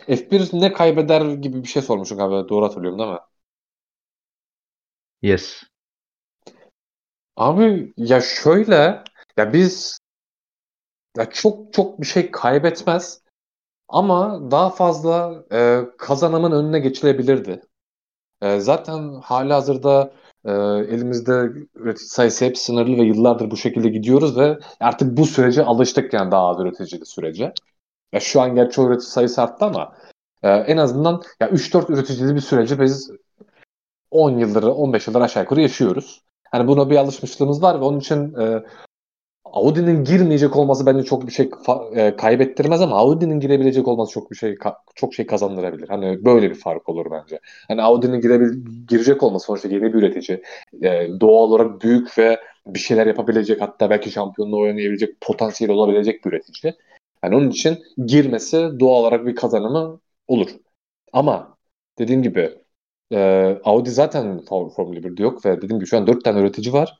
[0.08, 2.48] F1 ne kaybeder gibi bir şey sormuşsun galiba.
[2.48, 3.18] Doğru hatırlıyorum değil mi?
[5.22, 5.64] Yes.
[7.36, 9.04] Abi ya şöyle
[9.36, 9.98] ya biz
[11.16, 13.20] ya çok çok bir şey kaybetmez
[13.88, 17.62] Ama daha fazla e, kazanımın önüne geçilebilirdi.
[18.42, 20.12] E, zaten halihazırda
[20.44, 20.52] e,
[20.94, 21.32] elimizde
[21.74, 26.32] üretici sayısı hep sınırlı ve yıllardır bu şekilde gidiyoruz ve artık bu sürece alıştık yani
[26.32, 27.54] daha az üreticili sürece.
[28.14, 29.92] Ya şu an gerçi üretici sayısı arttı ama
[30.42, 33.10] e, en azından ya 3-4 üreticili bir süreci biz
[34.10, 36.22] 10 yıldır, 15 yıldır aşağı yukarı yaşıyoruz.
[36.50, 38.62] Hani buna bir alışmışlığımız var ve onun için e,
[39.44, 41.50] Audi'nin girmeyecek olması bence çok bir şey
[41.94, 44.56] e, kaybettirmez ama Audi'nin girebilecek olması çok bir şey
[44.94, 45.88] çok şey kazandırabilir.
[45.88, 47.40] Hani böyle bir fark olur bence.
[47.68, 50.42] Hani Audi'nin girebil girecek olması sonuçta yeni bir üretici.
[50.82, 56.30] E, doğal olarak büyük ve bir şeyler yapabilecek hatta belki şampiyonluğu oynayabilecek potansiyel olabilecek bir
[56.30, 56.74] üretici.
[57.24, 60.50] Yani onun için girmesi doğal olarak bir kazanımı olur.
[61.12, 61.58] Ama
[61.98, 62.58] dediğim gibi
[63.12, 63.18] e,
[63.64, 66.98] Audi zaten Formula 1'de yok ve dediğim gibi şu an 4 tane üretici var.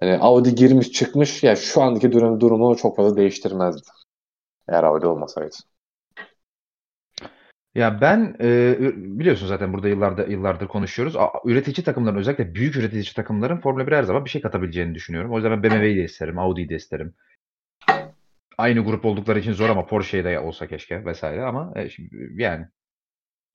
[0.00, 3.88] Hani Audi girmiş çıkmış ya şu andaki durum, durumu çok fazla değiştirmezdi.
[4.68, 5.56] Eğer Audi olmasaydı.
[7.74, 11.16] Ya ben e, biliyorsun zaten burada yıllarda yıllardır konuşuyoruz.
[11.16, 15.32] A, üretici takımların özellikle büyük üretici takımların Formula 1 her zaman bir şey katabileceğini düşünüyorum.
[15.32, 17.14] O yüzden ben BMW'yi de isterim, Audi'yi de isterim.
[18.58, 22.66] Aynı grup oldukları için zor ama Porsche'ye de olsa keşke vesaire ama e, şimdi, yani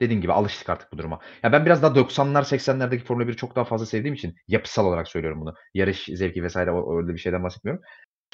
[0.01, 1.19] dediğim gibi alıştık artık bu duruma.
[1.43, 5.07] Ya ben biraz daha 90'lar 80'lerdeki Formula 1'i çok daha fazla sevdiğim için yapısal olarak
[5.07, 5.53] söylüyorum bunu.
[5.73, 7.83] Yarış zevki vesaire öyle bir şeyden bahsetmiyorum.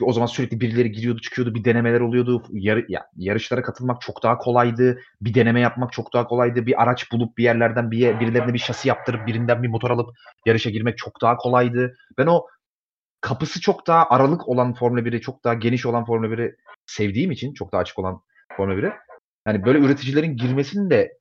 [0.02, 2.44] O zaman sürekli birileri giriyordu çıkıyordu bir denemeler oluyordu.
[2.52, 5.00] Yar, ya, yarışlara katılmak çok daha kolaydı.
[5.22, 6.66] Bir deneme yapmak çok daha kolaydı.
[6.66, 10.10] Bir araç bulup bir yerlerden bir birilerine bir şasi yaptırıp birinden bir motor alıp
[10.46, 11.96] yarışa girmek çok daha kolaydı.
[12.18, 12.46] Ben o
[13.22, 16.56] kapısı çok daha aralık olan Formula 1'i çok daha geniş olan Formula 1'i
[16.86, 18.22] sevdiğim için çok daha açık olan
[18.58, 18.94] Formula 1'i
[19.48, 21.20] yani böyle üreticilerin girmesini de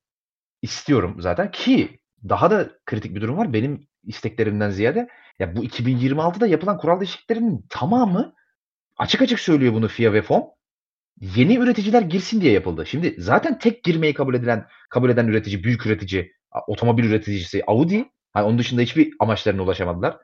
[0.63, 1.99] istiyorum zaten ki
[2.29, 3.53] daha da kritik bir durum var.
[3.53, 5.09] Benim isteklerimden ziyade
[5.39, 8.35] ya bu 2026'da yapılan kural değişikliklerinin tamamı
[8.97, 10.45] açık açık söylüyor bunu FIA ve FOM.
[11.21, 12.87] Yeni üreticiler girsin diye yapıldı.
[12.87, 16.33] Şimdi zaten tek girmeyi kabul edilen kabul eden üretici, büyük üretici,
[16.67, 18.05] otomobil üreticisi Audi.
[18.33, 20.17] Hani onun dışında hiçbir amaçlarına ulaşamadılar.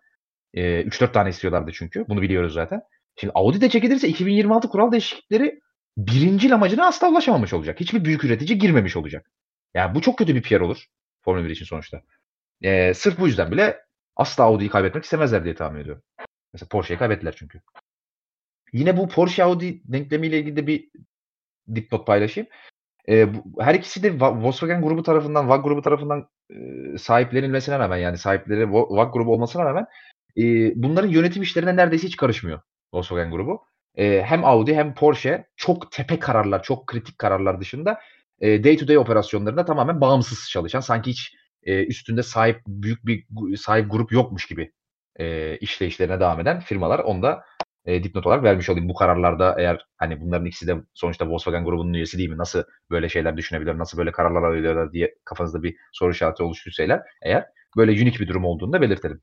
[0.55, 2.05] Ee, 3-4 tane istiyorlardı çünkü.
[2.09, 2.83] Bunu biliyoruz zaten.
[3.17, 5.61] Şimdi Audi de çekilirse 2026 kural değişiklikleri
[5.97, 7.81] birinci amacına asla ulaşamamış olacak.
[7.81, 9.31] Hiçbir büyük üretici girmemiş olacak.
[9.75, 10.87] Yani bu çok kötü bir PR olur
[11.25, 12.03] Formula 1 için sonuçta.
[12.63, 13.81] Ee, sırf bu yüzden bile
[14.17, 16.03] asla Audi'yi kaybetmek istemezler diye tahmin ediyorum.
[16.53, 17.61] Mesela Porsche'yi kaybettiler çünkü.
[18.73, 20.91] Yine bu Porsche Audi denklemiyle ilgili de bir
[21.75, 22.49] dipnot paylaşayım.
[23.09, 28.19] Ee, bu, her ikisi de Volkswagen grubu tarafından, VAG grubu tarafından e, sahiplenilmesine rağmen yani
[28.19, 29.87] sahipleri VAG grubu olmasına rağmen
[30.39, 32.61] e, bunların yönetim işlerine neredeyse hiç karışmıyor
[32.95, 33.63] Volkswagen grubu.
[33.95, 37.99] E, hem Audi hem Porsche çok tepe kararlar, çok kritik kararlar dışında
[38.43, 41.35] day to day operasyonlarında tamamen bağımsız çalışan sanki hiç
[41.65, 44.73] e, üstünde sahip büyük bir sahip grup yokmuş gibi
[45.17, 46.99] e, işleyişlerine devam eden firmalar.
[46.99, 47.45] Onu da
[47.85, 48.89] e, dipnot olarak vermiş olayım.
[48.89, 52.39] Bu kararlarda eğer hani bunların ikisi de sonuçta Volkswagen grubunun üyesi değil mi?
[52.39, 53.79] Nasıl böyle şeyler düşünebilir?
[53.79, 57.47] Nasıl böyle kararlar alıyorlar diye kafanızda bir soru işareti oluştuysa eğer
[57.77, 59.21] böyle unik bir durum olduğunu da belirtelim.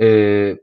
[0.00, 0.56] Ee,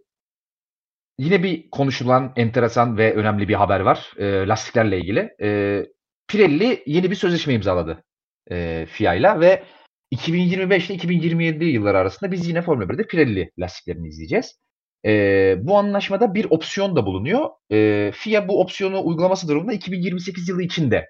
[1.18, 4.14] yine bir konuşulan enteresan ve önemli bir haber var.
[4.18, 5.30] E, lastiklerle ilgili.
[5.42, 5.86] E,
[6.28, 8.04] Pirelli yeni bir sözleşme imzaladı
[8.52, 9.64] e, FIA ve
[10.12, 14.60] 2025 ile 2027 yılları arasında biz yine Formula 1'de Pirelli lastiklerini izleyeceğiz.
[15.06, 17.50] E, bu anlaşmada bir opsiyon da bulunuyor.
[17.72, 21.06] E, FIA bu opsiyonu uygulaması durumunda 2028 yılı içinde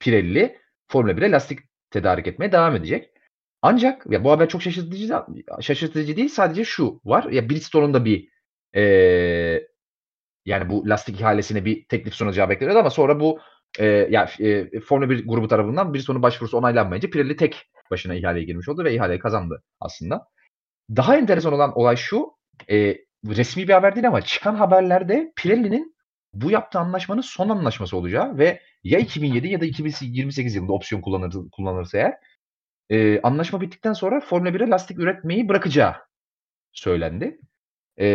[0.00, 0.58] Pirelli
[0.88, 1.58] Formula 1'e lastik
[1.90, 3.11] tedarik etmeye devam edecek.
[3.62, 5.14] Ancak ya bu haber çok şaşırtıcı
[5.60, 6.28] şaşırtıcı değil.
[6.28, 7.24] Sadece şu var.
[7.24, 8.28] Ya Bridgestone'un da bir
[8.74, 8.82] e,
[10.44, 13.38] yani bu lastik ihalesine bir teklif sunacağı bekleniyordu ama sonra bu
[13.78, 18.68] e, yani e, Formula 1 grubu tarafından sonu başvurusu onaylanmayınca Pirelli tek başına ihaleye girmiş
[18.68, 20.26] oldu ve ihaleyi kazandı aslında.
[20.96, 22.32] Daha enteresan olan olay şu,
[22.70, 25.96] e, resmi bir haber değil ama çıkan haberlerde Pirelli'nin
[26.34, 31.34] bu yaptığı anlaşmanın son anlaşması olacağı ve ya 2007 ya da 2028 yılında opsiyon kullanır,
[31.52, 32.14] kullanırsa eğer
[32.92, 35.94] e, anlaşma bittikten sonra Formula 1'e lastik üretmeyi bırakacağı
[36.72, 37.38] söylendi.
[37.96, 38.06] E,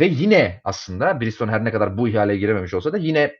[0.00, 3.36] ve yine aslında Bridgestone her ne kadar bu ihaleye girememiş olsa da yine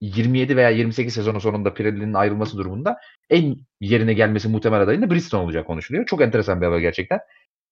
[0.00, 2.98] 27 veya 28 sezonun sonunda Pirelli'nin ayrılması durumunda
[3.30, 6.06] en yerine gelmesi muhtemel adayında Bridgestone olacak konuşuluyor.
[6.06, 7.20] Çok enteresan bir haber gerçekten.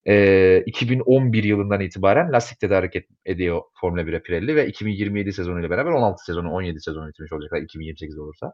[0.06, 2.94] Ee, 2011 yılından itibaren lastik tedarik
[3.24, 8.18] ediyor Formula 1'e Pirelli ve 2027 sezonuyla beraber 16 sezonu 17 sezonu bitirmiş olacaklar 2028
[8.18, 8.52] olursa.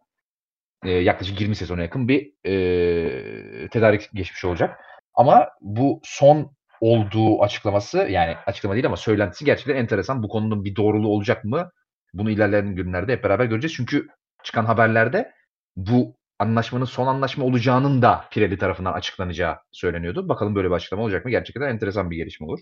[0.86, 4.80] Ee, yaklaşık 20 sezona yakın bir e, tedarik geçmiş olacak.
[5.14, 10.22] Ama bu son olduğu açıklaması yani açıklama değil ama söylentisi gerçekten enteresan.
[10.22, 11.70] Bu konunun bir doğruluğu olacak mı?
[12.14, 13.74] Bunu ilerleyen günlerde hep beraber göreceğiz.
[13.76, 14.08] Çünkü
[14.44, 15.32] çıkan haberlerde
[15.76, 20.28] bu anlaşmanın son anlaşma olacağının da Pirelli tarafından açıklanacağı söyleniyordu.
[20.28, 21.30] Bakalım böyle bir açıklama olacak mı?
[21.30, 22.60] Gerçekten enteresan bir gelişme olur.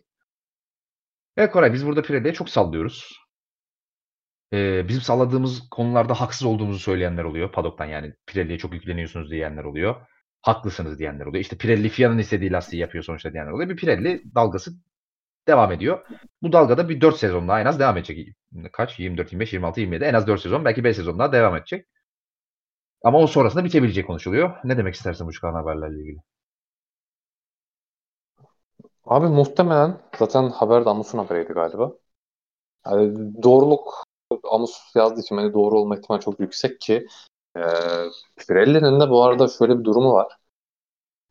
[1.36, 3.23] Evet Koray biz burada Pirelli'ye çok sallıyoruz.
[4.55, 9.97] Eee, bizim salladığımız konularda haksız olduğumuzu söyleyenler oluyor paddock'tan yani Pirelli'ye çok yükleniyorsunuz diyenler oluyor.
[10.43, 11.40] Haklısınız diyenler oluyor.
[11.43, 13.68] İşte Pirelli FIA'nın istediği lastiği yapıyor sonuçta diyenler oluyor.
[13.70, 14.70] Bir Pirelli dalgası
[15.48, 16.06] devam ediyor.
[16.43, 18.28] Bu dalgada bir 4 sezon daha en az devam edecek.
[18.72, 18.98] Kaç?
[19.01, 21.86] 24, 25, 26, 27 en az 4 sezon belki 5 sezon daha devam edecek.
[23.05, 24.56] Ama o sonrasında bitebileceği konuşuluyor.
[24.64, 26.18] Ne demek istersin bu çıkan haberlerle ilgili?
[29.05, 31.93] Abi muhtemelen zaten haber de Amus'un haberiydi galiba.
[32.86, 34.05] Yani doğruluk
[34.51, 37.06] Amus yazdığı için hani doğru olma ihtimali çok yüksek ki
[37.56, 37.62] e,
[38.36, 40.36] Pirelli'nin de bu arada şöyle bir durumu var.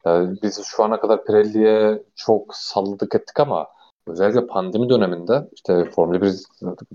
[0.06, 3.68] Yani biz şu ana kadar Pirelli'ye çok salladık ettik ama
[4.08, 6.34] özellikle pandemi döneminde işte Formula 1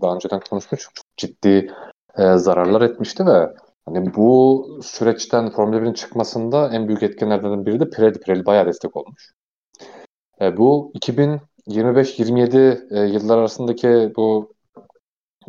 [0.03, 1.73] daha önceden konuşmuştuk çok ciddi
[2.19, 3.55] e, zararlar etmişti ve
[3.87, 8.21] hani bu süreçten Formula 1'in çıkmasında en büyük etkenlerden biri de Pirelli.
[8.21, 9.33] Pirelli bayağı destek olmuş.
[10.41, 14.53] E, bu 2025-27 e, yıllar arasındaki bu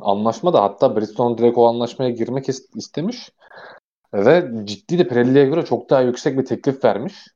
[0.01, 3.31] anlaşma da hatta Bridgestone direkt o anlaşmaya girmek istemiş
[4.13, 7.27] ve ciddi de Pirelli'ye göre çok daha yüksek bir teklif vermiş.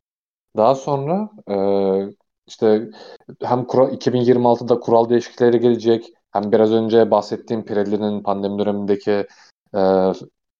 [0.57, 1.55] Daha sonra e,
[2.47, 2.89] işte
[3.41, 9.27] hem kura, 2026'da kural değişiklikleri gelecek hem biraz önce bahsettiğim Pirelli'nin pandemi dönemindeki
[9.75, 10.11] e,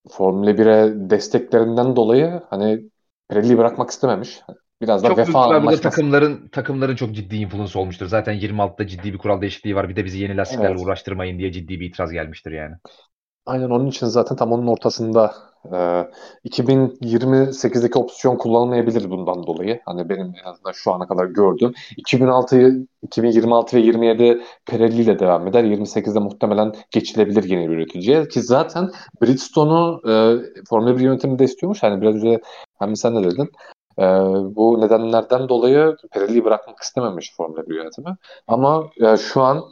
[0.10, 2.90] Formula 1'e desteklerinden dolayı hani
[3.30, 4.42] Pirelli'yi bırakmak istememiş.
[4.82, 5.82] Biraz da çok vefa anlaşması.
[5.82, 8.08] takımların takımların çok ciddi influence olmuştur.
[8.08, 9.90] Zaten 26'da ciddi bir kural değişikliği var.
[9.90, 10.82] Bir de bizi yeni lastiklerle evet.
[10.86, 12.76] uğraştırmayın diye ciddi bir itiraz gelmiştir yani.
[13.46, 15.34] Aynen onun için zaten tam onun ortasında
[15.66, 16.08] e,
[16.50, 19.82] 2028'deki opsiyon kullanılmayabilir bundan dolayı.
[19.86, 21.74] Hani benim en azından şu ana kadar gördüğüm.
[21.98, 25.64] 2006, 2026 ve 27 Pirelli ile devam eder.
[25.64, 28.28] 28'de muhtemelen geçilebilir yeni bir üreticiye.
[28.28, 28.92] Ki zaten
[29.22, 30.14] Bridgestone'u e,
[30.70, 31.84] Formula 1 yönetimi de istiyormuş.
[31.84, 32.42] Hani biraz önce
[32.80, 33.50] hem sen de dedin.
[34.00, 34.04] E,
[34.56, 38.16] bu nedenlerden dolayı Pirelli'yi bırakmak istememiş Formula 1 yönetimi.
[38.48, 39.64] Ama e, şu an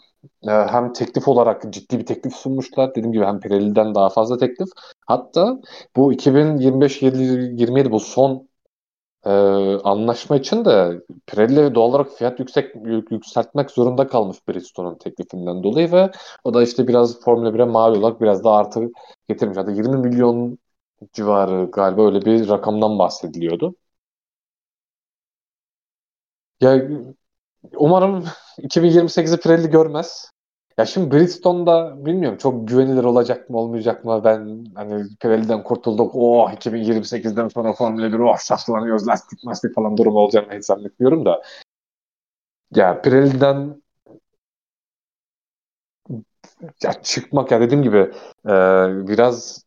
[0.48, 2.90] e, hem teklif olarak ciddi bir teklif sunmuşlar.
[2.92, 4.70] Dediğim gibi hem Pirelli'den daha fazla teklif.
[5.08, 5.60] Hatta
[5.96, 8.48] bu 2025-27 bu son
[9.26, 9.30] e,
[9.84, 12.76] anlaşma için de Pirelli doğal olarak fiyat yüksek
[13.12, 16.12] yükseltmek zorunda kalmış Bridgestone'un teklifinden dolayı ve
[16.44, 18.90] o da işte biraz Formula 1'e mal olarak biraz daha artı
[19.30, 19.58] getirmiş.
[19.58, 20.58] Hatta 20 milyon
[21.14, 23.76] civarı galiba öyle bir rakamdan bahsediliyordu.
[26.62, 26.82] Ya
[27.76, 28.26] umarım
[28.58, 30.32] 2028'i Pirelli görmez.
[30.78, 34.22] Ya şimdi Bridgestone'da bilmiyorum çok güvenilir olacak mı olmayacak mı?
[34.24, 36.12] Ben hani Pirelli'den kurtulduk.
[36.16, 41.42] Oh 2028'den sonra Formula 1 oh şahlanıyoruz lastik lastik falan durum olacağını hiç zannetmiyorum da.
[42.72, 43.82] Ya Pirelli'den
[46.84, 47.98] ya çıkmak ya dediğim gibi
[48.46, 48.52] e,
[49.08, 49.66] biraz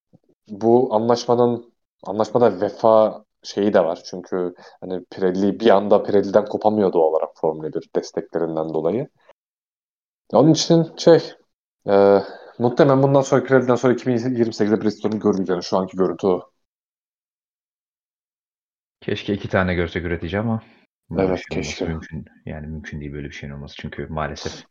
[0.49, 1.73] bu anlaşmanın
[2.05, 4.03] anlaşmada vefa şeyi de var.
[4.05, 9.09] Çünkü hani Pirelli bir anda Pirelli'den kopamıyordu olarak Formula 1 desteklerinden dolayı.
[10.33, 11.33] Onun için şey
[11.89, 12.19] e,
[12.59, 15.65] muhtemelen bundan sonra Pirelli'den sonra 2028'de Bridgestone'u görmeyeceğiz.
[15.65, 16.51] Şu anki görüntü o.
[19.01, 20.63] Keşke iki tane görsek üretici ama
[21.19, 21.85] evet keşke.
[21.85, 23.77] Mümkün, yani mümkün değil böyle bir şeyin olması.
[23.77, 24.65] Çünkü maalesef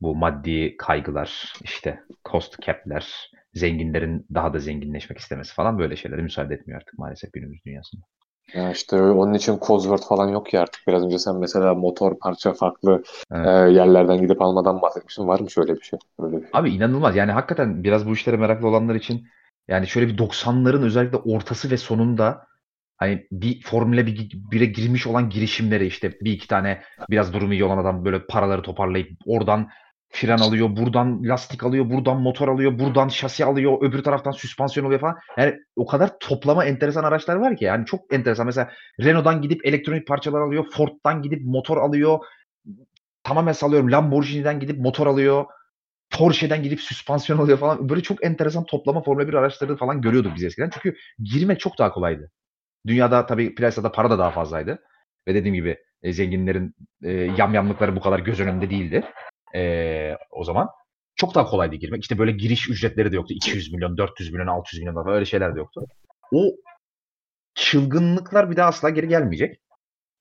[0.00, 6.54] bu maddi kaygılar, işte cost cap'ler, zenginlerin daha da zenginleşmek istemesi falan böyle şeylere müsaade
[6.54, 8.02] etmiyor artık maalesef günümüz dünyasında.
[8.54, 10.82] Ya işte onun için Cosworth falan yok ya artık.
[10.88, 13.02] Biraz önce sen mesela motor parça farklı
[13.32, 13.46] evet.
[13.46, 15.28] e, yerlerden gidip almadan bahsetmiştin.
[15.28, 15.98] Var mı şöyle bir şey?
[16.18, 16.50] Öyle bir şey?
[16.52, 17.16] Abi inanılmaz.
[17.16, 19.26] Yani hakikaten biraz bu işlere meraklı olanlar için
[19.68, 22.46] yani şöyle bir 90'ların özellikle ortası ve sonunda
[22.96, 27.78] hani bir Formula 1'e girmiş olan girişimleri işte bir iki tane biraz durumu iyi olan
[27.78, 29.68] adam böyle paraları toparlayıp oradan
[30.10, 35.00] fren alıyor, buradan lastik alıyor, buradan motor alıyor, buradan şasi alıyor, öbür taraftan süspansiyon alıyor
[35.00, 35.16] falan.
[35.36, 38.46] Yani o kadar toplama enteresan araçlar var ki yani çok enteresan.
[38.46, 38.70] Mesela
[39.00, 42.18] Renault'dan gidip elektronik parçalar alıyor, Ford'dan gidip motor alıyor.
[43.22, 45.44] Tamamen salıyorum Lamborghini'den gidip motor alıyor.
[46.10, 47.88] Porsche'den gidip süspansiyon alıyor falan.
[47.88, 50.70] Böyle çok enteresan toplama Formula 1 araçları falan görüyorduk biz eskiden.
[50.70, 52.30] Çünkü girmek çok daha kolaydı.
[52.86, 54.78] Dünyada tabii piyasada para da daha fazlaydı.
[55.28, 59.04] Ve dediğim gibi e, zenginlerin e, yamyamlıkları bu kadar göz önünde değildi
[59.54, 60.68] e, o zaman.
[61.16, 62.02] Çok daha kolaydı girmek.
[62.02, 63.34] İşte böyle giriş ücretleri de yoktu.
[63.34, 65.86] 200 milyon, 400 milyon, 600 milyon falan öyle şeyler de yoktu.
[66.32, 66.56] O
[67.54, 69.60] çılgınlıklar bir daha asla geri gelmeyecek.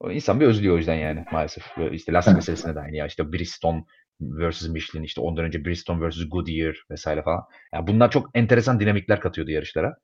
[0.10, 1.64] İnsan bir özlüyor o yüzden yani maalesef.
[1.78, 3.08] Böyle işte lastik meselesine de aynı ya.
[3.08, 3.84] İşte Bridgestone
[4.22, 7.44] versus Michelin işte ondan önce Bridgestone versus Goodyear vesaire falan.
[7.74, 9.95] Yani bunlar çok enteresan dinamikler katıyordu yarışlara.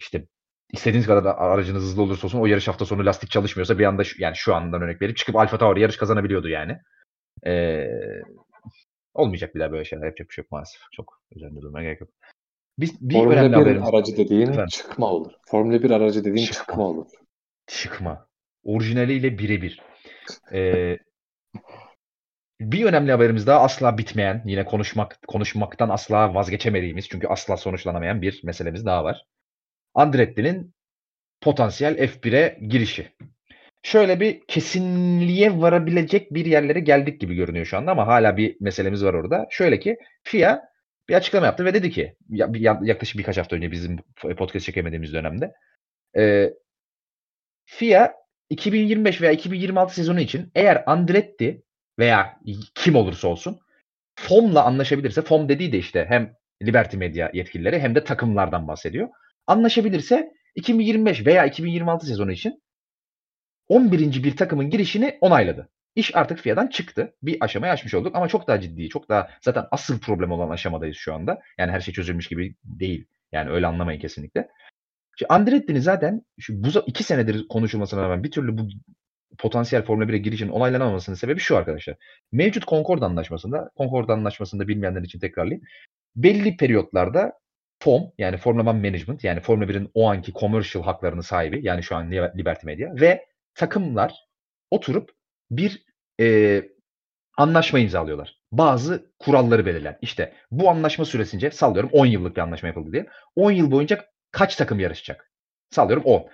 [0.00, 0.26] İşte
[0.72, 4.02] istediğiniz kadar da aracınız hızlı olursa olsun o yarış hafta sonu lastik çalışmıyorsa bir anda
[4.18, 6.78] yani şu andan örnek verip çıkıp Alfa Tauri yarış kazanabiliyordu yani.
[7.46, 7.86] Ee,
[9.16, 10.04] Olmayacak bir daha böyle şeyler.
[10.06, 10.80] Yapacak bir şey yok maalesef.
[10.92, 12.10] Çok üzerinde durmaya gerek yok.
[12.78, 13.88] Biz, bir Formula önemli 1 haberimiz.
[13.88, 14.66] aracı dediğin Efendim?
[14.66, 15.32] çıkma olur.
[15.46, 17.06] Formula 1 aracı dediğin çıkma, çıkma olur.
[17.66, 18.28] Çıkma.
[18.64, 19.82] Orijinaliyle birebir.
[20.52, 20.98] Ee,
[22.60, 28.22] bir bir önemli haberimiz daha asla bitmeyen, yine konuşmak konuşmaktan asla vazgeçemediğimiz çünkü asla sonuçlanamayan
[28.22, 29.26] bir meselemiz daha var.
[29.94, 30.74] Andretti'nin
[31.40, 33.12] potansiyel F1'e girişi.
[33.86, 39.04] Şöyle bir kesinliğe varabilecek bir yerlere geldik gibi görünüyor şu anda ama hala bir meselemiz
[39.04, 39.46] var orada.
[39.50, 40.62] Şöyle ki FIA
[41.08, 42.16] bir açıklama yaptı ve dedi ki
[42.80, 43.96] yaklaşık birkaç hafta önce bizim
[44.36, 45.52] podcast çekemediğimiz dönemde
[46.16, 46.52] e,
[47.66, 48.12] FIA
[48.50, 51.62] 2025 veya 2026 sezonu için eğer Andretti
[51.98, 52.40] veya
[52.74, 53.58] kim olursa olsun
[54.18, 59.08] FOM'la anlaşabilirse FOM dediği de işte hem Liberty Media yetkilileri hem de takımlardan bahsediyor.
[59.46, 62.65] Anlaşabilirse 2025 veya 2026 sezonu için
[63.68, 64.22] 11.
[64.24, 65.68] bir takımın girişini onayladı.
[65.94, 67.14] İş artık FIA'dan çıktı.
[67.22, 70.96] Bir aşamaya aşmış olduk ama çok daha ciddi, çok daha zaten asıl problem olan aşamadayız
[70.96, 71.42] şu anda.
[71.58, 73.06] Yani her şey çözülmüş gibi değil.
[73.32, 74.48] Yani öyle anlamayın kesinlikle.
[75.18, 78.68] Şimdi Andretti'nin zaten şu bu iki senedir konuşulmasına rağmen bir türlü bu
[79.38, 81.96] potansiyel Formula 1'e girişin onaylanamamasının sebebi şu arkadaşlar.
[82.32, 85.64] Mevcut Concord Anlaşması'nda, Concord Anlaşması'nda bilmeyenler için tekrarlayayım.
[86.16, 87.32] Belli periyotlarda
[87.78, 91.96] FOM yani Formula One Management yani Formula 1'in o anki commercial haklarını sahibi yani şu
[91.96, 93.26] an Liberty Media ve
[93.56, 94.14] takımlar
[94.70, 95.10] oturup
[95.50, 95.84] bir
[96.20, 96.62] e,
[97.36, 98.40] anlaşma imzalıyorlar.
[98.52, 99.98] Bazı kuralları belirlen.
[100.02, 103.06] İşte bu anlaşma süresince sallıyorum 10 yıllık bir anlaşma yapıldı diye.
[103.36, 105.30] 10 yıl boyunca kaç takım yarışacak?
[105.70, 106.26] Sallıyorum 10.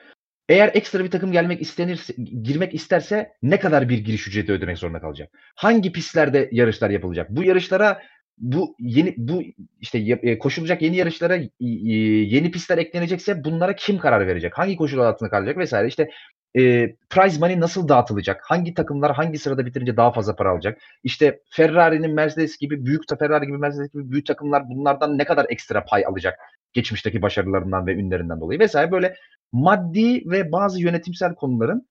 [0.48, 5.00] Eğer ekstra bir takım gelmek istenirse, girmek isterse ne kadar bir giriş ücreti ödemek zorunda
[5.00, 5.30] kalacak?
[5.54, 7.30] Hangi pistlerde yarışlar yapılacak?
[7.30, 8.02] Bu yarışlara
[8.38, 9.42] bu yeni bu
[9.80, 14.58] işte e, koşulacak yeni yarışlara yeni pistler eklenecekse bunlara kim karar verecek?
[14.58, 15.88] Hangi koşullar altında kalacak vesaire.
[15.88, 16.10] İşte
[16.56, 18.42] e, prize money nasıl dağıtılacak?
[18.44, 20.82] Hangi takımlar hangi sırada bitirince daha fazla para alacak?
[21.04, 25.84] İşte Ferrari'nin Mercedes gibi büyük Ferrari gibi Mercedes gibi büyük takımlar bunlardan ne kadar ekstra
[25.84, 26.38] pay alacak?
[26.72, 29.14] Geçmişteki başarılarından ve ünlerinden dolayı vesaire böyle
[29.52, 31.88] maddi ve bazı yönetimsel konuların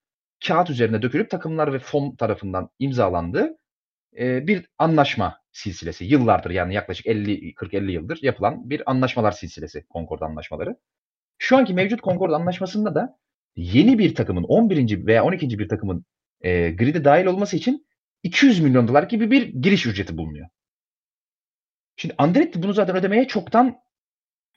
[0.47, 3.57] kağıt üzerine dökülüp takımlar ve fon tarafından imzalandığı
[4.19, 6.05] e, bir anlaşma silsilesi.
[6.05, 10.75] Yıllardır yani yaklaşık 50 40-50 yıldır yapılan bir anlaşmalar silsilesi Concord anlaşmaları.
[11.37, 13.17] Şu anki mevcut Concord anlaşmasında da
[13.55, 15.05] yeni bir takımın 11.
[15.05, 15.59] veya 12.
[15.59, 16.05] bir takımın
[16.41, 17.87] e, grid'e dahil olması için
[18.23, 20.47] 200 milyon dolar gibi bir giriş ücreti bulunuyor.
[21.97, 23.77] Şimdi Andretti bunu zaten ödemeye çoktan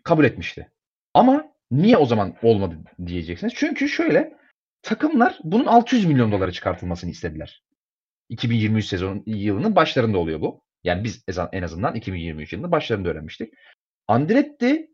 [0.04, 0.70] kabul etmişti.
[1.14, 3.52] Ama niye o zaman olmadı diyeceksiniz.
[3.56, 4.36] Çünkü şöyle
[4.82, 7.64] takımlar bunun 600 milyon dolara çıkartılmasını istediler.
[8.28, 10.64] 2023 sezon yılının başlarında oluyor bu.
[10.84, 13.54] Yani biz en azından 2023 yılında başlarında öğrenmiştik.
[14.08, 14.90] Andretti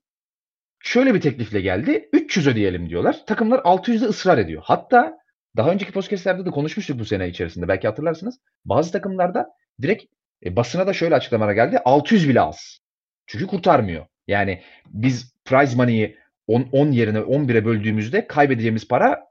[0.80, 2.08] şöyle bir teklifle geldi.
[2.12, 3.26] 300 ödeyelim diyorlar.
[3.26, 4.62] Takımlar 600'de ısrar ediyor.
[4.64, 5.18] Hatta
[5.56, 7.68] daha önceki podcastlerde de konuşmuştuk bu sene içerisinde.
[7.68, 8.40] Belki hatırlarsınız.
[8.64, 9.48] Bazı takımlarda
[9.82, 10.04] direkt
[10.44, 11.78] e, basına da şöyle açıklamalar geldi.
[11.84, 12.78] 600 bile az.
[13.26, 14.06] Çünkü kurtarmıyor.
[14.26, 19.30] Yani biz prize money'i 10, 10 yerine 11'e böldüğümüzde kaybedeceğimiz para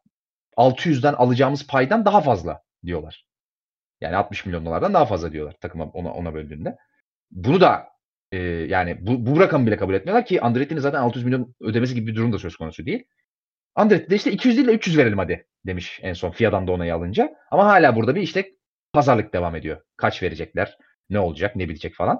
[0.57, 3.25] 600'den alacağımız paydan daha fazla diyorlar.
[4.01, 6.77] Yani 60 milyon dolardan daha fazla diyorlar takıma ona, ona böldüğünde.
[7.31, 7.87] Bunu da
[8.31, 12.07] e, yani bu, bu rakamı bile kabul etmiyorlar ki Andretti'nin zaten 600 milyon ödemesi gibi
[12.11, 13.03] bir durum da söz konusu değil.
[13.75, 16.95] Andretti de işte 200 değil de 300 verelim hadi demiş en son FIA'dan da onayı
[16.95, 17.33] alınca.
[17.51, 18.51] Ama hala burada bir işte
[18.93, 19.81] pazarlık devam ediyor.
[19.97, 20.77] Kaç verecekler,
[21.09, 22.19] ne olacak, ne bitecek falan.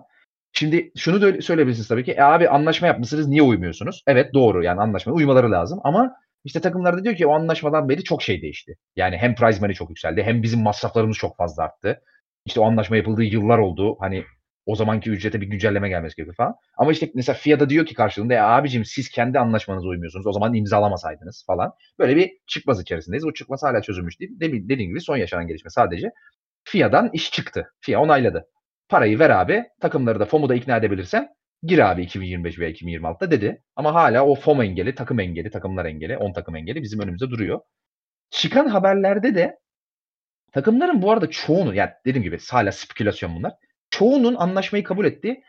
[0.53, 2.11] Şimdi şunu da söyleyebilirsiniz tabii ki.
[2.11, 4.03] E abi anlaşma yapmışsınız niye uymuyorsunuz?
[4.07, 8.03] Evet doğru yani anlaşmaya uymaları lazım ama işte takımlar da diyor ki o anlaşmadan beri
[8.03, 8.75] çok şey değişti.
[8.95, 12.01] Yani hem prize money çok yükseldi hem bizim masraflarımız çok fazla arttı.
[12.45, 13.97] İşte o anlaşma yapıldığı yıllar oldu.
[13.99, 14.23] Hani
[14.69, 16.55] o zamanki ücrete bir güncelleme gelmesi gerekiyor falan.
[16.77, 20.27] Ama işte mesela FIA'da diyor ki karşılığında ya abicim siz kendi anlaşmanıza uymuyorsunuz.
[20.27, 21.71] O zaman imzalamasaydınız falan.
[21.99, 23.25] Böyle bir çıkmaz içerisindeyiz.
[23.25, 24.31] O çıkmaz hala çözülmüş değil.
[24.39, 26.11] Dediğim gibi son yaşanan gelişme sadece
[26.63, 27.73] FIA'dan iş çıktı.
[27.79, 28.45] FIA onayladı.
[28.89, 29.63] Parayı ver abi.
[29.81, 31.27] Takımları da FOM'u da ikna edebilirsen
[31.63, 33.63] gir abi 2025 veya 2026'da dedi.
[33.75, 37.59] Ama hala o FOM engeli, takım engeli, takımlar engeli, 10 takım engeli bizim önümüzde duruyor.
[38.29, 39.59] Çıkan haberlerde de
[40.51, 43.53] takımların bu arada çoğunu yani dediğim gibi hala spekülasyon bunlar.
[43.99, 45.43] Çoğunun anlaşmayı kabul ettiği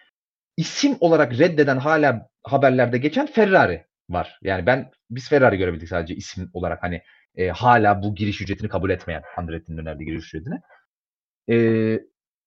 [0.57, 4.39] isim olarak reddeden hala haberlerde geçen Ferrari var.
[4.43, 7.03] Yani ben biz Ferrari görebildik sadece isim olarak hani
[7.35, 10.55] e, hala bu giriş ücretini kabul etmeyen Andretti'nin önerdiği giriş ücretini.
[11.51, 11.57] E,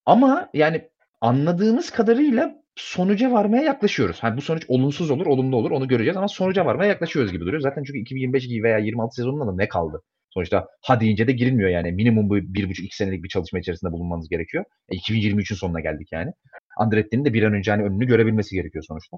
[0.06, 0.90] ama yani
[1.22, 4.24] anladığımız kadarıyla sonuca varmaya yaklaşıyoruz.
[4.24, 7.62] Hani bu sonuç olumsuz olur, olumlu olur onu göreceğiz ama sonuca varmaya yaklaşıyoruz gibi duruyor.
[7.62, 10.02] Zaten çünkü 2025 veya 26 sezonunda da ne kaldı?
[10.34, 11.92] Sonuçta ha deyince de girilmiyor yani.
[11.92, 14.66] Minimum bu bir buçuk iki senelik bir çalışma içerisinde bulunmanız gerekiyor.
[14.90, 16.32] E, 2023'ün sonuna geldik yani.
[16.78, 19.18] Andretti'nin de bir an önce hani önünü görebilmesi gerekiyor sonuçta.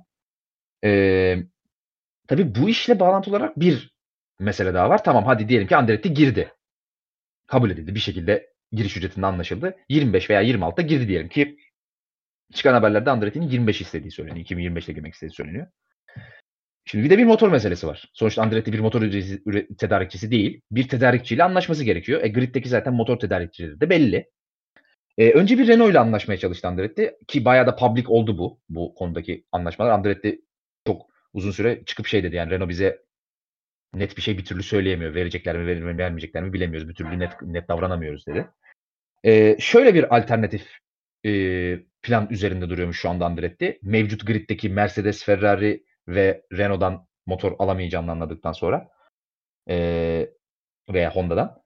[0.84, 1.38] Ee,
[2.28, 3.96] tabii bu işle bağlantılı olarak bir
[4.40, 5.04] mesele daha var.
[5.04, 6.54] Tamam hadi diyelim ki Andretti girdi.
[7.48, 9.76] Kabul edildi bir şekilde giriş ücretinde anlaşıldı.
[9.90, 11.58] 25 veya 26'da girdi diyelim ki
[12.54, 14.46] çıkan haberlerde Andretti'nin 25 istediği söyleniyor.
[14.46, 15.68] 2025'te girmek istediği söyleniyor.
[16.86, 18.12] Şimdi bir de bir motor meselesi var.
[18.14, 19.02] Sonuçta Andretti bir motor
[19.78, 20.62] tedarikçisi değil.
[20.72, 22.24] Bir tedarikçiyle anlaşması gerekiyor.
[22.24, 24.30] E grid'deki zaten motor tedarikçileri de belli.
[25.18, 28.96] E, önce bir Renault ile anlaşmaya çalıştı Andretti ki bayağı da public oldu bu bu
[28.96, 29.92] konudaki anlaşmalar.
[29.92, 30.42] Andretti
[30.88, 33.06] çok uzun süre çıkıp şey dedi yani Renault bize
[33.94, 35.16] net bir şey bir türlü söyleyemiyor.
[35.16, 36.90] Verecekler mi, verir vermeyecekler mi bilemiyoruz.
[36.90, 38.48] Bir türlü net net davranamıyoruz dedi.
[39.26, 40.68] Ee, şöyle bir alternatif
[41.26, 41.32] e,
[42.02, 43.80] plan üzerinde duruyormuş şu anda Andretti.
[43.82, 48.90] Mevcut griddeki Mercedes, Ferrari ve Renault'dan motor alamayacağını anladıktan sonra
[49.70, 50.30] e,
[50.90, 51.62] veya Honda'dan.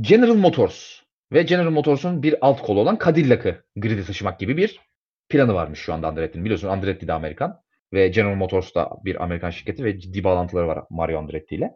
[0.00, 1.00] General Motors
[1.32, 4.80] ve General Motors'un bir alt kolu olan Cadillac'ı grid'e taşımak gibi bir
[5.28, 6.44] planı varmış şu anda Andretti'nin.
[6.44, 7.60] Biliyorsun Andretti de Amerikan
[7.92, 11.72] ve General Motors da bir Amerikan şirketi ve ciddi bağlantıları var Mario Andretti ile.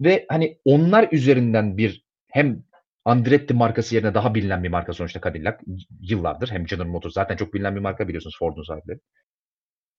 [0.00, 2.64] Ve hani onlar üzerinden bir hem
[3.04, 5.58] Andretti markası yerine daha bilinen bir marka sonuçta Cadillac
[6.00, 6.50] yıllardır.
[6.50, 8.98] Hem General Motors zaten çok bilinen bir marka biliyorsunuz Ford'un sahipleri.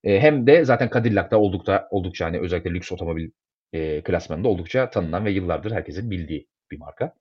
[0.04, 3.32] E, hem de zaten Cadillac'ta oldukça oldukça hani özellikle lüks otomobil
[3.74, 7.16] e, klasmanında oldukça tanınan ve yıllardır herkesin bildiği bir marka.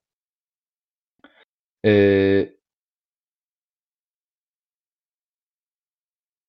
[1.85, 2.55] E,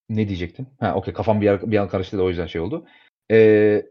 [0.10, 0.68] ne diyecektim?
[0.80, 2.86] Ha okey kafam bir, bir an karıştı da o yüzden şey oldu.
[3.32, 3.84] E,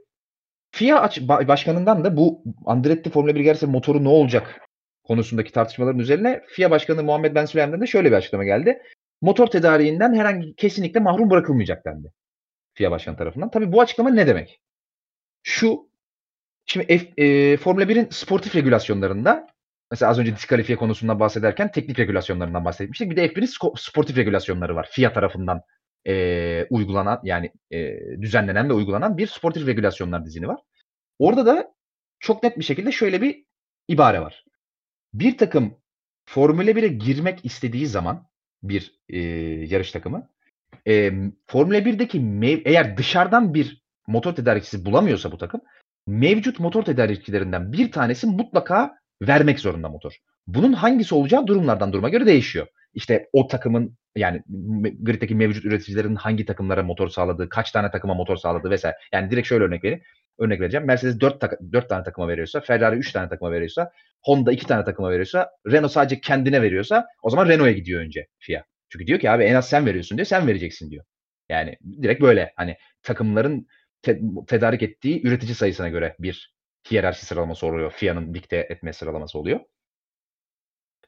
[0.73, 4.61] FIA aç, başkanından da bu Andretti Formula 1 gelse motoru ne olacak
[5.05, 8.83] konusundaki tartışmaların üzerine FIA Başkanı Muhammed Ben Süleyman'dan da şöyle bir açıklama geldi.
[9.23, 12.13] Motor tedariğinden herhangi kesinlikle mahrum bırakılmayacak dendi.
[12.75, 13.51] FIA Başkanı tarafından.
[13.51, 14.61] Tabii bu açıklama ne demek?
[15.43, 15.91] Şu
[16.67, 19.47] Şimdi F, e, Formula 1'in sportif regülasyonlarında
[19.91, 23.11] mesela az önce diskalifiye konusundan bahsederken teknik regülasyonlarından bahsetmiştik.
[23.11, 24.89] Bir de F1'in sportif regülasyonları var.
[24.93, 25.63] FIA tarafından
[26.07, 30.61] e, uygulanan yani e, düzenlenen ve uygulanan bir sportif regülasyonlar dizini var.
[31.19, 31.75] Orada da
[32.19, 33.45] çok net bir şekilde şöyle bir
[33.89, 34.45] ibare var
[35.15, 35.81] bir takım
[36.25, 38.27] Formula 1'e girmek istediği zaman
[38.63, 39.19] bir e,
[39.67, 40.31] yarış takımı
[40.89, 41.13] e,
[41.47, 45.61] Formula 1'deki mev- eğer dışarıdan bir motor tedarikçisi bulamıyorsa bu takım
[46.07, 48.93] mevcut motor tedarikçilerinden bir tanesi mutlaka
[49.23, 50.13] vermek zorunda motor.
[50.47, 52.67] Bunun hangisi olacağı durumlardan duruma göre değişiyor.
[52.95, 54.43] İşte o takımın yani
[55.01, 58.97] griddeki mevcut üreticilerin hangi takımlara motor sağladığı, kaç tane takıma motor sağladığı vesaire.
[59.13, 60.03] Yani direkt şöyle örnek vereyim
[60.41, 60.87] örnek vereceğim.
[60.87, 63.91] Mercedes 4, tak 4 tane takıma veriyorsa, Ferrari 3 tane takıma veriyorsa,
[64.23, 68.65] Honda 2 tane takıma veriyorsa, Renault sadece kendine veriyorsa o zaman Renault'a gidiyor önce FIA.
[68.93, 71.05] Çünkü diyor ki abi en az sen veriyorsun diyor, sen vereceksin diyor.
[71.49, 73.67] Yani direkt böyle hani takımların
[74.03, 76.55] te- tedarik ettiği üretici sayısına göre bir
[76.91, 77.91] hiyerarşi sıralaması oluyor.
[77.91, 79.61] FIA'nın dikte etme sıralaması oluyor.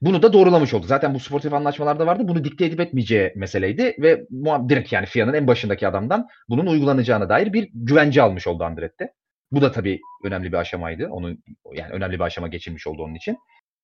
[0.03, 0.87] Bunu da doğrulamış oldu.
[0.87, 2.29] Zaten bu sportif anlaşmalarda vardı.
[2.29, 4.27] Bunu dikte edip etmeyeceği meseleydi ve
[4.69, 9.09] direkt yani FIA'nın en başındaki adamdan bunun uygulanacağına dair bir güvence almış oldu Andretti.
[9.53, 11.09] Bu da tabii önemli bir aşamaydı.
[11.09, 11.43] Onun
[11.73, 13.39] yani önemli bir aşama geçilmiş oldu onun için.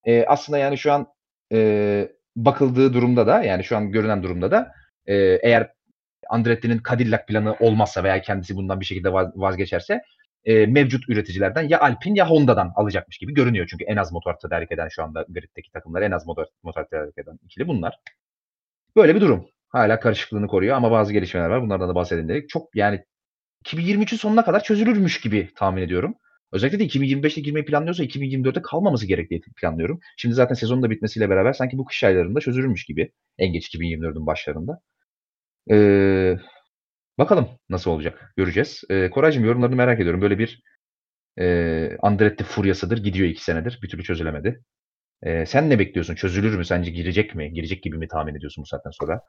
[0.04, 1.06] E, aslında yani şu an
[1.52, 2.08] e,
[2.44, 4.72] bakıldığı durumda da yani şu an görünen durumda da
[5.06, 5.72] e, eğer
[6.28, 10.02] Andretti'nin Cadillac planı olmazsa veya kendisi bundan bir şekilde vazgeçerse
[10.44, 13.66] e, mevcut üreticilerden ya Alpine ya Honda'dan alacakmış gibi görünüyor.
[13.70, 17.18] Çünkü en az motor tedarik eden şu anda griddeki takımlar en az motor, motor tedarik
[17.18, 17.98] eden ikili bunlar.
[18.96, 19.48] Böyle bir durum.
[19.68, 21.62] Hala karışıklığını koruyor ama bazı gelişmeler var.
[21.62, 22.48] Bunlardan da bahsedin dedik.
[22.48, 23.04] Çok yani
[23.64, 26.14] 2023'ün sonuna kadar çözülürmüş gibi tahmin ediyorum.
[26.52, 30.00] Özellikle de 2025'te girmeyi planlıyorsa 2024'te kalmaması gerektiği planlıyorum.
[30.16, 33.12] Şimdi zaten sezonun da bitmesiyle beraber sanki bu kış aylarında çözülürmüş gibi.
[33.38, 34.80] En geç 2024'ün başlarında.
[35.70, 36.38] Ee,
[37.18, 38.32] bakalım nasıl olacak.
[38.36, 38.84] Göreceğiz.
[38.90, 40.22] Ee, Koraycığım yorumlarını merak ediyorum.
[40.22, 40.62] Böyle bir
[41.40, 42.98] e, Andretti furyasıdır.
[43.04, 43.78] Gidiyor iki senedir.
[43.82, 44.62] Bir türlü çözülemedi.
[45.22, 46.14] Ee, sen ne bekliyorsun?
[46.14, 46.64] Çözülür mü?
[46.64, 47.52] Sence girecek mi?
[47.54, 49.22] Girecek gibi mi tahmin ediyorsun bu saatten sonra?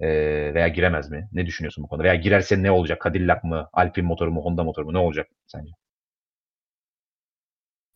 [0.00, 0.08] e,
[0.54, 1.28] veya giremez mi?
[1.32, 2.04] Ne düşünüyorsun bu konuda?
[2.04, 3.02] Veya girerse ne olacak?
[3.04, 3.68] Cadillac mı?
[3.72, 4.42] Alpine motoru mu?
[4.44, 4.92] Honda motoru mu?
[4.94, 5.72] Ne olacak sence?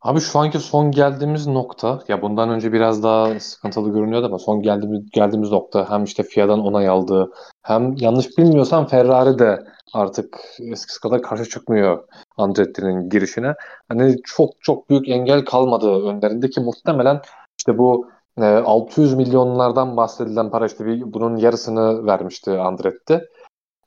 [0.02, 4.62] Abi şu anki son geldiğimiz nokta ya bundan önce biraz daha sıkıntılı görünüyordu ama son
[4.62, 9.64] geldiğimiz geldiğimiz nokta hem işte FIA'dan onay aldığı hem yanlış bilmiyorsam Ferrari de
[9.94, 13.54] artık eskisi kadar karşı çıkmıyor Andretti'nin girişine.
[13.88, 17.20] Hani çok çok büyük engel kalmadı önlerindeki muhtemelen
[17.58, 18.08] işte bu
[18.40, 23.24] 600 ee, milyonlardan bahsedilen para işte bir, bunun yarısını vermişti Andretti.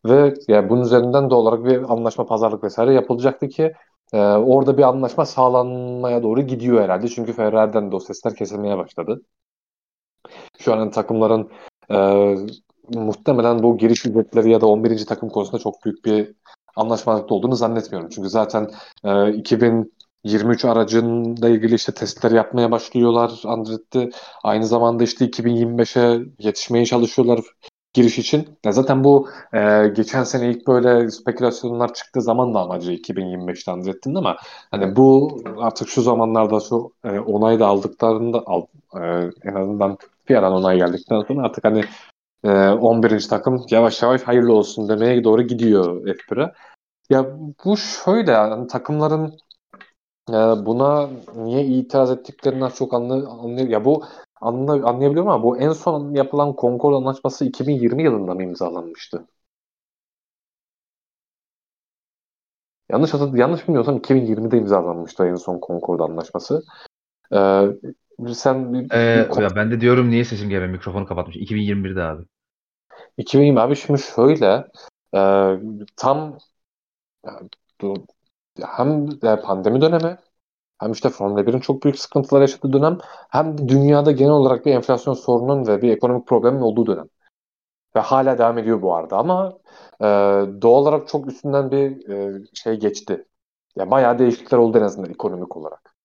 [0.05, 3.73] Ve yani bunun üzerinden de olarak bir anlaşma pazarlık vesaire yapılacaktı ki
[4.13, 7.07] e, orada bir anlaşma sağlanmaya doğru gidiyor herhalde.
[7.07, 9.21] Çünkü Ferrari'den de o sesler kesilmeye başladı.
[10.59, 11.51] Şu an takımların
[11.91, 11.97] e,
[12.95, 15.05] muhtemelen bu giriş ücretleri ya da 11.
[15.05, 16.33] takım konusunda çok büyük bir
[16.75, 18.09] anlaşmazlıkta olduğunu zannetmiyorum.
[18.09, 18.71] Çünkü zaten
[19.03, 19.93] e, 2000
[20.23, 24.09] 23 aracınla ilgili işte testler yapmaya başlıyorlar Andretti.
[24.43, 27.39] Aynı zamanda işte 2025'e yetişmeye çalışıyorlar
[27.93, 28.57] giriş için.
[28.65, 34.15] Ya zaten bu e, geçen sene ilk böyle spekülasyonlar çıktığı zaman da amacı 2025'te Andretti'nin
[34.15, 34.38] ama
[34.72, 38.65] hani bu artık şu zamanlarda şu e, onay da aldıklarında al,
[38.95, 38.99] e,
[39.43, 39.97] en azından
[40.30, 41.84] bir aran onay geldikten sonra artık hani
[42.43, 43.27] e, 11.
[43.27, 46.51] takım yavaş yavaş hayırlı olsun demeye doğru gidiyor F1'e.
[47.09, 47.26] Ya
[47.65, 49.38] bu şöyle yani takımların
[50.65, 53.69] buna niye itiraz ettiklerini çok anlıyor.
[53.69, 54.03] Ya bu
[54.41, 59.27] anla, anlayabiliyorum ama bu en son yapılan Concord Anlaşması 2020 yılında mı imzalanmıştı?
[62.91, 66.63] Yanlış hatırladım, yanlış bilmiyorsam 2020'de imzalanmıştı en son Concord Anlaşması.
[67.34, 67.68] Ee,
[68.34, 68.97] sen Ee,
[69.41, 70.72] ya ben de diyorum niye sesim gelmiyor?
[70.72, 71.35] Mikrofonu kapatmış.
[71.35, 72.23] 2021'de abi.
[73.18, 74.68] 2020 abi şimdi şöyle
[75.15, 75.19] e,
[75.95, 76.38] tam
[77.26, 77.49] yani,
[78.61, 80.18] hem pandemi dönemi
[80.81, 82.97] hem işte Formula 1'in çok büyük sıkıntılar yaşadığı dönem
[83.29, 87.07] hem de dünyada genel olarak bir enflasyon sorunun ve bir ekonomik problemin olduğu dönem.
[87.95, 89.53] Ve hala devam ediyor bu arada ama
[90.01, 90.05] e,
[90.61, 93.25] doğal olarak çok üstünden bir e, şey geçti.
[93.75, 95.95] Ya bayağı değişiklikler oldu en azından ekonomik olarak.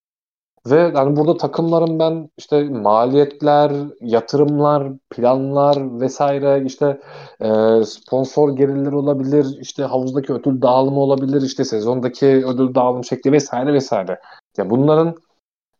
[0.67, 7.01] Ve yani burada takımların ben işte maliyetler, yatırımlar, planlar vesaire işte
[7.41, 7.49] e,
[7.85, 14.21] sponsor gelirleri olabilir, işte havuzdaki ödül dağılımı olabilir, işte sezondaki ödül dağılım şekli vesaire vesaire.
[14.59, 15.15] Ya bunların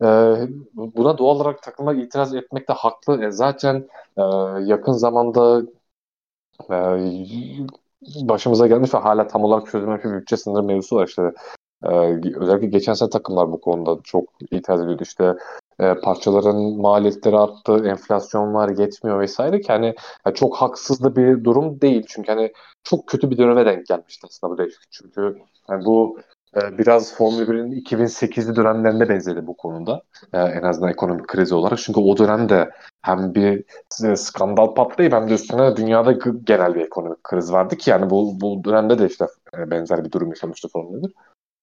[0.03, 0.07] e,
[0.75, 3.25] buna doğal olarak takımlar itiraz etmekte haklı.
[3.25, 4.23] E, zaten e,
[4.65, 5.63] yakın zamanda
[6.71, 6.77] e,
[8.29, 11.33] başımıza gelmiş ve hala tam olarak çözülmemiş bir bütçe sınırı mevzusu var işte.
[11.85, 11.89] Ee,
[12.37, 15.03] özellikle geçen sene takımlar bu konuda çok itiraz ediyordu.
[15.03, 15.35] İşte
[15.81, 19.95] e, parçaların maliyetleri arttı, enflasyon var, yetmiyor vesaire ki hani
[20.27, 22.05] yani çok haksız da bir durum değil.
[22.09, 22.53] Çünkü hani
[22.85, 24.89] çok kötü bir döneme denk gelmişti aslında bu değişiklik.
[24.91, 25.39] Çünkü
[25.71, 26.23] yani bu e,
[26.57, 30.03] biraz Formula 1'in 2008'li dönemlerine benzedi bu konuda.
[30.33, 31.79] E, en azından ekonomik krizi olarak.
[31.79, 32.71] Çünkü o dönemde
[33.03, 33.65] hem bir
[34.05, 36.13] e, skandal patlayıp hem de üstüne dünyada
[36.45, 39.27] genel bir ekonomik kriz vardı ki yani bu, bu dönemde de işte
[39.59, 41.09] e, benzer bir durum yaşamıştı Formula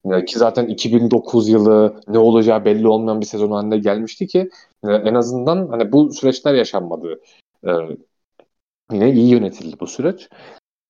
[0.06, 0.15] 1.
[0.15, 4.49] E, Ki zaten 2009 yılı ne olacağı belli olmayan bir sezon haline gelmişti ki
[4.84, 7.20] e, en azından hani bu süreçler yaşanmadı.
[8.91, 10.30] Yine iyi yönetildi bu süreç.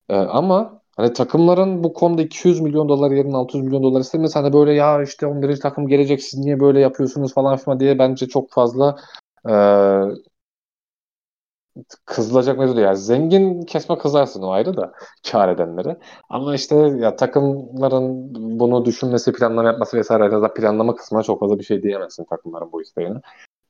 [0.08, 4.72] Ama hani takımların bu konuda 200 milyon dolar yerine 600 milyon dolar istemesi hani böyle
[4.72, 5.60] ya işte 11.
[5.60, 8.96] takım gelecek siz niye böyle yapıyorsunuz falan filan diye bence çok fazla
[9.48, 9.54] e,
[12.04, 12.80] kızılacak mevzu.
[12.80, 14.92] Yani zengin kesme kızarsın o ayrı da
[15.30, 15.96] kar edenleri.
[16.28, 21.58] Ama işte ya takımların bunu düşünmesi, planlama yapması vesaire ya da planlama kısmına çok fazla
[21.58, 23.20] bir şey diyemezsin takımların bu isteğine.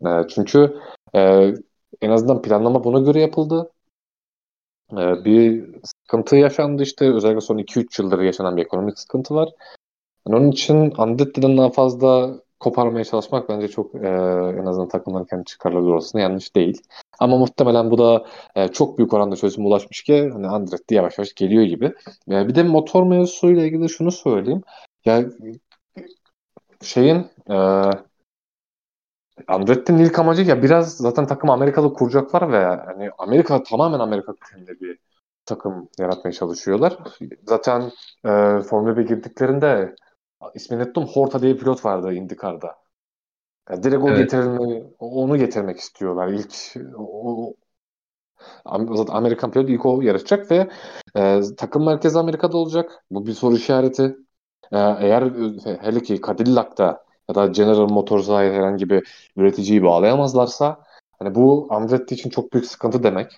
[0.06, 0.76] E, çünkü
[1.14, 1.52] e,
[2.02, 3.70] en azından planlama buna göre yapıldı.
[4.96, 9.48] E, bir sıkıntı yaşandı işte özellikle son 2-3 yıldır yaşanan bir ekonomik sıkıntı var.
[10.28, 14.08] Yani onun için Andetti'den daha fazla koparmaya çalışmak bence çok e,
[14.60, 16.82] en azından takımların kendi çıkarları doğrultusunda yanlış değil.
[17.18, 18.26] Ama muhtemelen bu da
[18.56, 21.92] e, çok büyük oranda çözüme ulaşmış ki hani Andretti yavaş yavaş geliyor gibi.
[22.30, 24.62] E, bir de motor mevzusuyla ilgili şunu söyleyeyim.
[25.04, 25.24] Ya
[26.82, 27.56] şeyin e,
[29.48, 34.80] Andretti'nin ilk amacı ya biraz zaten takım Amerika'da kuracaklar ve hani Amerika tamamen Amerika kökenli
[34.80, 34.98] bir
[35.46, 36.98] takım yaratmaya çalışıyorlar.
[37.46, 37.92] Zaten
[38.24, 38.28] e,
[38.60, 39.94] Formula 1 girdiklerinde
[40.54, 41.06] ismini unuttum.
[41.06, 42.76] Horta diye pilot vardı IndyCar'da.
[43.70, 44.34] Yani direkt o Evet.
[44.98, 46.28] onu getirmek istiyorlar.
[46.28, 46.54] İlk
[46.98, 47.54] o,
[48.94, 50.68] zaten Amerikan pilot ilk o yarışacak ve
[51.16, 53.04] e, takım merkezi Amerika'da olacak.
[53.10, 54.16] Bu bir soru işareti.
[54.72, 55.22] E, eğer
[55.66, 60.82] e, hele ki Cadillac'ta ya da General Motors'a herhangi bir üreticiyi bağlayamazlarsa
[61.18, 63.32] hani bu Andretti için çok büyük sıkıntı demek.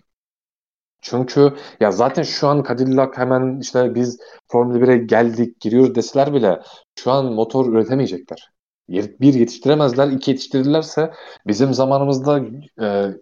[1.03, 4.19] Çünkü ya zaten şu an Cadillac hemen işte biz
[4.49, 6.61] Formula 1'e geldik, giriyoruz deseler bile
[6.99, 8.51] şu an motor üretemeyecekler.
[8.89, 11.13] Ye- Bir yetiştiremezler, iki yetiştirirlerse
[11.47, 12.41] bizim zamanımızda
[12.83, 13.15] e,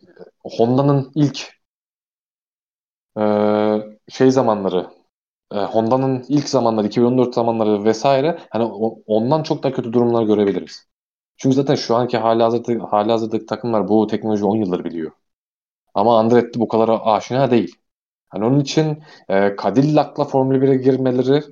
[0.59, 1.49] Honda'nın ilk
[3.19, 3.23] e,
[4.09, 4.91] şey zamanları,
[5.53, 8.65] e, Honda'nın ilk zamanları, 2014 zamanları vesaire hani
[9.07, 10.87] ondan çok daha kötü durumlar görebiliriz.
[11.37, 15.13] Çünkü zaten şu anki halihazırda, halihazırdaki takımlar bu teknoloji 10 yıldır biliyor.
[15.95, 17.77] Ama Andretti bu kadar aşina değil.
[18.29, 21.45] Hani onun için e, Cadillac'la Formula 1'e girmeleri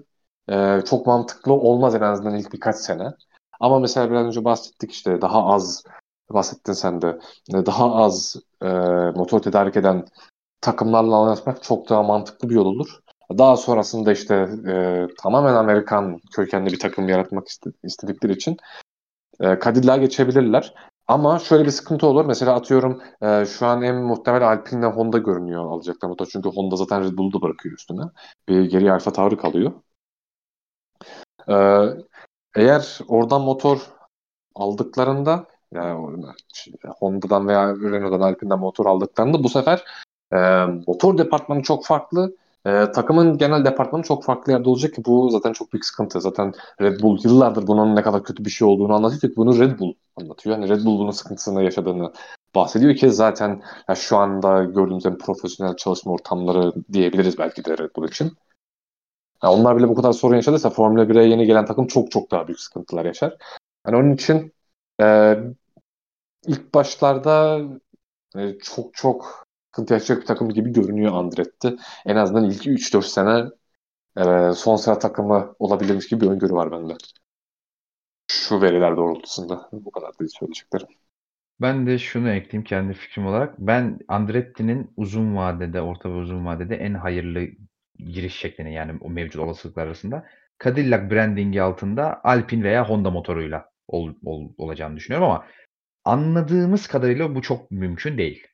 [0.51, 3.13] e, çok mantıklı olmaz en azından ilk birkaç sene.
[3.61, 5.85] Ama mesela biraz önce bahsettik işte daha az
[6.31, 7.19] bahsettin sen de
[7.55, 8.69] e, daha az e,
[9.17, 10.07] motor tedarik eden
[10.61, 13.01] takımlarla anlaşmak çok daha mantıklı bir yol olur.
[13.39, 14.35] Daha sonrasında işte
[14.69, 18.57] e, tamamen Amerikan kökenli bir takım yaratmak iste- istedikleri için
[19.41, 20.75] e, Cadillac'a geçebilirler.
[21.07, 22.25] Ama şöyle bir sıkıntı olur.
[22.25, 26.27] Mesela atıyorum e, şu an en muhtemel Alpine'le Honda görünüyor alacaklar motor.
[26.27, 28.03] Çünkü Honda zaten Red Bull'u da bırakıyor üstüne.
[28.49, 29.73] Bir geri alfa tavrı kalıyor.
[31.49, 31.55] E,
[32.57, 33.79] eğer oradan motor
[34.55, 36.17] aldıklarında yani
[36.99, 39.85] Honda'dan veya Renault'dan Alpine'den motor aldıklarında bu sefer
[40.33, 40.37] e,
[40.87, 42.37] motor departmanı çok farklı.
[42.67, 46.21] E, takımın genel departmanı çok farklı yerde olacak ki bu zaten çok büyük sıkıntı.
[46.21, 49.79] Zaten Red Bull yıllardır bunun ne kadar kötü bir şey olduğunu anlatıyor ki bunu Red
[49.79, 50.59] Bull anlatıyor.
[50.59, 52.13] Yani Red Bull bunun sıkıntısını yaşadığını
[52.55, 57.91] bahsediyor ki zaten ya şu anda gördüğümüz en profesyonel çalışma ortamları diyebiliriz belki de Red
[57.97, 58.33] Bull için.
[59.43, 62.47] Ya onlar bile bu kadar sorun yaşadıysa Formula 1'e yeni gelen takım çok çok daha
[62.47, 63.37] büyük sıkıntılar yaşar.
[63.87, 64.53] Yani onun için
[65.03, 65.37] e,
[66.47, 67.61] ilk başlarda
[68.37, 71.77] e, çok çok sıkıntı yaşayacak bir takım gibi görünüyor Andretti.
[72.07, 73.45] En azından ilk 3-4 sene
[74.17, 76.93] e, son sıra takımı olabilirmiş gibi bir öngörü var bende.
[78.31, 79.69] Şu veriler doğrultusunda.
[79.73, 80.87] Bu kadar değil söyleyeceklerim.
[81.61, 83.55] Ben de şunu ekleyeyim kendi fikrim olarak.
[83.59, 87.41] Ben Andretti'nin uzun vadede, orta ve uzun vadede en hayırlı
[87.99, 90.27] giriş şeklini yani o mevcut olasılıklar arasında
[90.65, 95.47] Cadillac brandingi altında Alpine veya Honda motoruyla ol, ol, olacağını düşünüyorum ama
[96.05, 98.52] anladığımız kadarıyla bu çok mümkün değil.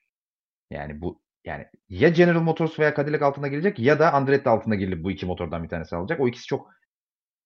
[0.70, 5.04] Yani bu yani ya General Motors veya Cadillac altında gelecek ya da Andretti altında gelip
[5.04, 6.20] bu iki motordan bir tanesi alacak.
[6.20, 6.70] O ikisi çok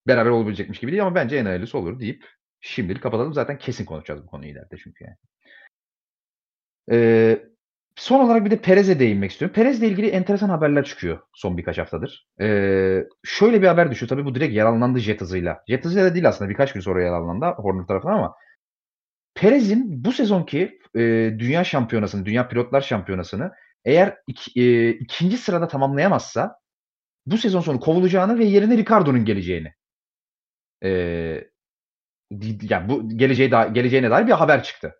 [0.07, 2.27] beraber olabilecekmiş gibi değil ama bence en hayırlısı olur deyip
[2.61, 3.35] şimdilik kapatalım.
[3.35, 5.16] Zaten kesin konuşacağız bu konuyu ileride çünkü yani.
[6.90, 7.43] Ee,
[7.97, 9.55] son olarak bir de Perez'e değinmek istiyorum.
[9.55, 12.28] Perez'le ilgili enteresan haberler çıkıyor son birkaç haftadır.
[12.40, 14.09] Ee, şöyle bir haber düşüyor.
[14.09, 15.65] Tabii bu direkt yaralandı jet hızıyla.
[15.69, 18.35] Jet hızıyla da değil aslında birkaç gün sonra yaralandı Horner tarafından ama
[19.43, 21.01] Perez'in bu sezonki e,
[21.39, 23.52] dünya şampiyonasını, dünya pilotlar şampiyonasını
[23.85, 26.56] eğer iki, e, ikinci sırada tamamlayamazsa
[27.27, 29.73] bu sezon sonu kovulacağını ve yerine Ricardo'nun geleceğini
[30.85, 30.90] e,
[32.62, 34.94] yani bu geleceğe da, geleceğine dair bir haber çıktı.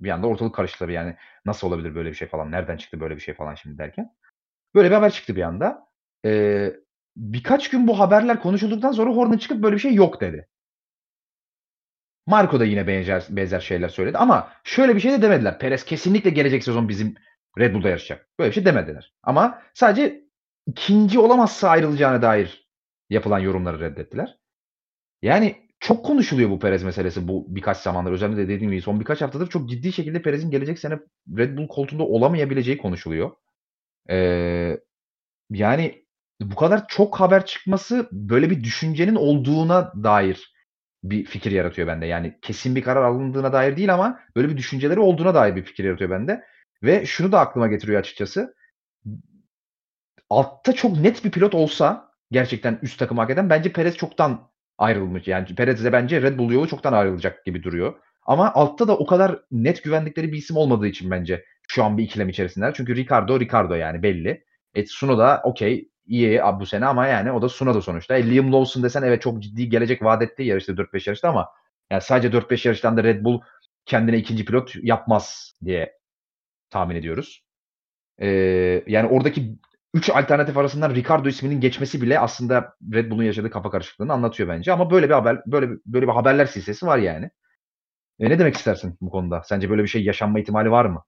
[0.00, 3.16] Bir anda ortalık karıştı tabii yani nasıl olabilir böyle bir şey falan, nereden çıktı böyle
[3.16, 4.10] bir şey falan şimdi derken.
[4.74, 5.88] Böyle bir haber çıktı bir anda.
[6.24, 6.72] Ee,
[7.16, 10.48] birkaç gün bu haberler konuşulduktan sonra Horner çıkıp böyle bir şey yok dedi.
[12.26, 15.58] Marco da yine benzer, benzer şeyler söyledi ama şöyle bir şey de demediler.
[15.58, 17.14] Perez kesinlikle gelecek sezon bizim
[17.58, 18.28] Red Bull'da yarışacak.
[18.38, 19.14] Böyle bir şey demediler.
[19.22, 20.24] Ama sadece
[20.66, 22.68] ikinci olamazsa ayrılacağına dair
[23.10, 24.38] yapılan yorumları reddettiler.
[25.22, 28.12] Yani çok konuşuluyor bu Perez meselesi bu birkaç zamandır.
[28.12, 30.98] Özellikle dediğim gibi son birkaç haftadır çok ciddi şekilde Perez'in gelecek sene
[31.36, 33.30] Red Bull koltuğunda olamayabileceği konuşuluyor.
[34.10, 34.78] Ee,
[35.50, 36.04] yani
[36.40, 40.53] bu kadar çok haber çıkması böyle bir düşüncenin olduğuna dair
[41.04, 42.06] bir fikir yaratıyor bende.
[42.06, 45.84] Yani kesin bir karar alındığına dair değil ama böyle bir düşünceleri olduğuna dair bir fikir
[45.84, 46.44] yaratıyor bende.
[46.82, 48.54] Ve şunu da aklıma getiriyor açıkçası.
[50.30, 55.28] Altta çok net bir pilot olsa gerçekten üst takım hak eden bence Perez çoktan ayrılmış.
[55.28, 57.94] Yani Perez de bence Red Bull yolu çoktan ayrılacak gibi duruyor.
[58.26, 62.04] Ama altta da o kadar net güvendikleri bir isim olmadığı için bence şu an bir
[62.04, 62.74] ikilem içerisindeler.
[62.74, 64.44] Çünkü Ricardo Ricardo yani belli.
[64.74, 68.16] Et Suno da okey iyi bu sene ama yani o da Sunoda sonuçta.
[68.16, 71.48] E, Liam Lawson desen evet çok ciddi gelecek vaat etti yarışta 4-5 yarışta ama
[71.90, 73.40] yani sadece 4-5 yarıştan da Red Bull
[73.86, 75.98] kendine ikinci pilot yapmaz diye
[76.70, 77.44] tahmin ediyoruz.
[78.20, 79.58] Ee, yani oradaki
[79.94, 84.72] 3 alternatif arasından Ricardo isminin geçmesi bile aslında Red Bull'un yaşadığı kafa karışıklığını anlatıyor bence.
[84.72, 87.30] Ama böyle bir haber böyle böyle bir haberler silsilesi var yani.
[88.20, 89.42] E ne demek istersin bu konuda?
[89.44, 91.04] Sence böyle bir şey yaşanma ihtimali var mı?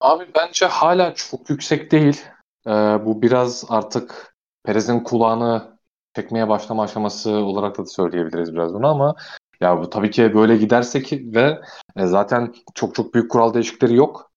[0.00, 2.22] Abi bence hala çok yüksek değil.
[2.66, 2.70] Ee,
[3.06, 5.78] bu biraz artık Perez'in kulağını
[6.16, 9.14] çekmeye başlama aşaması olarak da söyleyebiliriz biraz bunu ama
[9.60, 11.60] ya bu tabii ki böyle gidersek ve
[11.96, 14.32] e, zaten çok çok büyük kural değişiklikleri yok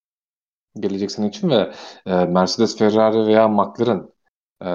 [0.80, 1.72] gelecek sene için ve
[2.06, 4.10] e, Mercedes, Ferrari veya McLaren
[4.62, 4.68] e,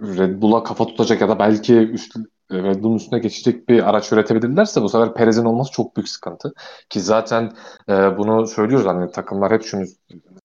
[0.00, 2.16] Red Bull'a kafa tutacak ya da belki üst,
[2.52, 6.52] Red Bull'un üstüne geçecek bir araç üretebilirlerse bu sefer Perez'in olması çok büyük sıkıntı.
[6.90, 7.52] Ki zaten
[7.88, 9.84] e, bunu söylüyoruz hani takımlar hep şunu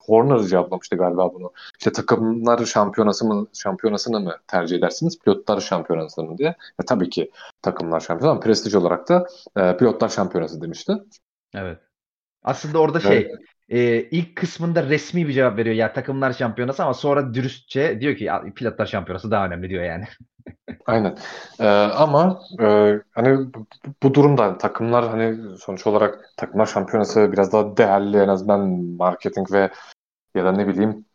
[0.06, 1.52] Horner cevaplamıştı galiba bunu.
[1.80, 5.20] İşte takımlar şampiyonası mı şampiyonasını mı tercih edersiniz?
[5.20, 6.50] Pilotlar şampiyonasını mı diye.
[6.50, 10.94] E, tabii ki takımlar şampiyonası ama prestij olarak da e, pilotlar şampiyonası demişti.
[11.54, 11.80] Evet.
[12.44, 13.42] Aslında orada şey evet
[13.72, 15.76] e, ilk kısmında resmi bir cevap veriyor.
[15.76, 20.06] Ya takımlar şampiyonası ama sonra dürüstçe diyor ki ya, pilotlar şampiyonası daha önemli diyor yani.
[20.86, 21.18] Aynen.
[21.60, 22.66] Ee, ama e,
[23.12, 23.48] hani
[24.04, 29.72] bu, durumda takımlar hani sonuç olarak takımlar şampiyonası biraz daha değerli en azından marketing ve
[30.36, 31.06] ya da ne bileyim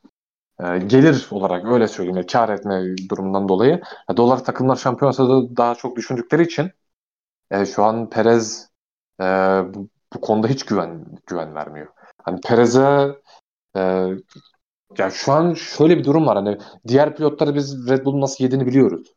[0.61, 3.81] e, gelir olarak öyle söyleyeyim ya, kar etme durumundan dolayı
[4.13, 6.71] e, dolar takımlar şampiyonası da daha çok düşündükleri için
[7.51, 8.71] e, şu an Perez
[9.21, 9.25] e,
[9.75, 11.89] bu, bu konuda hiç güven güven vermiyor.
[12.25, 13.17] Hani Perez'e
[13.77, 13.81] e,
[14.99, 16.37] ya şu an şöyle bir durum var.
[16.37, 19.13] Hani diğer pilotları biz Red Bull'un nasıl yediğini biliyoruz.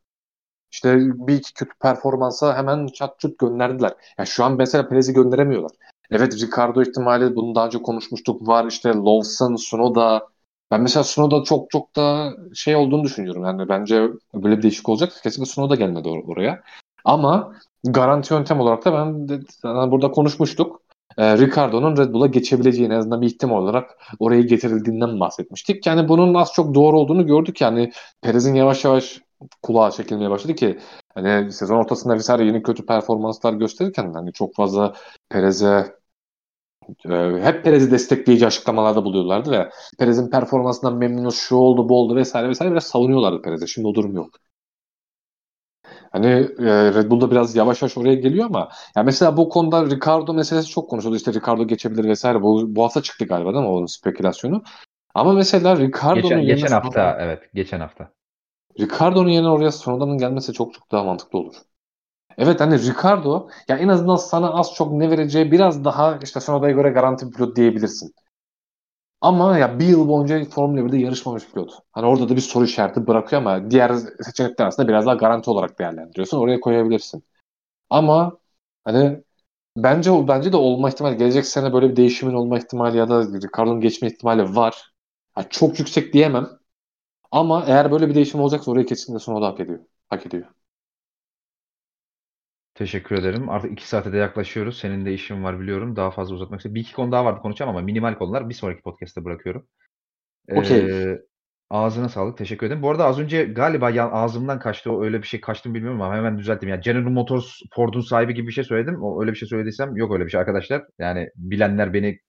[0.71, 0.97] İşte
[1.27, 3.93] bir iki kötü performansa hemen çat çut gönderdiler.
[4.17, 5.71] Ya şu an mesela Perez'i gönderemiyorlar.
[6.11, 8.65] Evet Ricardo ihtimali bunu daha önce konuşmuştuk var.
[8.65, 10.27] İşte Lawson, Sunoda.
[10.71, 13.45] Ben mesela Sunoda çok çok da şey olduğunu düşünüyorum.
[13.45, 15.13] Yani bence böyle bir değişik olacak.
[15.23, 16.61] Kesinlikle Sunoda gelmedi or- oraya.
[17.05, 20.81] Ama garanti yöntem olarak da ben de, yani burada konuşmuştuk
[21.17, 25.87] e, Ricardo'nun Red Bull'a geçebileceğini en azından bir ihtimal olarak oraya getirildiğinden bahsetmiştik.
[25.87, 27.61] Yani bunun az çok doğru olduğunu gördük.
[27.61, 27.91] Yani
[28.21, 29.21] Perez'in yavaş yavaş
[29.63, 30.79] kulağa çekilmeye başladı ki
[31.13, 34.93] hani sezon ortasında Vesaire yeni kötü performanslar gösterirken hani çok fazla
[35.29, 35.99] Perez'e
[37.09, 37.13] e,
[37.43, 42.75] hep Perez'i destekleyici açıklamalarda buluyorlardı ve Perez'in performansından memnunuz şu oldu bu oldu vesaire vesaire
[42.75, 43.67] ve savunuyorlardı Perez'e.
[43.67, 44.29] Şimdi o durum yok.
[46.11, 46.27] Hani
[46.59, 50.67] e, Red Bull'da biraz yavaş yavaş oraya geliyor ama ya mesela bu konuda Ricardo meselesi
[50.69, 51.15] çok konuşuldu.
[51.15, 52.41] İşte Ricardo geçebilir vesaire.
[52.41, 54.63] Bu, bu hafta çıktı galiba değil mi onun spekülasyonu?
[55.15, 58.11] Ama mesela Ricardo'nun Geçen, geçen hafta Sonoda'nın- evet geçen hafta.
[58.80, 61.56] Ricardo'nun yerine oraya Sonoda'nın gelmesi çok çok daha mantıklı olur.
[62.38, 66.73] Evet hani Ricardo ya en azından sana az çok ne vereceği biraz daha işte Sonoda'ya
[66.76, 68.15] göre garanti bir pilot diyebilirsin.
[69.22, 71.72] Ama ya bir yıl boyunca Formula 1'de yarışmamış pilot.
[71.91, 73.91] Hani orada da bir soru işareti bırakıyor ama diğer
[74.23, 76.38] seçenekler arasında biraz daha garanti olarak değerlendiriyorsun.
[76.38, 77.23] Oraya koyabilirsin.
[77.91, 78.38] Ama
[78.85, 79.23] hani
[79.77, 83.81] bence bence de olma ihtimali gelecek sene böyle bir değişimin olma ihtimali ya da Ricardo'nun
[83.81, 84.93] geçme ihtimali var.
[85.35, 86.49] Ha, çok yüksek diyemem.
[87.31, 89.80] Ama eğer böyle bir değişim olacaksa oraya kesinlikle Sonoda hak ediyor.
[90.10, 90.45] Hak ediyor.
[92.76, 93.49] Teşekkür ederim.
[93.49, 94.77] Artık iki saate de yaklaşıyoruz.
[94.77, 95.95] Senin de işin var biliyorum.
[95.95, 96.76] Daha fazla uzatmak istedim.
[96.76, 99.68] Bir iki konu daha vardı konuşacağım ama minimal konular bir sonraki podcast'te bırakıyorum.
[100.51, 100.80] Okey.
[100.80, 101.19] Ee,
[101.69, 102.38] ağzına sağlık.
[102.38, 102.81] Teşekkür ederim.
[102.81, 104.91] Bu arada az önce galiba ya, ağzımdan kaçtı.
[104.91, 106.69] O öyle bir şey kaçtı mı bilmiyorum ama hemen düzelttim.
[106.69, 109.03] Yani General Motors Ford'un sahibi gibi bir şey söyledim.
[109.03, 110.84] O öyle bir şey söylediysem yok öyle bir şey arkadaşlar.
[110.99, 112.19] Yani bilenler beni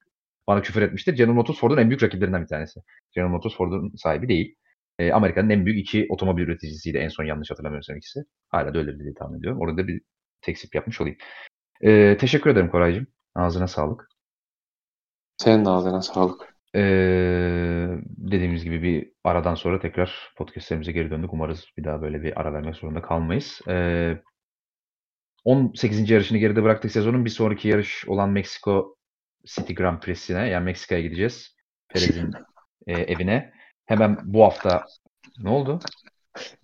[0.47, 1.15] bana küfür etmiştir.
[1.15, 2.81] General Motors Ford'un en büyük rakiplerinden bir tanesi.
[3.15, 4.57] General Motors Ford'un sahibi değil.
[5.01, 8.21] Ee, Amerika'nın en büyük iki otomobil üreticisiydi en son yanlış hatırlamıyorsam ikisi.
[8.49, 9.61] Hala da öyle diye tahmin ediyorum.
[9.61, 10.01] Orada bir
[10.43, 11.19] teksip yapmış olayım.
[11.83, 13.07] Ee, teşekkür ederim Koraycığım.
[13.35, 14.09] Ağzına sağlık.
[15.37, 16.55] Senin de ağzına sağlık.
[16.75, 21.33] Ee, dediğimiz gibi bir aradan sonra tekrar podcastlerimize geri döndük.
[21.33, 23.61] Umarız bir daha böyle bir ara vermek zorunda kalmayız.
[23.69, 24.23] Ee,
[25.45, 26.11] 18.
[26.11, 27.25] yarışını geride bıraktık sezonun.
[27.25, 28.97] Bir sonraki yarış olan Meksiko
[29.45, 31.57] City Grand Prix'sine yani Meksika'ya gideceğiz.
[31.89, 32.31] Perez'in
[32.87, 33.60] e, evine.
[33.91, 34.87] Hemen bu hafta
[35.39, 35.81] ne oldu?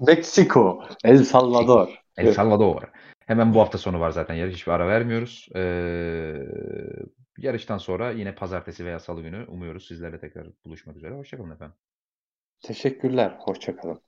[0.01, 1.89] Meksiko, El Salvador.
[2.16, 2.82] El Salvador.
[3.27, 4.55] Hemen bu hafta sonu var zaten yarış.
[4.55, 5.48] Hiçbir ara vermiyoruz.
[5.57, 6.35] Ee,
[7.39, 11.15] yarıştan sonra yine pazartesi veya salı günü umuyoruz sizlerle tekrar buluşmak üzere.
[11.15, 11.77] Hoşçakalın efendim.
[12.61, 13.36] Teşekkürler.
[13.39, 14.01] Hoşçakalın.